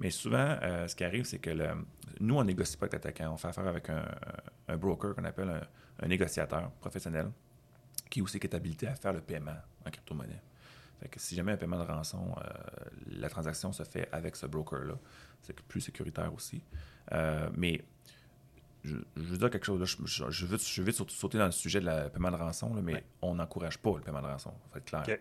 [0.00, 1.50] Mais souvent, euh, ce qui arrive, c'est que
[2.20, 3.32] nous, on négocie pas avec l'attaquant.
[3.34, 5.68] On fait affaire avec un, broker qu'on appelle
[6.00, 7.30] un, négociateur professionnel
[8.08, 10.40] qui aussi est habilité à faire le paiement en crypto-monnaie.
[11.00, 12.42] Fait que si jamais un paiement de rançon, euh,
[13.10, 14.94] la transaction se fait avec ce broker-là.
[15.42, 16.62] C'est plus sécuritaire aussi.
[17.12, 17.82] Euh, mais
[18.84, 19.84] je, veux dire quelque chose.
[19.84, 23.34] je, veux, je veux sauter dans le sujet de la paiement de rançon, mais on
[23.34, 24.52] n'encourage pas le paiement de rançon.
[24.66, 25.18] Il faut être clair.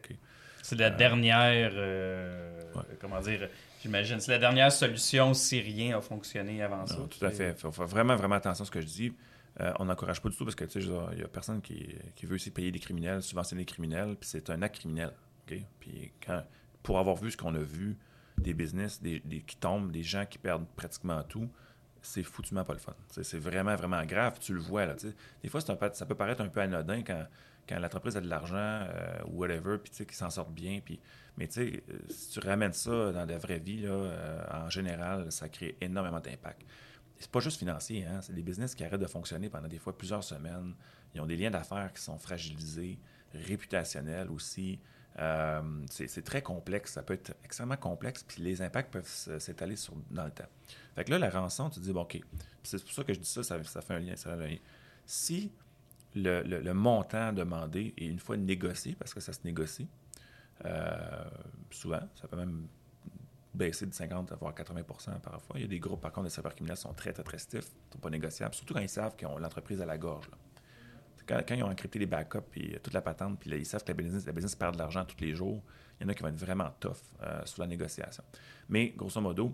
[0.61, 1.71] C'est la dernière.
[2.99, 3.49] Comment dire
[3.81, 4.19] J'imagine.
[4.19, 6.97] C'est la dernière solution si rien a fonctionné avant ça.
[7.09, 7.51] Tout à fait.
[7.51, 9.13] Il faut faire vraiment, vraiment attention à ce que je dis.
[9.61, 11.95] Euh, on n'encourage pas du tout parce que, tu sais, il n'y a personne qui,
[12.23, 15.11] veut aussi payer des criminels, subventionner des criminels, puis c'est un acte criminel.
[15.45, 16.11] Puis
[16.83, 17.97] pour avoir vu ce qu'on a vu,
[18.37, 21.49] des business des, qui tombent, des gens qui perdent pratiquement tout,
[22.01, 22.95] c'est foutument pas le fun.
[23.09, 24.37] C'est vraiment, vraiment grave.
[24.39, 24.95] Tu le vois, là.
[25.43, 27.25] Des fois, un, ça peut paraître un peu anodin quand,
[27.69, 30.81] quand l'entreprise a de l'argent euh, ou whatever, puis tu sais, qu'ils s'en sortent bien,
[30.83, 30.99] puis
[31.39, 34.69] mais tu sais, euh, si tu ramènes ça dans la vraie vie, là, euh, en
[34.69, 36.63] général, ça crée énormément d'impact.
[37.17, 38.21] C'est pas juste financier, hein?
[38.21, 40.73] c'est des business qui arrêtent de fonctionner pendant des fois plusieurs semaines.
[41.13, 42.99] Ils ont des liens d'affaires qui sont fragilisés,
[43.33, 44.79] réputationnels aussi.
[45.17, 49.75] Euh, c'est très complexe, ça peut être extrêmement complexe, puis les impacts peuvent s'étaler
[50.11, 50.47] dans le temps.
[50.95, 52.19] Fait que là, la rançon, tu dis, bon, OK,
[52.63, 54.57] c'est pour ça que je dis ça, ça, fait un lien, ça un lien.
[55.05, 55.51] Si
[56.15, 59.87] le, montant demandé est une fois négocié, parce que ça se négocie,
[60.65, 61.23] euh,
[61.71, 62.67] souvent, ça peut même
[63.53, 65.55] baisser de 50 voire 80% parfois.
[65.55, 67.71] Il y a des groupes, par contre, de cybercriminels qui sont très, très, très stiffs,
[67.87, 70.29] ne sont pas négociables, surtout quand ils savent qu'ils ont l'entreprise à la gorge.
[71.27, 73.93] Quand, ils ont encrypté les backups et toute la patente, puis ils savent que la
[73.93, 75.61] business, la business perd de l'argent tous les jours,
[75.99, 78.23] il y en a qui vont être vraiment tough euh, sous la négociation.
[78.67, 79.53] Mais, grosso modo,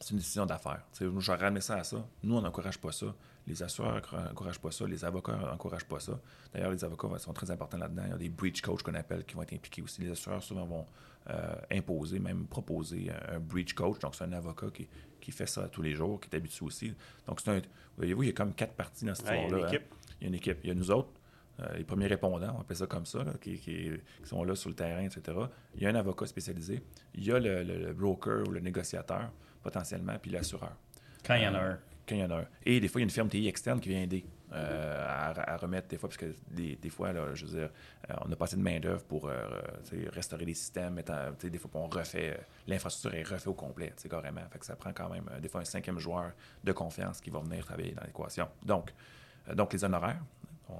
[0.00, 0.82] c'est une décision d'affaires.
[0.98, 2.04] Je ramène ça à ça.
[2.22, 3.14] Nous, on n'encourage pas ça.
[3.46, 4.86] Les assureurs n'encouragent pas ça.
[4.86, 6.18] Les avocats n'encouragent pas ça.
[6.52, 8.02] D'ailleurs, les avocats sont très importants là-dedans.
[8.06, 10.02] Il y a des breach coach qu'on appelle qui vont être impliqués aussi.
[10.02, 10.86] Les assureurs souvent vont
[11.30, 14.00] euh, imposer, même proposer un, breach coach.
[14.00, 14.88] Donc, c'est un avocat qui,
[15.20, 16.94] qui, fait ça tous les jours, qui est habitué aussi.
[17.26, 17.60] Donc, c'est un.
[17.96, 19.68] Voyez-vous, il y a comme quatre parties dans cette histoire-là.
[19.68, 19.78] Hein.
[20.20, 20.58] Il y a une équipe.
[20.64, 21.10] Il y a nous autres,
[21.76, 23.90] les premiers répondants, on appelle ça comme ça, qui,
[24.24, 25.38] sont là sur le terrain, etc.
[25.74, 26.82] Il y a un avocat spécialisé,
[27.14, 29.30] il y a le, broker ou le négociateur,
[29.62, 30.76] potentiellement, puis l'assureur.
[31.24, 31.78] Quand il y en a un.
[32.08, 32.46] Quand il y en a un.
[32.64, 34.24] Et des fois, il y a une firme TI externe qui vient aider.
[34.52, 37.70] Euh, à, remettre des fois, parce que des, fois, là, je veux dire,
[38.08, 39.44] euh, on a passé de main-d'œuvre pour euh,
[40.12, 40.94] restaurer les systèmes.
[40.94, 42.38] des fois, on refait,
[42.68, 44.42] l'infrastructure est refait au complet, carrément.
[44.52, 46.32] Fait que ça prend quand même, des fois, un cinquième joueur
[46.62, 48.48] de confiance qui va venir travailler dans l'équation.
[48.64, 48.92] Donc,
[49.54, 50.22] donc, les honoraires,
[50.68, 50.78] on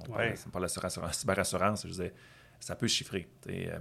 [0.51, 0.67] parle, de
[1.11, 2.13] cyberassurance, je disais,
[2.59, 3.27] ça peut chiffrer.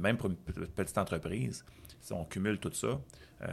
[0.00, 1.64] Même pour une petite entreprise,
[2.12, 3.00] on cumule tout ça,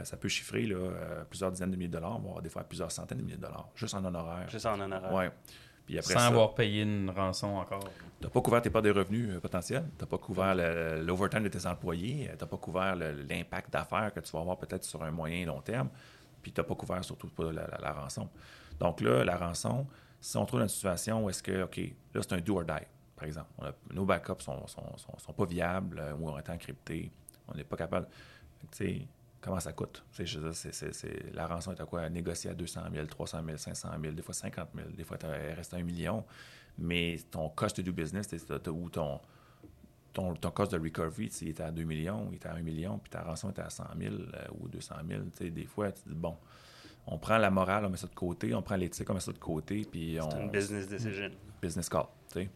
[0.02, 3.18] ça peut chiffrer là, plusieurs dizaines de milliers de dollars, voire des fois plusieurs centaines
[3.18, 4.48] de milliers de dollars, juste en honoraires.
[4.48, 5.12] Juste en honoraires.
[5.12, 5.26] Oui.
[6.00, 7.84] Sans avoir payé une rançon encore.
[8.20, 11.42] Tu n'as pas couvert tes parts de revenus euh, potentiels, tu n'as pas couvert l'overtime
[11.42, 14.84] de tes employés, euh, tu n'as pas couvert l'impact d'affaires que tu vas avoir peut-être
[14.84, 15.90] sur un moyen et long terme,
[16.40, 18.28] puis tu n'as pas couvert surtout pas la, rançon.
[18.80, 19.86] Donc là, la rançon,
[20.20, 21.76] si on trouve une situation où est-ce que, OK,
[22.14, 23.50] là, c'est un do or die, par exemple.
[23.92, 27.12] nos backups sont, sont, pas viables euh, ou ont été encryptés.
[27.46, 28.08] On n'est pas capable.
[29.44, 30.02] Comment ça coûte?
[31.34, 32.08] la rançon est à quoi?
[32.08, 35.54] Négocier à 200 000, 300 000, 500 000, des fois 50 000, des fois elle
[35.54, 36.24] reste à un million.
[36.78, 38.26] Mais ton cost to do business,
[38.68, 39.20] ou ton,
[40.14, 42.98] ton, ton cost de recovery, il était à 2 millions, il était à 1 million,
[42.98, 45.50] puis ta rançon était à 100 000 euh, ou 200 000.
[45.50, 46.36] Des fois, tu dis, bon,
[47.06, 49.32] on prend la morale, on met ça de côté, on prend l'éthique, on met ça
[49.32, 50.30] de côté, puis on...
[50.30, 51.30] C'est une business decision.
[51.60, 52.06] Business call,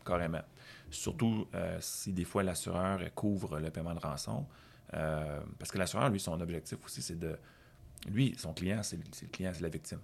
[0.07, 0.43] carrément.
[0.91, 4.47] Surtout euh, si des fois l'assureur couvre le paiement de rançon,
[4.95, 7.37] euh, parce que l'assureur, lui, son objectif aussi, c'est de.
[8.09, 10.01] Lui, son client, c'est le client, c'est la victime.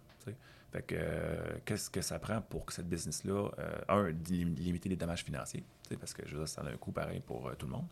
[0.73, 4.97] Fait que euh, qu'est-ce que ça prend pour que cette business-là, euh, un, limiter les
[4.97, 5.63] dommages financiers,
[6.01, 7.87] parce que je veux dire, ça a un coût pareil pour tout le monde,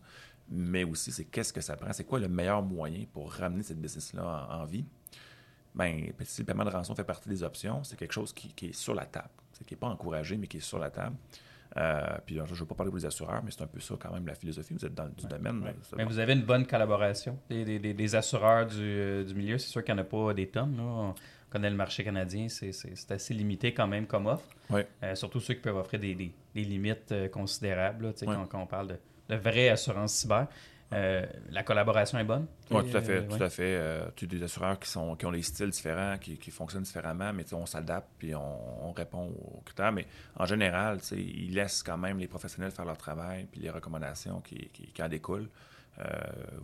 [0.49, 3.79] mais aussi, c'est qu'est-ce que ça prend, c'est quoi le meilleur moyen pour ramener cette
[3.79, 4.83] business-là en, vie?
[5.73, 8.67] Bien, si le paiement de rançon fait partie des options, c'est quelque chose qui, qui,
[8.67, 9.29] est sur la table,
[9.65, 11.15] qui n'est pas encouragé, mais qui est sur la table.
[11.75, 13.95] Euh, puis je ne veux pas parler pour les assureurs, mais c'est un peu ça
[13.99, 14.73] quand même la philosophie.
[14.73, 15.63] Vous êtes dans le domaine.
[15.97, 19.57] Mais vous avez une bonne collaboration des, des, des assureurs du, euh, du milieu.
[19.57, 20.77] C'est sûr qu'il n'y en a pas des tonnes.
[20.77, 20.83] Là.
[20.83, 21.15] On
[21.49, 24.47] connaît le marché canadien, c'est assez limité quand même comme offre.
[25.03, 28.87] Euh, surtout ceux qui peuvent offrir des, des limites considérables là, quand, quand, on parle
[28.87, 28.95] de,
[29.29, 30.47] de vraie assurance cyber.
[30.93, 32.45] Euh, la collaboration est bonne?
[32.69, 33.27] Oui, tout à fait.
[33.27, 33.75] tout à fait.
[33.75, 37.33] Euh, tu as des assureurs qui, sont, qui ont des styles différents, qui, fonctionnent différemment,
[37.33, 39.91] mais on s'adapte puis on, répond aux critères.
[39.91, 40.05] Mais
[40.37, 44.69] en général, ils laissent quand même les professionnels faire leur travail puis les recommandations qui,
[45.01, 45.49] en découlent.
[45.99, 46.05] Euh,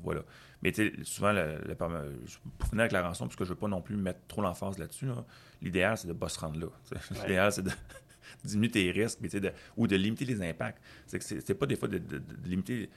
[0.03, 0.21] voilà.
[0.61, 0.73] Mais
[1.03, 1.75] souvent, le,
[2.57, 4.41] pour finir avec la rançon, parce que je ne veux pas non plus mettre trop
[4.41, 5.07] l'emphase là-dessus,
[5.61, 6.67] l'idéal, c'est de ne pas se rendre là.
[7.21, 7.71] L'idéal, c'est de
[8.43, 9.19] diminuer tes risques
[9.77, 10.81] ou de limiter les impacts.
[11.07, 12.01] C'est que pas des fois de
[12.45, 12.89] limiter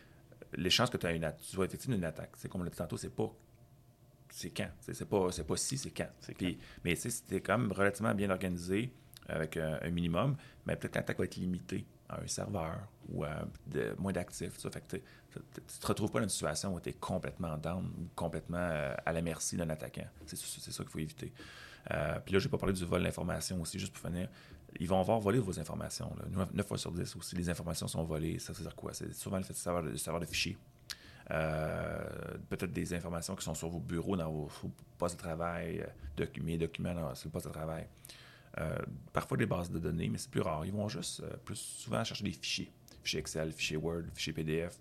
[0.55, 2.71] les chances que tu, as une, tu sois effectuer une attaque, c'est comme on l'a
[2.71, 3.33] dit tantôt, c'est pas
[4.33, 4.71] c'est quand.
[4.81, 6.09] C'est pas, pas si, c'est quand.
[6.37, 8.93] Puis, mais c'était quand même relativement bien organisé
[9.29, 10.37] avec un, minimum,
[10.67, 14.59] mais peut-être que l'attaque va être limitée à un serveur ou à de, moins d'actifs.
[14.59, 15.03] Fait que tu
[15.37, 18.95] ne te retrouves pas dans une situation où tu es complètement down ou complètement euh,
[19.05, 20.07] à la merci d'un attaquant.
[20.27, 21.33] C'est ça qu'il faut éviter.
[21.91, 24.29] Euh, puis là, je vais pas parler du vol d'informations aussi, juste pour finir
[24.81, 26.15] ils vont avoir volé vos informations.
[26.19, 26.47] Là.
[26.53, 28.39] 9 fois sur 10 aussi, les informations sont volées.
[28.39, 28.93] Ça veut dire quoi?
[28.93, 30.57] C'est souvent le fait de savoir, de, savoir de fichiers.
[31.31, 31.99] Euh,
[32.49, 34.51] peut-être des informations qui sont sur vos bureaux, dans vos,
[34.99, 37.87] postes de travail, euh, documents, documents sur le poste de travail.
[38.59, 38.77] Euh,
[39.13, 40.65] parfois des bases de données, mais c'est plus rare.
[40.67, 42.71] Ils vont juste plus souvent chercher des fichiers.
[43.03, 44.79] Fichiers Excel, fichiers Word, fichiers PDF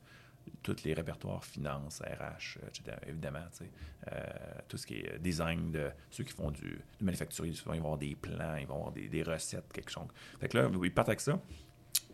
[0.64, 2.98] tous les répertoires finance, RH, etc.
[3.08, 3.46] Évidemment,
[4.12, 4.20] euh,
[4.68, 7.88] tout ce qui est design de ceux qui font du, du manufacturier, souvent, ils vont
[7.88, 10.08] avoir des plans, ils vont avoir des, recettes, quelque chose.
[10.40, 11.40] Fait que là, ils partent avec ça.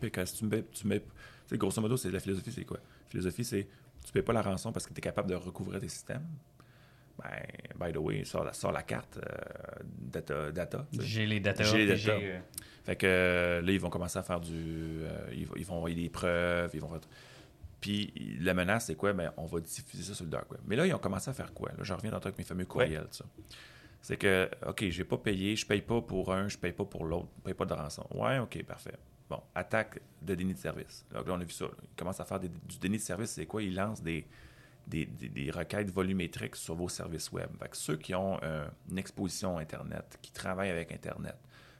[0.00, 1.02] Puis quand tu mets, tu mets
[1.52, 2.78] grosso modo, c'est la philosophie, c'est quoi?
[2.78, 3.68] La philosophie, c'est
[4.04, 6.26] tu ne payes pas la rançon parce que tu es capable de recouvrir tes systèmes.
[7.18, 7.42] Ben,
[7.78, 10.52] by the way, sort la, sort la carte euh, data.
[10.52, 11.64] data J'ai les data.
[11.64, 12.12] J'ai les data.
[12.12, 12.38] Euh,
[12.84, 15.00] fait que là, ils vont commencer à faire du.
[15.32, 17.00] ils, ils, vont envoyer des preuves, ils vont faire
[17.80, 19.12] puis la menace, c'est quoi?
[19.12, 20.60] Bien, on va diffuser ça sur le dark web.
[20.66, 21.70] Mais là, ils ont commencé à faire quoi?
[21.70, 23.06] Là, je reviens dans avec mes fameux courriels.
[23.10, 23.24] Ça.
[24.00, 26.60] C'est que, OK, je n'ai pas payé, je ne paye pas pour un, je ne
[26.60, 28.06] paye pas pour l'autre, je ne paye pas de rançon.
[28.12, 28.96] Ouais, OK, parfait.
[29.28, 31.04] Bon, attaque de déni de service.
[31.12, 31.66] là, on a vu ça.
[31.82, 33.30] Ils commencent à faire du déni de service.
[33.30, 33.62] C'est quoi?
[33.62, 34.26] Ils lancent des,
[34.86, 37.50] des, requêtes volumétriques sur vos services web.
[37.60, 38.40] Fait que ceux qui ont
[38.90, 41.36] une exposition Internet, qui travaillent avec Internet,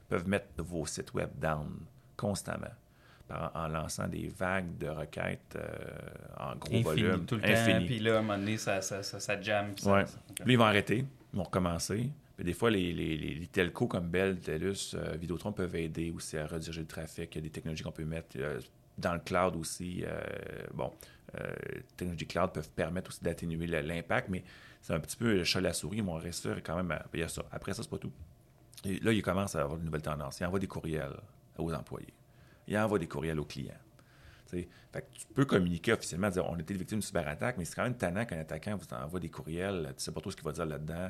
[0.07, 1.67] peuvent mettre vos sites web down
[2.15, 2.67] constamment
[3.31, 7.25] en lançant des vagues de requêtes euh, en gros volume.
[7.25, 9.73] Tout le temps, puis là, à un moment donné, ça, ça, ça, jamme.
[9.85, 10.05] Ouais.
[10.43, 12.09] Puis ils vont arrêter, ils vont recommencer.
[12.35, 16.37] Puis des fois, les, les, les, telcos comme Bell, TELUS, euh, Vidéotron peuvent aider aussi
[16.37, 17.35] à rediriger le trafic.
[17.35, 18.59] Il y a des technologies qu'on peut mettre euh,
[18.97, 20.03] dans le cloud aussi.
[20.73, 20.91] bon,
[21.33, 24.43] les technologies cloud peuvent permettre aussi d'atténuer l'impact, mais
[24.81, 25.97] c'est un petit peu le chat à la souris.
[25.97, 26.91] Ils vont rester quand même.
[26.91, 27.43] À, il y a ça.
[27.51, 28.11] Après ça, c'est pas tout.
[28.85, 30.39] Et là, ils commencent à avoir de nouvelles tendances.
[30.39, 31.15] Ils envoient des courriels
[31.57, 32.13] aux employés
[32.69, 33.73] il envoie des courriels aux clients.
[34.49, 34.67] Tu
[35.35, 38.39] peux communiquer officiellement, dire on était victime d'une cyberattaque, mais c'est quand même tannant qu'un
[38.39, 41.09] attaquant vous envoie des courriels, tu sais pas trop ce qu'il va dire là-dedans,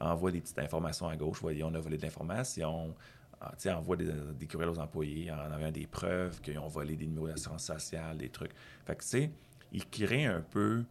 [0.00, 2.94] envoie des petites informations à gauche, voyez, on a volé de l'information,
[3.40, 7.28] ah, envoie des, courriels aux employés en ayant des preuves qu'ils ont volé des numéros
[7.28, 8.52] d'assurance sociale, des trucs.
[8.86, 9.30] Tu sais,
[9.72, 10.84] ils créent un peu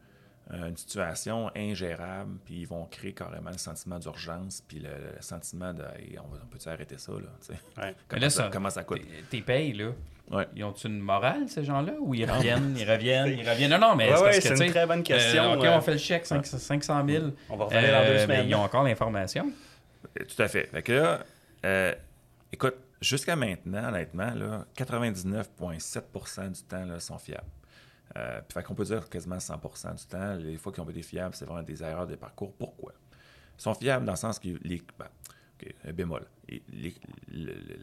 [0.51, 4.89] une situation ingérable, puis ils vont créer carrément le sentiment d'urgence, puis le,
[5.21, 5.83] sentiment de
[6.17, 7.53] on, peut arrêter ça, là,
[7.83, 7.95] ouais.
[8.07, 9.01] comment, ça, comment ça coûte?
[9.29, 9.91] Tes payes, là,
[10.31, 10.47] Ouais.
[10.55, 11.93] Ils ont une morale, ces gens-là?
[11.99, 13.71] Ou ils reviennent, ils reviennent, ils reviennent?
[13.71, 15.53] Non, non, mais c'est une très bonne question.
[15.53, 17.25] Euh, OK, on fait le chèque, 500 000.
[17.49, 18.47] On va revenir dans deux euh, semaines.
[18.47, 19.51] ils ont encore l'information.
[20.15, 20.67] Tout à fait.
[20.67, 21.19] Fait que là,
[21.65, 21.95] euh,
[22.51, 24.31] écoute, jusqu'à maintenant, honnêtement,
[24.77, 27.43] 99,7% du temps là, sont fiables.
[28.17, 31.35] Euh, fait qu'on peut dire quasiment 100% du temps, les fois qu'ils ont été fiables,
[31.35, 32.53] c'est vraiment des erreurs de parcours.
[32.53, 32.93] Pourquoi?
[33.57, 35.07] Ils sont fiables dans le sens que les, ben,
[35.85, 36.25] un bémol.
[36.47, 36.63] Et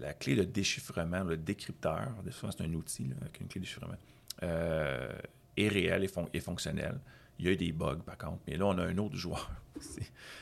[0.01, 3.97] la clé de déchiffrement, le décrypteur, c'est un outil avec une clé de déchiffrement,
[4.43, 5.12] euh,
[5.57, 6.98] est réel et, fon fonctionnel.
[7.39, 8.41] Il y a eu des bugs, par contre.
[8.47, 9.51] Mais là, on a un autre joueur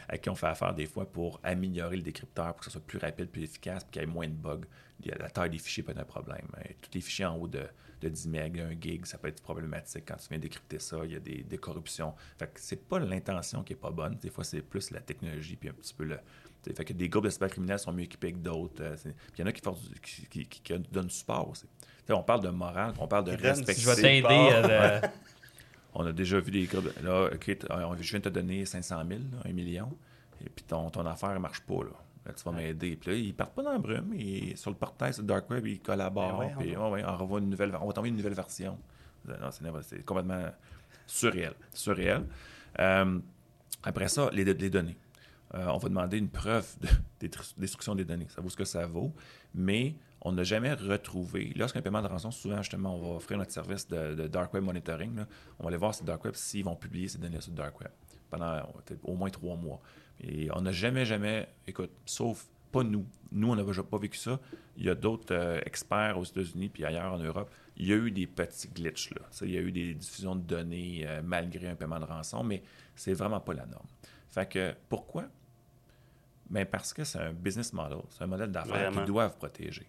[0.08, 2.86] avec qui on fait affaire des fois pour améliorer le décrypteur, pour que ce soit
[2.86, 4.66] plus rapide, plus efficace, pour qu'il y ait moins de bugs.
[5.04, 6.46] La taille des fichiers peut être un problème.
[6.56, 6.70] Hein.
[6.80, 7.66] Tous les fichiers en haut de,
[8.02, 10.98] 10 MB, 1 gig, ça peut être problématique quand tu viens décrypter ça.
[11.04, 12.14] Il y a des, des corruptions.
[12.38, 14.16] Fait que c'est pas l'intention qui est pas bonne.
[14.16, 16.18] Des fois, c'est plus la technologie puis un petit peu le,
[16.72, 18.82] fait que des groupes de cybercriminels sont mieux équipés que d'autres.
[18.82, 18.96] Euh,
[19.36, 19.60] il y en a qui,
[20.02, 21.66] qui, qui, qui donnent support aussi.
[22.08, 23.74] on parle de morale, on parle de respect.
[23.74, 25.00] Je vais t'aider.
[25.94, 26.90] On a déjà vu des groupes.
[27.02, 29.96] Là, je viens de te donner 500 000, 1 million,
[30.44, 31.84] et puis ton, ton affaire ne marche pas.
[31.84, 31.90] Là.
[32.26, 32.96] Là, tu vas m'aider.
[32.96, 34.14] Puis là, ils partent pas dans le brume.
[34.14, 36.38] Et sur le portail, sur le Dark Web, ils collaborent.
[36.38, 38.78] Ben puis, on, ouais, on, une nouvelle, on va t'envoyer une nouvelle version.
[39.82, 40.46] c'est complètement
[41.06, 41.52] surréel.
[41.72, 42.24] Surréel.
[42.78, 43.18] Euh,
[43.82, 44.96] après ça, les, les données.
[45.54, 46.66] Euh, on va demander une preuve
[47.20, 48.26] de destruction des données.
[48.28, 49.12] Ça vaut ce que ça vaut,
[49.54, 49.94] mais
[50.24, 51.52] on n'a jamais retrouvé.
[51.54, 55.24] Lorsqu'un paiement de rançon, souvent, justement, on va offrir notre service de, Dark Web Monitoring.
[55.58, 57.90] On va aller voir sur Dark Web s'ils vont publier ces données sur Dark Web
[58.30, 58.62] pendant
[59.04, 59.80] au moins trois mois.
[60.20, 63.06] Et on n'a jamais, jamais, écoute, sauf pas nous.
[63.30, 64.40] Nous, on n'a pas vécu ça.
[64.76, 67.50] Il y a d'autres euh, experts aux États-Unis puis ailleurs en Europe.
[67.76, 69.10] Il y a eu des petits glitches.
[69.10, 69.20] Là.
[69.42, 72.62] il y a eu des diffusions de données euh, malgré un paiement de rançon, mais
[72.96, 73.86] c'est vraiment pas la norme.
[74.28, 75.26] Fait que pourquoi?
[76.48, 79.86] Bien parce que c'est un business model, c'est un modèle d'affaires qu'ils doivent protéger.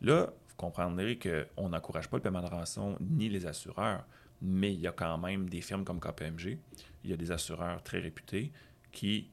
[0.00, 4.04] Là, vous comprendrez qu'on n'encourage pas le paiement de rançon ni les assureurs,
[4.40, 6.58] mais il y a quand même des firmes comme KPMG,
[7.04, 8.52] il y a des assureurs très réputés
[8.92, 9.30] qui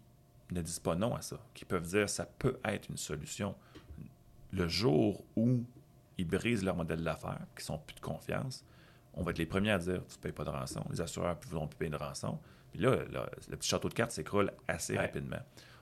[0.52, 3.56] ne disent pas non à ça, qui peuvent dire ça peut être une solution.
[4.52, 5.64] Le jour où
[6.18, 8.64] ils brisent leur modèle d'affaires, qui sont plus de confiance,
[9.14, 10.84] on va être les premiers à dire tu ne payes pas de rançon.
[10.92, 12.40] Les assureurs ne voudront plus payer de rançon.
[12.72, 12.98] Puis là,
[13.50, 15.40] le petit château de cartes s'écroule assez rapidement.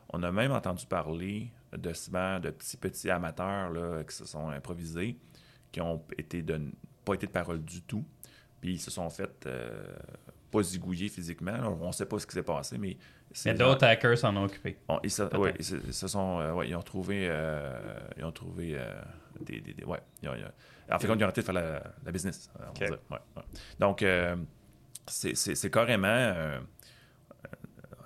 [0.09, 1.89] On a même entendu parler de
[2.39, 5.17] de petits petits amateurs là, qui se sont improvisés,
[5.71, 6.61] qui ont été de,
[7.03, 8.05] pas été de parole du tout,
[8.61, 9.83] puis ils se sont fait euh,
[10.51, 11.77] pas zigouiller physiquement.
[11.81, 12.97] on ne sait pas ce qui s'est passé, mais...
[13.45, 14.77] Mais d'autres hackers s'en ont occupé.
[15.03, 15.23] ils, se,
[15.91, 16.39] se sont...
[16.39, 17.27] Euh, ils ont trouvé...
[17.29, 18.79] Euh, ils ont trouvé
[19.41, 19.59] des...
[19.59, 19.99] des, ouais,
[20.91, 22.51] en fait, ils ont arrêté de faire la, business,
[23.79, 24.05] Donc,
[25.07, 26.59] c'est carrément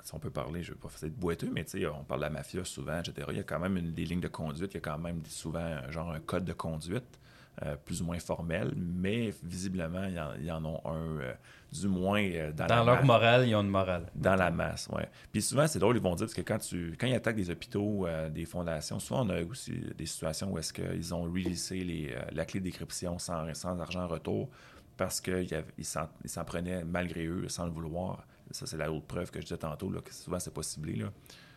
[0.07, 2.25] si on peut parler, je ne vais pas faire de boiteux, mais on parle de
[2.25, 3.27] la mafia souvent, etc.
[3.31, 5.91] Il y a quand même des lignes de conduite, il y a quand même souvent
[5.91, 7.19] genre un code de conduite.
[7.63, 10.03] Euh, plus ou moins formel, mais visiblement,
[10.37, 11.33] il y en, ont un, euh,
[11.71, 14.05] du moins euh, dans, dans leur morale, ils ont une morale.
[14.13, 15.01] Dans la masse, oui.
[15.31, 17.49] Puis souvent, c'est drôle, ils vont dire, parce que quand, tu, quand ils attaquent des
[17.49, 22.15] hôpitaux, des fondations, souvent, on a aussi des situations où est-ce qu'ils ont releasé les,
[22.31, 24.51] la clé de décryption sans, sans argent en retour,
[24.95, 25.49] parce qu'ils
[25.81, 28.23] s'en prenaient malgré eux, sans le vouloir.
[28.51, 30.95] Ça, c'est la autre preuve que je disais tantôt, là, que souvent, c'est pas ciblé.
[30.95, 31.11] Là.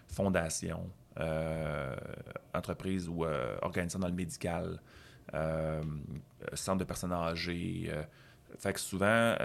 [0.09, 1.97] Fondation, euh,
[2.55, 4.81] entreprise ou euh, organisation dans le médical,
[5.35, 5.83] euh,
[6.55, 7.93] centre de personnes âgées.
[8.59, 9.37] fait que souvent,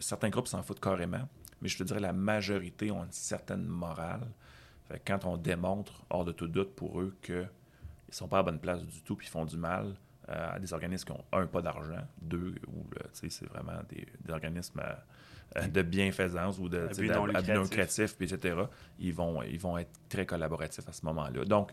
[0.00, 1.28] certains groupes s'en foutent carrément,
[1.60, 4.26] mais je te dirais la majorité ont une certaine morale.
[4.88, 8.40] Fait que quand on démontre, hors de tout doute pour eux, qu'ils ne sont pas
[8.40, 9.94] à bonne place du tout puis font du mal,
[10.28, 14.80] à des organismes qui ont, un, pas d'argent, deux, ou c'est vraiment des, des organismes
[14.80, 14.94] euh,
[15.72, 17.26] de bienfaisance ou de non
[17.62, 18.56] lucratif, etc.,
[18.98, 21.44] ils vont, ils vont être très collaboratifs à ce moment-là.
[21.44, 21.70] Donc,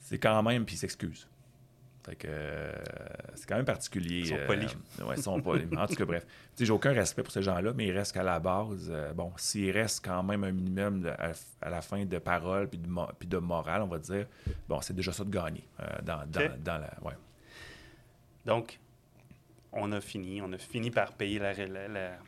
[0.00, 1.28] c'est quand même, puis ils s'excusent.
[2.04, 2.72] Fait que euh,
[3.34, 4.18] c'est quand même particulier.
[4.18, 4.76] Ils sont polis.
[5.00, 5.66] Euh, ils sont polis.
[5.74, 6.26] en tout cas, bref.
[6.58, 8.92] J'ai aucun respect pour ces gens-là, mais ils restent qu'à la base.
[9.14, 11.10] bon, s'il reste quand même un minimum
[11.62, 12.88] à, la fin de parole puis de,
[13.18, 14.26] puis de morale, on va dire,
[14.68, 15.66] bon, c'est déjà ça de gagner
[16.02, 16.92] dans, dans, dans, la.
[17.02, 17.14] Ouais.
[18.44, 18.78] Donc,
[19.74, 20.40] on a fini.
[20.42, 21.52] On a fini par payer la,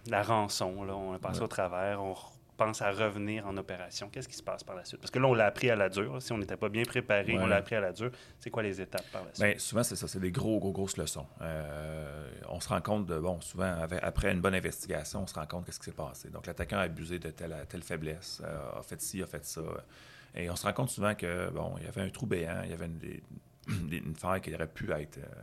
[0.06, 0.84] la, rançon.
[0.84, 0.96] Là.
[0.96, 2.02] On a passé au travers.
[2.02, 2.14] On
[2.56, 5.00] pense à revenir en opération, qu'est-ce qui se passe par la suite?
[5.00, 6.20] Parce que là, on l'a appris à la dure.
[6.20, 8.10] Si on n'était pas bien préparé, on l'a appris à la dure.
[8.40, 9.46] C'est quoi les étapes par la suite?
[9.46, 10.08] Bien, souvent, c'est ça.
[10.08, 11.26] C'est des gros, gros, grosses leçons.
[11.42, 15.46] Euh, on se rend compte de, bon, souvent, après une bonne investigation, on se rend
[15.46, 16.30] compte qu'est-ce qui s'est passé.
[16.30, 19.60] Donc, l'attaquant a abusé de telle, telle faiblesse, euh, a fait ci, a fait ça.
[20.34, 22.70] Et on se rend compte souvent que, bon, il y avait un trou béant, il
[22.70, 25.42] y avait une, une faille qui aurait pu être euh,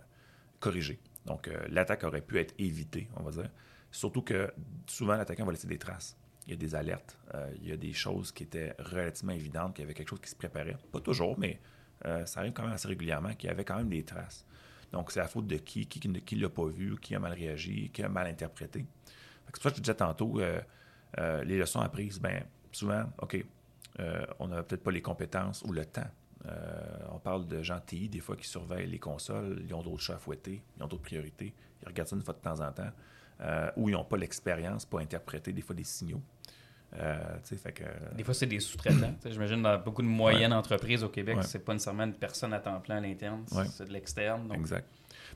[0.60, 1.00] corrigée.
[1.26, 3.50] Donc, l'attaque aurait pu être évitée, on va dire.
[3.94, 4.52] Surtout que
[4.88, 6.18] souvent, l'attaquant va laisser des traces.
[6.48, 9.76] Il y a des alertes, euh, il y a des choses qui étaient relativement évidentes,
[9.76, 10.76] qu'il y avait quelque chose qui se préparait.
[10.92, 11.62] Pas toujours, mais
[12.06, 14.46] euh, ça arrive quand même assez régulièrement, qu'il y avait quand même des traces.
[14.92, 17.92] Donc, c'est la faute de qui, qui ne l'a pas vu, qui a mal réagi,
[17.94, 18.86] qui a mal interprété?
[19.46, 23.46] C'est pour ça que je disais tantôt, euh, les leçons apprises, bien, souvent, OK,
[24.40, 26.10] on n'a peut-être pas les compétences ou le temps.
[27.12, 30.16] On parle de gens TI, des fois, qui surveillent les consoles, ils ont d'autres chats
[30.16, 32.92] à fouetter, ils ont d'autres priorités, ils regardent ça une fois de temps en temps.
[33.42, 36.22] Euh, où ils n'ont pas l'expérience pour interpréter des fois des signaux.
[36.96, 37.84] Euh, fait que,
[38.16, 39.16] des fois, c'est des sous-traitants.
[39.26, 42.80] J'imagine dans beaucoup de moyennes entreprises au Québec, c'est pas nécessairement une personne à temps
[42.80, 44.52] plein à l'interne, c'est de l'externe.
[44.54, 44.88] Exact.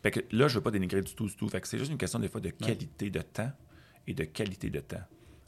[0.04, 1.50] Fait que là, je ne veux pas dénigrer du tout, du tout.
[1.50, 3.52] Fait que c'est juste une question des fois de qualité de temps
[4.06, 5.02] et de qualité de temps.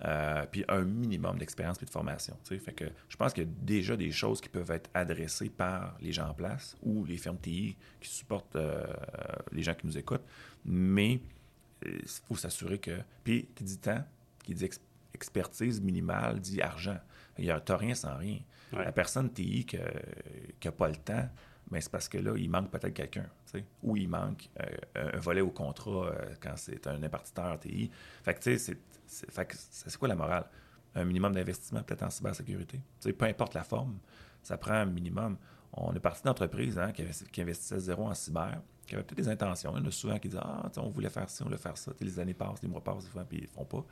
[0.06, 2.38] Euh, puis un minimum d'expérience et de formation.
[2.46, 5.98] Fait que je pense qu'il y a déjà des choses qui peuvent être adressées par
[6.00, 8.58] les gens en place ou les firmes TI qui supportent
[9.52, 10.26] les gens qui nous écoutent.
[10.64, 11.20] Mais
[11.86, 12.98] il faut s'assurer que.
[13.24, 14.04] Puis, qui dit temps,
[14.44, 14.70] qui dit
[15.14, 17.00] expertise minimale, dit argent.
[17.38, 18.40] Il n'y a rien sans rien.
[18.72, 21.28] La personne TI qui n'a pas le temps,
[21.72, 23.28] mais c'est parce que là, il manque peut-être quelqu'un,
[23.84, 27.92] ou il manque euh, un volet au contrat euh, quand c'est un impartiteur TI.
[28.24, 28.78] Fait que, tu sais,
[29.10, 30.46] c'est quoi la morale?
[30.96, 32.82] Un minimum d'investissement peut-être en cybersécurité.
[33.18, 34.00] peu importe la forme,
[34.42, 35.38] ça prend un minimum.
[35.74, 39.72] On est parti d'entreprises hein, qui, investissaient zéro en cyber qui avaient peut-être des intentions.
[39.76, 41.78] Il y en a souvent qui disent Ah, on voulait faire ci, on voulait faire
[41.78, 41.92] ça.
[42.00, 43.86] les années passent, les mois passent, puis ils ne font pas.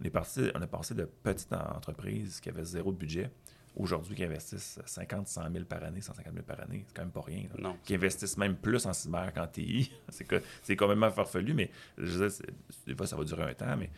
[0.00, 3.30] On est, parti, on est passé de petites entreprises qui avaient zéro budget
[3.76, 7.10] aujourd'hui qui investissent 50, 100 000 par année, 150 000 par année, c'est quand même
[7.10, 7.44] pas rien.
[7.58, 7.76] Non.
[7.84, 9.90] Qui investissent même plus en cyber qu'en TI.
[10.62, 12.44] c'est quand même farfelu, mais je sais,
[12.86, 13.90] des fois, ça va durer un temps, mais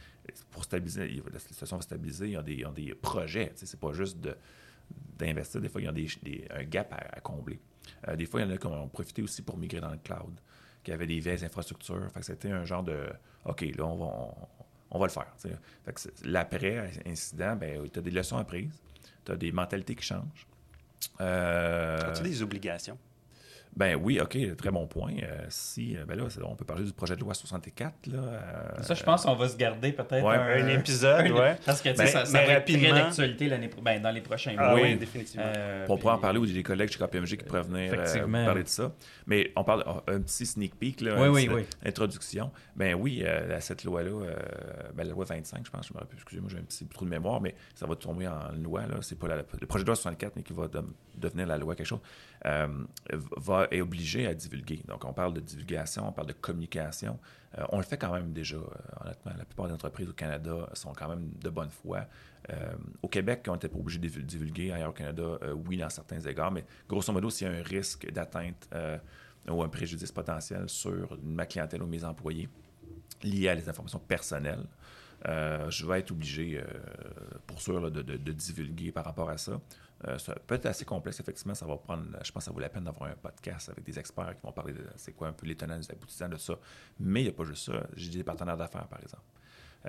[0.51, 3.53] pour stabiliser, la situation va stabiliser, il y a des, il y a des projets.
[3.55, 4.19] C'est pas juste
[5.19, 6.09] d'investir, des fois, il y a des,
[6.51, 7.61] un gap à combler.
[8.07, 9.99] Euh, des fois, il y en a qui ont profité aussi pour migrer dans le
[9.99, 10.41] cloud,
[10.83, 12.11] qui avaient des vieilles infrastructures.
[12.13, 13.07] Fait que c'était un genre de
[13.45, 14.35] OK, là, on va,
[14.91, 15.33] on, va le faire.
[16.25, 18.83] l'après-incident, ben, tu as des leçons apprises,
[19.29, 20.47] tu as des mentalités qui changent.
[21.21, 22.99] Euh, As-tu des obligations?
[23.79, 25.13] Ben oui, OK, très bon point.
[25.23, 28.09] Euh, si, euh, ben là, on peut parler du projet de loi 64.
[28.09, 31.31] Là, euh, ça, je pense qu'on va se garder peut-être un, épisode.
[31.31, 31.57] ouais.
[31.65, 33.49] Parce que ben, ça, ça va être très d'actualité
[33.81, 34.83] ben, dans les prochains ah mois.
[34.83, 35.53] oui, définitivement.
[35.89, 37.93] on pourra en parler ou des collègues chez KPMG qui pourraient venir
[38.45, 38.93] parler de ça.
[39.29, 41.63] Mais on parle un petit sneak peek, là, oui, oui, oui.
[41.87, 42.51] introduction.
[42.75, 43.25] Ben oui,
[43.61, 44.11] cette loi-là,
[44.97, 47.11] ben, la loi 25, je pense, je me rappelle, excusez-moi, j'ai un petit trou de
[47.11, 48.83] mémoire, mais ça va tomber en loi.
[49.03, 50.67] C'est pas le projet de loi 64, mais qui va
[51.17, 52.01] devenir la loi quelque chose,
[52.45, 54.83] va est obligé à divulguer.
[54.87, 57.19] Donc, on parle de divulgation, on parle de communication.
[57.57, 58.65] Euh, on le fait quand même déjà, euh,
[59.01, 59.33] honnêtement.
[59.37, 62.07] La plupart des entreprises au Canada sont quand même de bonne foi.
[62.51, 64.73] Euh, au Québec, on n'était pas obligé de divulguer.
[64.73, 66.53] Ailleurs au Canada, oui, dans certains égards.
[66.53, 68.69] Mais grosso modo, s'il y a un risque d'atteinte
[69.49, 72.49] ou un préjudice potentiel sur ma clientèle ou mes employés
[73.23, 74.65] lié à les informations personnelles,
[75.25, 76.63] je vais être obligé,
[77.47, 79.61] pour sûr, de, de, divulguer par rapport à ça.
[80.07, 81.55] Euh, ça peut être assez complexe, effectivement.
[81.55, 83.99] Ça va prendre, je pense que ça vaut la peine d'avoir un podcast avec des
[83.99, 86.55] experts qui vont parler de c'est quoi un peu les tenants et aboutissants de ça.
[87.01, 87.87] Mais il n'y a pas juste ça.
[87.95, 89.23] J'ai des partenaires d'affaires, par exemple.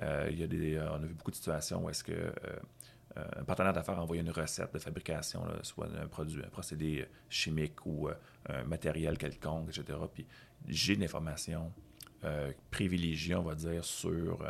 [0.02, 2.32] Euh, il y a des, euh, on a vu beaucoup de situations où est-ce que
[3.16, 7.84] un partenaire d'affaires a envoyé une recette de fabrication, soit un produit, un procédé chimique
[7.84, 8.08] ou
[8.48, 9.98] un matériel quelconque, etc.
[10.14, 10.24] Puis
[10.68, 11.72] j'ai une information
[12.70, 14.46] privilégiée, on va dire, sur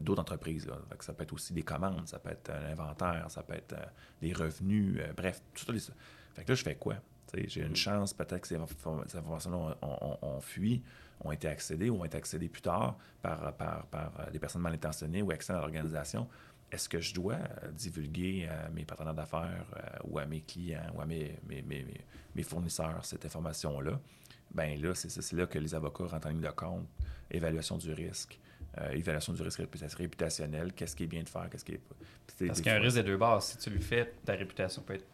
[0.00, 0.68] d'autres entreprises.
[1.00, 3.86] Ça peut être aussi des commandes, ça peut être un inventaire, ça peut être euh,
[4.20, 5.92] des revenus, euh, bref, tout ça.
[6.34, 6.96] Fait que là, je fais quoi?
[7.34, 7.76] J'ai une mm.
[7.76, 10.82] chance, peut-être que ces informations-là ont, fui,
[11.20, 14.62] ont été accédées ou ont été accédées plus tard par, par, par euh, des personnes
[14.62, 16.26] mal intentionnées ou externes à l'organisation.
[16.70, 17.38] Est-ce que je dois
[17.72, 19.64] divulguer à mes partenaires d'affaires
[20.04, 21.86] ou à mes clients ou à mes, mes, mes,
[22.34, 23.98] mes fournisseurs cette information-là?
[24.54, 26.86] Bien là, c'est là que les avocats rentrent en ligne de compte,
[27.30, 28.38] évaluation du risque,
[28.76, 29.62] euh, évaluation du risque
[29.96, 31.94] réputationnel, qu'est-ce qui est bien de faire, qu'est-ce qui est pas.
[32.46, 33.44] Parce qu'il y a un risque des deux bases.
[33.44, 35.06] Si tu le fais, ta réputation peut être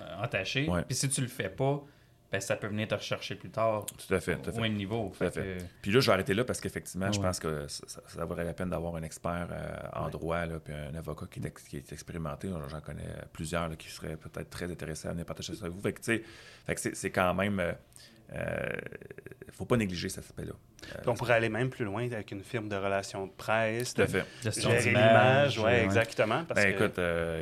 [0.00, 0.68] euh, entachée.
[0.86, 1.82] Puis si tu le fais pas,
[2.30, 3.86] ben, ça peut venir te rechercher plus tard.
[3.86, 4.36] Tout à fait.
[4.36, 4.58] Tout à fait.
[4.58, 5.12] Au même niveau.
[5.16, 5.58] Tout à fait.
[5.80, 8.52] Puis là, je vais arrêter là parce qu'effectivement, je pense que ça, ça, vaudrait la
[8.52, 11.92] peine d'avoir un expert euh, en droit, là, puis un avocat qui est, qui est
[11.92, 12.50] expérimenté.
[12.68, 15.80] J'en connais plusieurs qui seraient peut-être très intéressés à venir partager ça avec vous.
[15.80, 17.76] Fait que, c'est quand même
[18.32, 20.52] il ne faut pas négliger cet aspect-là.
[21.06, 24.06] on pourrait aller même plus loin avec une firme de relations de presse, tout à
[24.06, 24.24] fait.
[24.42, 26.44] gérer l'image, oui, exactement.
[26.44, 26.98] Parce ben, écoute,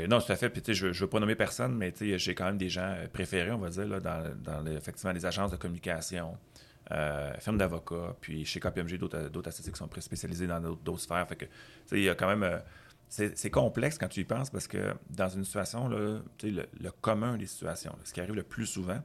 [0.09, 0.51] non, tout à fait.
[0.51, 3.59] Puis, je ne veux pas nommer personne, mais j'ai quand même des gens préférés, on
[3.59, 6.37] va dire, là, dans, dans effectivement les agences de communication,
[6.93, 11.27] euh, firme d'avocats, puis chez KPMG, d'autres associés qui sont spécialisés dans d'autres sphères.
[11.27, 11.47] Fait que,
[11.93, 12.43] il y a quand même.
[12.43, 12.59] Euh,
[13.09, 17.39] c'est complexe quand tu y penses parce que dans une situation, là, le, le commun
[17.39, 19.01] des situations, ce qui arrive le plus souvent,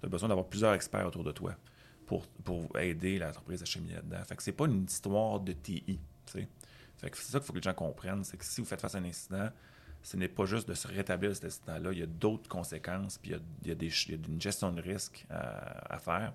[0.00, 1.54] tu as besoin d'avoir plusieurs experts autour de toi
[2.06, 4.24] pour, pour aider l'entreprise à cheminer là-dedans.
[4.24, 6.00] Fait que c'est pas une histoire de TI.
[6.26, 8.80] Fait que c'est ça qu'il faut que les gens comprennent, c'est que si vous faites
[8.80, 9.50] face à un incident,
[10.02, 13.32] ce n'est pas juste de se rétablir cet incident-là, il y a d'autres conséquences, puis
[13.62, 16.32] il y a, des, une gestion de risque à faire.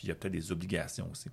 [0.00, 1.28] Puis il y a peut-être des obligations aussi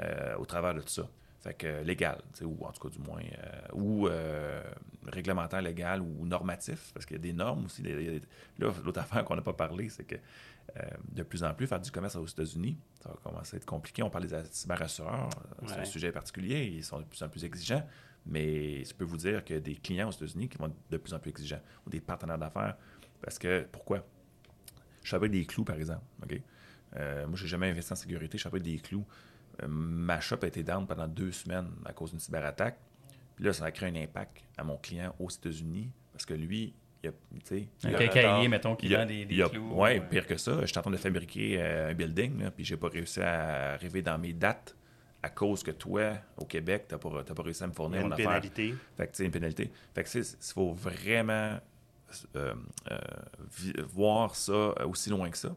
[0.00, 1.06] euh, au travers de tout ça.
[1.40, 4.62] Fait que légal, ou en tout cas du moins, euh, ou euh,
[5.06, 7.82] réglementaire légal ou normatif, parce qu'il y a des normes aussi.
[7.82, 7.92] là,
[8.58, 10.16] l'autre affaire qu'on n'a pas parlé, c'est que
[11.12, 14.02] de plus en plus, faire du commerce aux États-Unis, ça va commencer à être compliqué.
[14.02, 15.30] On parle des cyberassureurs,
[15.66, 17.86] c'est un sujet particulier, ils sont de plus en plus exigeants,
[18.26, 21.14] mais je peux vous dire que des clients aux États-Unis qui vont être de plus
[21.14, 22.76] en plus exigeants, ou des partenaires d'affaires,
[23.22, 24.06] parce que, pourquoi?
[25.02, 26.40] Je fabrique des clous, par exemple, OK?
[26.96, 28.38] Euh, moi, j'ai jamais investi en sécurité.
[28.38, 29.06] Je des clous.
[29.62, 32.78] Euh, ma shop a été down pendant deux semaines à cause d'une cyberattaque.
[33.34, 36.74] Puis là, ça a créé un impact à mon client aux États-Unis parce que lui,
[37.84, 37.98] il a.
[37.98, 39.72] Un cahier, mettons, qui vend des, clous.
[39.72, 40.64] Oui, pire que ça.
[40.64, 44.02] J'étais en train de fabriquer euh, un building, là, puis j'ai pas réussi à arriver
[44.02, 44.76] dans mes dates
[45.22, 48.14] à cause que toi, au Québec, tu n'as pas, pas, réussi à me fournir une
[48.14, 48.74] pénalité.
[48.96, 49.70] Fait que, tu une pénalité.
[49.94, 51.58] Fait que, il faut vraiment
[53.92, 55.54] voir ça aussi loin que ça.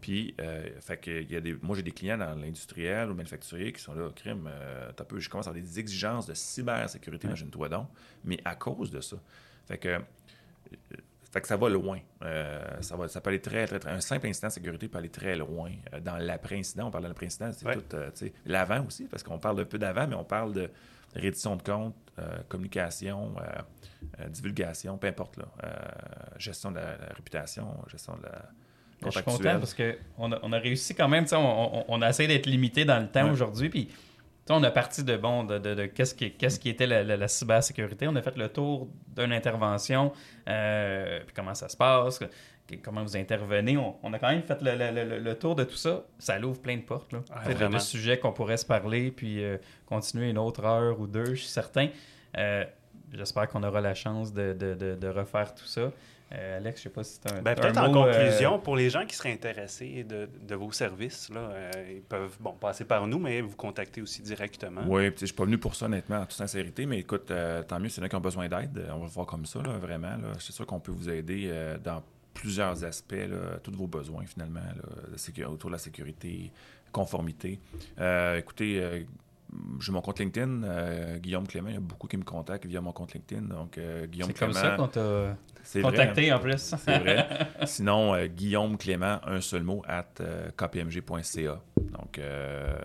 [0.00, 3.72] Puis, euh, fait que, y a des, moi, j'ai des clients dans l'industriel ou manufacturier
[3.72, 7.68] qui sont là, crime, euh, peu, je commence à avoir des exigences de cybersécurité, imagine-toi
[7.68, 7.88] donc,
[8.24, 9.16] mais à cause de ça.
[9.66, 9.98] Fait que, euh,
[11.30, 11.98] fait que ça va loin.
[12.22, 13.90] Euh, ça, va, ça peut aller très, très, très.
[13.90, 15.70] Un simple incident de sécurité peut aller très loin.
[16.02, 18.26] dans l'après-incident, on parle de l'après-incident, c'est tout.
[18.46, 20.70] L'avant aussi, parce qu'on parle un peu d'avant, mais on parle de
[21.14, 21.94] reddition de compte,
[22.48, 23.34] communication,
[24.28, 25.46] divulgation, peu importe, là,
[26.36, 28.42] gestion de la réputation, gestion de la
[29.06, 31.24] je suis content parce qu'on a, on a réussi quand même.
[31.32, 33.68] On, on, a essayé d'être limité dans le temps aujourd'hui.
[33.70, 33.88] Puis
[34.50, 38.08] on a parti de bon de, de, qu'est-ce qui, était la, la, cybersécurité.
[38.08, 40.12] On a fait le tour d'une intervention,
[40.48, 42.20] euh, puis comment ça se passe,
[42.82, 43.76] comment vous intervenez.
[43.76, 46.04] On, a quand même fait le, le, tour de tout ça.
[46.18, 47.12] Ça l'ouvre plein de portes.
[47.12, 47.20] Là.
[47.46, 51.34] Ouais, de sujets qu'on pourrait se parler, puis euh, continuer une autre heure ou deux,
[51.34, 51.88] je suis certain.
[52.36, 52.64] Euh,
[53.12, 55.90] j'espère qu'on aura la chance de, de refaire tout ça.
[56.32, 57.42] Euh, Alex, je ne sais pas si c'est un.
[57.42, 61.28] Ben, peut-être en conclusion, euh, pour les gens qui seraient intéressés de, de vos services,
[61.30, 64.82] là, euh, ils peuvent bon, passer par nous, mais vous contacter aussi directement.
[64.86, 67.32] Oui, je ne suis pas venu pour ça, honnêtement, en toute sincérité, mais écoute,
[67.66, 68.86] tant mieux, c'est là qui ont besoin d'aide.
[68.92, 70.16] On va le voir comme ça, là, vraiment.
[70.38, 71.52] C'est sûr qu'on peut vous aider
[71.82, 72.02] dans
[72.32, 74.60] plusieurs aspects, là, tous vos besoins, finalement,
[75.48, 76.52] autour de la sécurité,
[76.92, 77.58] conformité.
[78.36, 79.06] écoutez,
[79.80, 82.92] j'ai mon compte LinkedIn, Guillaume Clément, il y a beaucoup qui me contactent via mon
[82.92, 83.42] compte LinkedIn.
[83.42, 83.80] Donc,
[84.10, 84.32] Guillaume Clément.
[84.32, 85.36] C'est comme ça qu'on t'a
[85.70, 86.56] c'est Contacté en plus.
[86.58, 87.28] c'est vrai.
[87.64, 91.60] Sinon, euh, Guillaume Clément, un seul mot, at euh, kpmg.ca.
[91.76, 92.76] Donc, euh,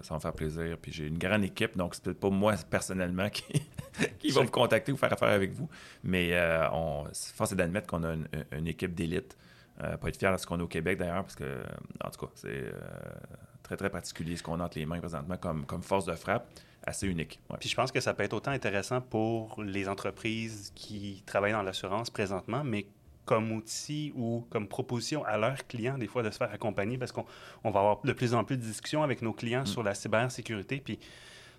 [0.00, 0.76] ça va me faire plaisir.
[0.82, 3.44] Puis j'ai une grande équipe, donc c'est peut-être pas moi personnellement qui,
[4.18, 5.68] qui va vous contacter ou faire affaire avec vous.
[6.02, 6.36] Mais
[6.72, 8.14] on, force est d'admettre qu'on a
[8.50, 9.36] une, équipe d'élite.
[9.78, 11.62] pas être fier de ce qu'on a au Québec d'ailleurs, parce que,
[12.04, 12.64] en tout cas, c'est
[13.72, 16.46] très, très particulier ce qu'on a entre les mains présentement comme, comme force de frappe
[16.84, 17.40] assez unique.
[17.60, 21.62] Puis je pense que ça peut être autant intéressant pour les entreprises qui travaillent dans
[21.62, 22.86] l'assurance présentement, mais
[23.24, 27.12] comme outil ou comme proposition à leurs clients, des fois, de se faire accompagner parce
[27.12, 27.24] qu'on
[27.64, 29.66] va avoir de plus en plus de discussions avec nos clients mm.
[29.66, 30.82] sur la cybersécurité.
[30.84, 31.06] Puis, tu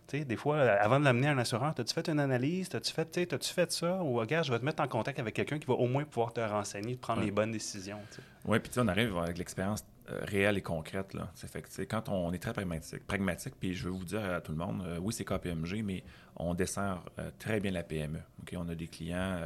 [0.07, 2.69] sais, des fois, avant de l'amener à un assureur, as-tu fait une analyse?
[2.75, 4.03] As-tu fait, as-tu fait ça?
[4.03, 6.33] Ou, regarde, je vais te mettre en contact avec quelqu'un qui va au moins pouvoir
[6.33, 7.99] te renseigner, prendre les bonnes décisions.
[8.43, 11.13] Oui, puis on arrive avec l'expérience euh, réelle et concrète.
[11.13, 11.29] Là.
[11.35, 14.51] Fait que, quand on est très pragmatique, pragmatique, puis je veux vous dire à tout
[14.51, 16.03] le monde, euh, oui, c'est KPMG, mais
[16.35, 18.19] on dessert euh, très bien la PME.
[18.55, 19.39] On a des clients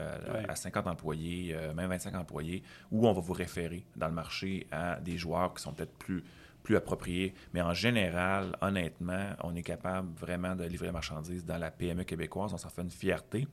[0.49, 4.99] à 50 employés, même 25 employés, où on va vous référer dans le marché à
[4.99, 6.23] des joueurs qui sont peut-être plus,
[6.63, 7.34] plus appropriés.
[7.53, 12.03] Mais en général, honnêtement, on est capable vraiment de livrer la marchandise dans la PME
[12.03, 12.53] québécoise.
[12.53, 13.47] On s'en fait une fierté.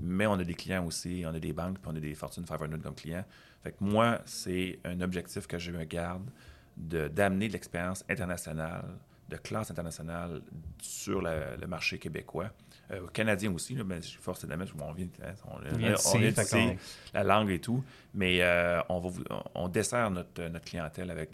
[0.00, 2.44] Mais on a des clients aussi, on a des banques, puis on a des Fortune
[2.44, 3.24] 500 comme clients.
[3.62, 6.28] Fait que moi, c'est un objectif que je me garde
[6.76, 8.84] d'amener de, l'expérience internationale,
[9.28, 10.42] de classe internationale
[10.80, 12.50] sur le marché québécois.
[12.90, 15.08] Euh, canadien aussi, là, mais force d'admettre, on vient,
[15.46, 16.76] on, on,
[17.14, 17.82] la langue et tout,
[18.12, 21.30] mais euh, on, va, on dessert notre, notre clientèle avec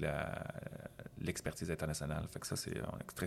[1.20, 2.24] l'expertise internationale.
[2.28, 2.74] Fait que ça, c'est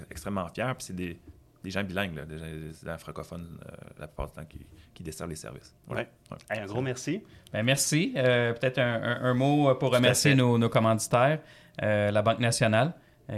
[0.09, 0.75] extrêmement fier.
[0.75, 1.19] Puis c'est des,
[1.63, 2.37] des gens bilingues, là, des,
[2.83, 5.75] gens francophones euh, la plupart du temps qui, qui desservent les services.
[5.87, 6.07] Ouais.
[6.49, 7.21] un gros merci.
[7.53, 8.13] Ben, merci.
[8.15, 11.39] Euh, peut-être un, un, mot pour remercier nos, nos commanditaires,
[11.81, 12.93] euh, la Banque nationale.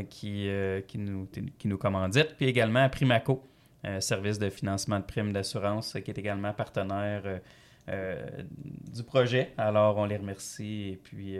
[0.10, 0.50] qui,
[0.88, 1.28] qui, nous,
[1.60, 3.44] qui nous commandite, puis également Primaco,
[4.00, 7.22] service de financement de primes d'assurance, qui est également partenaire
[7.88, 9.54] du projet.
[9.56, 11.38] Alors, on les remercie et puis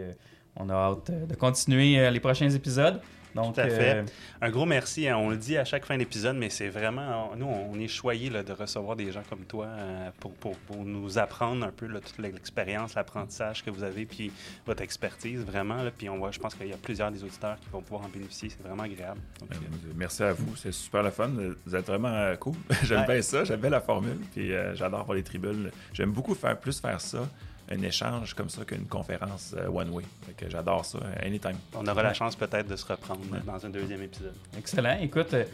[0.54, 3.00] on a hâte de continuer les prochains épisodes.
[3.34, 3.96] Donc, Tout à fait.
[3.96, 4.02] Euh,
[4.40, 5.08] un gros merci.
[5.08, 5.16] Hein.
[5.16, 7.32] On le dit à chaque fin d'épisode, mais c'est vraiment.
[7.36, 11.18] Nous, on est choyés de recevoir des gens comme toi euh, pour, pour, pour, nous
[11.18, 14.30] apprendre un peu toute l'expérience, l'apprentissage que vous avez, puis
[14.66, 15.82] votre expertise, vraiment.
[15.82, 18.06] Là, puis on voit, je pense qu'il y a plusieurs des auditeurs qui vont pouvoir
[18.06, 18.50] en bénéficier.
[18.50, 19.20] C'est vraiment agréable.
[19.48, 20.54] Ben, euh, merci à vous.
[20.56, 21.30] C'est super le fun.
[21.66, 22.54] Vous êtes vraiment cool.
[22.82, 23.44] J'aime bien ça.
[23.44, 24.18] J'aime bien la formule.
[24.32, 25.70] Puis j'adore voir les tribunes.
[25.92, 27.28] J'aime beaucoup faire plus faire ça
[27.70, 30.04] un échange comme ça qu'une conférence euh, one way.
[30.48, 31.56] J'adore ça, anytime.
[31.74, 34.34] On aura la chance peut-être de se reprendre dans un deuxième épisode.
[34.58, 34.98] Excellent.
[35.00, 35.44] Écoute, euh,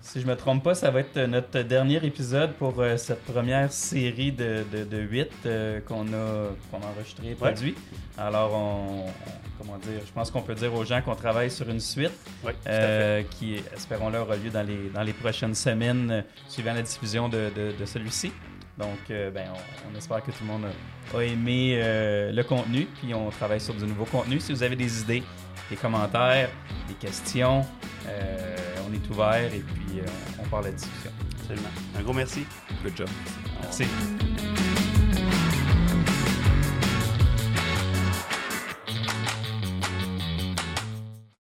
[0.00, 3.72] si je me trompe pas, ça va être notre dernier épisode pour euh, cette première
[3.72, 5.28] série de, de, 8
[5.86, 7.74] qu'on a, qu'on a enregistré et produit.
[8.16, 9.06] Alors, on,
[9.58, 12.12] comment dire, je pense qu'on peut dire aux gens qu'on travaille sur une suite
[13.32, 17.84] qui, espérons-le, aura lieu dans les, dans les prochaines semaines suivant la diffusion de, de
[17.84, 18.32] celui-ci.
[18.78, 19.48] Donc, euh, ben,
[19.92, 20.66] on, espère que tout le monde
[21.14, 24.38] a, aimé euh, le contenu, puis on travaille sur du nouveau contenu.
[24.38, 25.22] Si vous avez des idées,
[25.68, 26.48] des commentaires,
[26.86, 27.66] des questions,
[28.06, 28.56] euh,
[28.88, 30.00] on est ouvert et puis
[30.40, 31.10] on parle de la discussion.
[31.40, 31.68] Absolument.
[31.98, 32.44] Un gros merci.
[32.84, 33.08] Good job.
[33.62, 33.84] Merci.